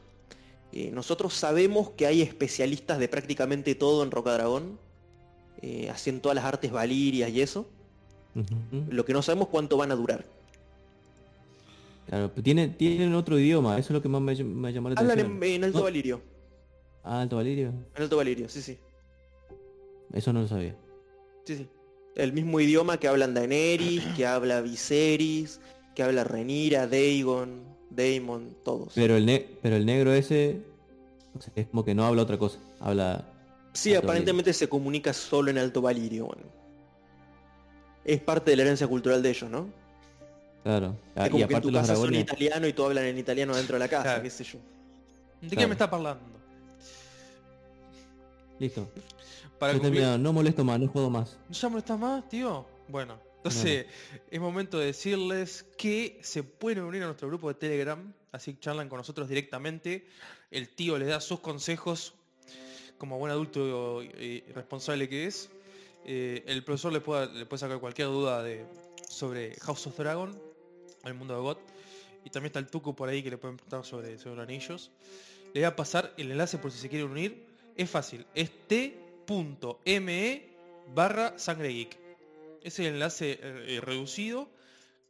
Eh, 0.73 0.89
nosotros 0.91 1.33
sabemos 1.35 1.91
que 1.91 2.07
hay 2.07 2.21
especialistas 2.23 2.97
de 2.99 3.07
prácticamente 3.07 3.75
todo 3.75 4.03
en 4.03 4.11
Roca 4.11 4.33
Dragón. 4.33 4.79
eh, 5.61 5.89
hacen 5.89 6.19
todas 6.19 6.35
las 6.35 6.43
artes 6.43 6.71
valirias 6.71 7.29
y 7.31 7.41
eso. 7.41 7.65
Lo 8.89 9.05
que 9.05 9.13
no 9.13 9.21
sabemos 9.21 9.47
cuánto 9.47 9.77
van 9.77 9.91
a 9.91 9.95
durar. 9.95 10.25
Claro, 12.07 12.29
pero 12.33 12.43
tienen, 12.43 12.75
tienen 12.75 13.13
otro 13.15 13.39
idioma, 13.39 13.77
eso 13.77 13.87
es 13.87 13.91
lo 13.91 14.01
que 14.01 14.09
más 14.09 14.21
me, 14.21 14.35
me 14.43 14.73
llamó 14.73 14.89
la 14.89 14.95
Hablan 14.99 15.19
atención. 15.19 15.43
en, 15.43 15.51
en 15.53 15.63
Alto 15.63 15.77
No. 15.77 15.83
Valirio. 15.85 16.21
Ah, 17.03 17.21
Alto 17.21 17.35
Valirio. 17.37 17.69
En 17.95 18.03
Alto 18.03 18.17
Valirio, 18.17 18.49
sí, 18.49 18.61
sí. 18.61 18.77
Eso 20.11 20.33
no 20.33 20.41
lo 20.41 20.47
sabía. 20.47 20.75
Sí, 21.45 21.55
sí. 21.57 21.67
El 22.15 22.33
mismo 22.33 22.59
idioma 22.59 22.97
que 22.97 23.07
hablan 23.07 23.33
Daenerys, 23.33 24.03
que 24.17 24.25
habla 24.25 24.59
Viserys, 24.61 25.61
que 25.95 26.03
habla 26.03 26.23
Renira, 26.25 26.87
Daegon, 26.87 27.63
Daemon, 27.95 28.55
todos. 28.63 28.93
Pero 28.95 29.15
el, 29.15 29.25
ne- 29.25 29.45
pero 29.61 29.75
el 29.75 29.85
negro 29.85 30.13
ese 30.13 30.61
o 31.37 31.41
sea, 31.41 31.51
es 31.55 31.67
como 31.67 31.83
que 31.83 31.95
no 31.95 32.05
habla 32.05 32.21
otra 32.21 32.37
cosa. 32.37 32.59
Habla... 32.79 33.25
Sí, 33.73 33.95
aparentemente 33.95 34.53
se 34.53 34.69
comunica 34.69 35.13
solo 35.13 35.49
en 35.49 35.57
Alto 35.57 35.81
Valirio. 35.81 36.25
Bueno. 36.27 36.43
Es 38.05 38.19
parte 38.21 38.51
de 38.51 38.57
la 38.57 38.63
herencia 38.63 38.87
cultural 38.87 39.23
de 39.23 39.29
ellos, 39.29 39.49
¿no? 39.49 39.67
Claro. 40.63 40.95
Es 41.15 41.29
como 41.29 41.43
y 41.43 41.47
que 41.47 41.53
en 41.55 41.61
tu 41.61 41.71
los 41.71 41.81
casa 41.81 41.95
son 41.95 42.13
italiano 42.13 42.67
y 42.67 42.73
tú 42.73 42.85
hablan 42.85 43.05
en 43.05 43.17
italiano 43.17 43.55
dentro 43.55 43.75
de 43.75 43.79
la 43.79 43.87
casa, 43.87 44.03
Claro. 44.03 44.23
qué 44.23 44.29
sé 44.29 44.43
yo. 44.43 44.59
¿De 45.41 45.49
qué 45.49 45.55
claro. 45.55 45.67
me 45.69 45.73
está 45.73 45.85
hablando? 45.85 46.21
Listo. 48.59 48.87
Para 49.59 49.73
cumplir- 49.73 50.19
No 50.19 50.33
molesto 50.33 50.63
más, 50.63 50.79
no 50.79 50.87
juego 50.87 51.09
más. 51.09 51.37
¿No 51.49 51.55
ya 51.55 51.69
molestas 51.69 51.99
más, 51.99 52.27
tío? 52.29 52.65
Bueno, 52.87 53.15
entonces 53.43 53.87
es 54.31 54.39
momento 54.39 54.79
de 54.79 54.85
decirles 54.85 55.65
que 55.77 56.17
se 56.23 56.43
pueden 56.43 56.85
unir 56.85 57.03
a 57.03 57.07
nuestro 57.07 57.27
grupo 57.27 57.49
de 57.49 57.55
Telegram, 57.55 58.13
así 58.31 58.55
charlan 58.57 58.87
con 58.87 58.99
nosotros 58.99 59.27
directamente. 59.27 60.07
El 60.49 60.69
tío 60.69 60.97
les 60.97 61.09
da 61.09 61.19
sus 61.19 61.41
consejos 61.41 62.13
como 62.97 63.19
buen 63.19 63.33
adulto 63.33 64.01
y 64.01 64.45
responsable 64.53 65.09
que 65.09 65.25
es. 65.25 65.49
Eh, 66.05 66.45
el 66.47 66.63
profesor 66.63 66.93
le 66.93 67.01
puede, 67.01 67.33
le 67.33 67.45
puede 67.45 67.59
sacar 67.59 67.81
cualquier 67.81 68.07
duda 68.07 68.41
de, 68.43 68.65
sobre 69.09 69.55
House 69.55 69.87
of 69.87 69.97
Dragon, 69.97 70.41
el 71.03 71.13
mundo 71.13 71.35
de 71.35 71.41
God. 71.41 71.57
Y 72.23 72.29
también 72.29 72.47
está 72.47 72.59
el 72.59 72.67
Tuco 72.67 72.95
por 72.95 73.09
ahí 73.09 73.21
que 73.21 73.29
le 73.29 73.37
pueden 73.37 73.57
preguntar 73.57 73.83
sobre, 73.83 74.17
sobre 74.19 74.37
los 74.37 74.43
anillos. 74.47 74.89
Le 75.53 75.59
voy 75.59 75.65
a 75.65 75.75
pasar 75.75 76.13
el 76.15 76.31
enlace 76.31 76.57
por 76.59 76.71
si 76.71 76.77
se 76.79 76.87
quieren 76.87 77.11
unir. 77.11 77.45
Es 77.75 77.89
fácil, 77.89 78.25
es 78.35 78.49
t.me 78.69 80.43
barra 80.95 81.37
sangre 81.37 81.67
geek. 81.67 82.02
Es 82.63 82.79
el 82.79 82.87
enlace 82.87 83.39
eh, 83.41 83.79
reducido 83.81 84.49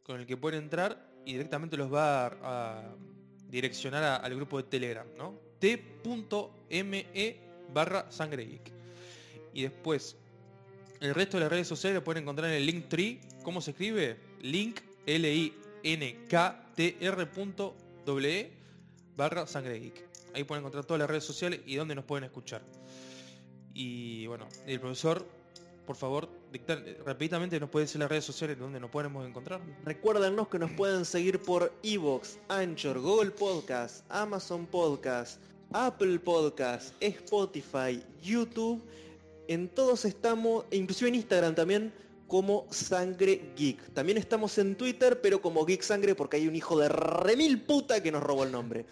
con 0.02 0.20
el 0.20 0.26
que 0.26 0.36
pueden 0.36 0.64
entrar 0.64 1.08
y 1.24 1.32
directamente 1.32 1.76
los 1.76 1.92
va 1.92 2.26
a, 2.26 2.94
direccionar 3.48 4.20
al 4.22 4.34
grupo 4.34 4.58
de 4.58 4.64
Telegram, 4.64 5.06
¿no? 5.16 5.38
t.me 5.60 7.06
barra 7.72 8.10
sangre 8.10 8.44
geek. 8.44 8.72
Y 9.52 9.62
después, 9.62 10.16
el 11.00 11.14
resto 11.14 11.36
de 11.36 11.42
las 11.44 11.50
redes 11.50 11.68
sociales 11.68 11.94
lo 11.94 12.04
pueden 12.04 12.24
encontrar 12.24 12.50
en 12.50 12.56
el 12.56 12.66
link 12.66 12.88
tree. 12.88 13.20
¿Cómo 13.42 13.60
se 13.60 13.70
escribe? 13.70 14.18
Link 14.42 14.80
l 15.06 15.32
i 15.32 15.54
n 15.84 16.26
k 16.28 16.72
t 16.74 16.96
r 17.00 17.28
doble 18.04 18.40
e 18.40 18.52
barra 19.16 19.46
sangre 19.46 19.78
geek. 19.78 20.04
Ahí 20.34 20.44
pueden 20.44 20.62
encontrar 20.62 20.84
todas 20.84 20.98
las 20.98 21.08
redes 21.08 21.24
sociales 21.24 21.60
y 21.64 21.76
donde 21.76 21.94
nos 21.94 22.04
pueden 22.04 22.24
escuchar. 22.24 22.62
Y 23.72 24.26
bueno, 24.26 24.48
el 24.66 24.80
profesor, 24.80 25.26
por 25.86 25.96
favor, 25.96 26.28
dictar, 26.50 26.82
rápidamente 27.04 27.58
nos 27.60 27.70
puede 27.70 27.84
decir 27.84 28.00
las 28.00 28.08
redes 28.08 28.24
sociales 28.24 28.58
donde 28.58 28.80
nos 28.80 28.90
podemos 28.90 29.26
encontrar. 29.26 29.60
Recuérdanos 29.84 30.48
que 30.48 30.58
nos 30.58 30.70
pueden 30.72 31.04
seguir 31.04 31.40
por 31.40 31.72
Evox, 31.82 32.38
Anchor, 32.48 33.00
Google 33.00 33.30
Podcast, 33.30 34.04
Amazon 34.08 34.66
Podcast, 34.66 35.40
Apple 35.72 36.18
Podcast, 36.20 36.94
Spotify, 37.00 38.02
YouTube. 38.22 38.82
En 39.48 39.68
todos 39.68 40.04
estamos, 40.04 40.64
e 40.70 40.76
inclusive 40.76 41.08
en 41.08 41.16
Instagram 41.16 41.54
también, 41.54 41.92
como 42.26 42.66
Sangre 42.70 43.52
Geek. 43.56 43.92
También 43.92 44.18
estamos 44.18 44.56
en 44.58 44.76
Twitter, 44.76 45.20
pero 45.20 45.40
como 45.42 45.64
Geek 45.64 45.82
Sangre 45.82 46.14
porque 46.14 46.38
hay 46.38 46.48
un 46.48 46.56
hijo 46.56 46.78
de 46.78 46.88
remil 46.88 47.60
puta 47.62 48.02
que 48.02 48.10
nos 48.10 48.22
robó 48.22 48.44
el 48.44 48.52
nombre. 48.52 48.86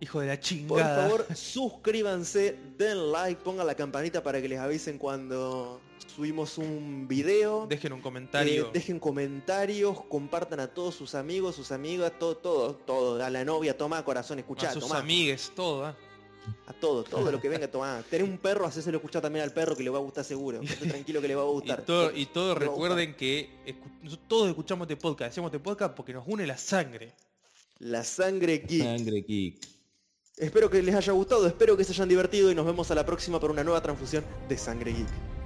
Hijo 0.00 0.20
de 0.20 0.26
la 0.28 0.34
Por 0.36 0.40
chingada. 0.42 1.02
favor, 1.08 1.26
suscríbanse, 1.36 2.56
den 2.78 3.10
like, 3.12 3.42
pongan 3.42 3.66
la 3.66 3.74
campanita 3.74 4.22
para 4.22 4.40
que 4.40 4.48
les 4.48 4.58
avisen 4.58 4.96
cuando 4.98 5.80
subimos 6.14 6.56
un 6.58 7.06
video. 7.08 7.66
Dejen 7.68 7.92
un 7.92 7.98
Eh, 7.98 8.02
comentario. 8.02 8.70
dejen 8.72 9.00
comentarios, 9.00 10.00
compartan 10.08 10.60
a 10.60 10.68
todos 10.68 10.94
sus 10.94 11.14
amigos, 11.14 11.56
sus 11.56 11.72
amigas, 11.72 12.12
todo, 12.18 12.36
todo, 12.36 12.74
todo. 12.74 13.24
A 13.24 13.28
la 13.30 13.44
novia, 13.44 13.76
toma 13.76 14.04
corazón, 14.04 14.38
escuchá, 14.38 14.70
a 14.70 14.72
sus 14.72 14.84
tomá. 14.84 14.98
amigues, 15.00 15.50
todo. 15.56 15.86
¿ah? 15.86 15.96
A 16.66 16.72
todo, 16.72 17.02
todo 17.04 17.30
lo 17.32 17.40
que 17.40 17.48
venga, 17.66 17.68
tomá. 17.68 18.02
Tener 18.08 18.26
un 18.28 18.38
perro, 18.38 18.66
hacéselo 18.66 18.98
escuchar 18.98 19.20
también 19.20 19.42
al 19.44 19.52
perro 19.52 19.76
que 19.76 19.82
le 19.82 19.90
va 19.90 19.98
a 19.98 20.02
gustar 20.02 20.24
seguro. 20.24 20.62
Estate 20.62 20.86
tranquilo 20.90 21.20
que 21.20 21.28
le 21.28 21.34
va 21.34 21.42
a 21.42 21.46
Y, 21.46 21.48
gustar. 21.50 21.82
todo, 21.82 22.10
y 22.16 22.26
todos 22.26 22.56
recuerden 22.56 23.14
que 23.16 23.50
escu- 23.66 24.00
nosotros 24.02 24.28
todos 24.28 24.48
escuchamos 24.48 24.84
este 24.86 24.96
podcast. 24.96 25.32
Hacemos 25.32 25.48
este 25.48 25.58
podcast 25.58 25.94
porque 25.94 26.12
nos 26.12 26.24
une 26.26 26.46
la 26.46 26.56
sangre. 26.56 27.12
La 27.80 28.02
sangre 28.04 28.58
geek. 28.58 28.82
Sangre 28.84 29.20
geek. 29.26 29.77
Espero 30.38 30.70
que 30.70 30.80
les 30.82 30.94
haya 30.94 31.12
gustado, 31.12 31.48
espero 31.48 31.76
que 31.76 31.82
se 31.82 31.92
hayan 31.92 32.08
divertido 32.08 32.52
y 32.52 32.54
nos 32.54 32.64
vemos 32.64 32.88
a 32.92 32.94
la 32.94 33.04
próxima 33.04 33.40
para 33.40 33.52
una 33.52 33.64
nueva 33.64 33.82
transfusión 33.82 34.24
de 34.48 34.56
sangre 34.56 34.92
geek. 34.92 35.37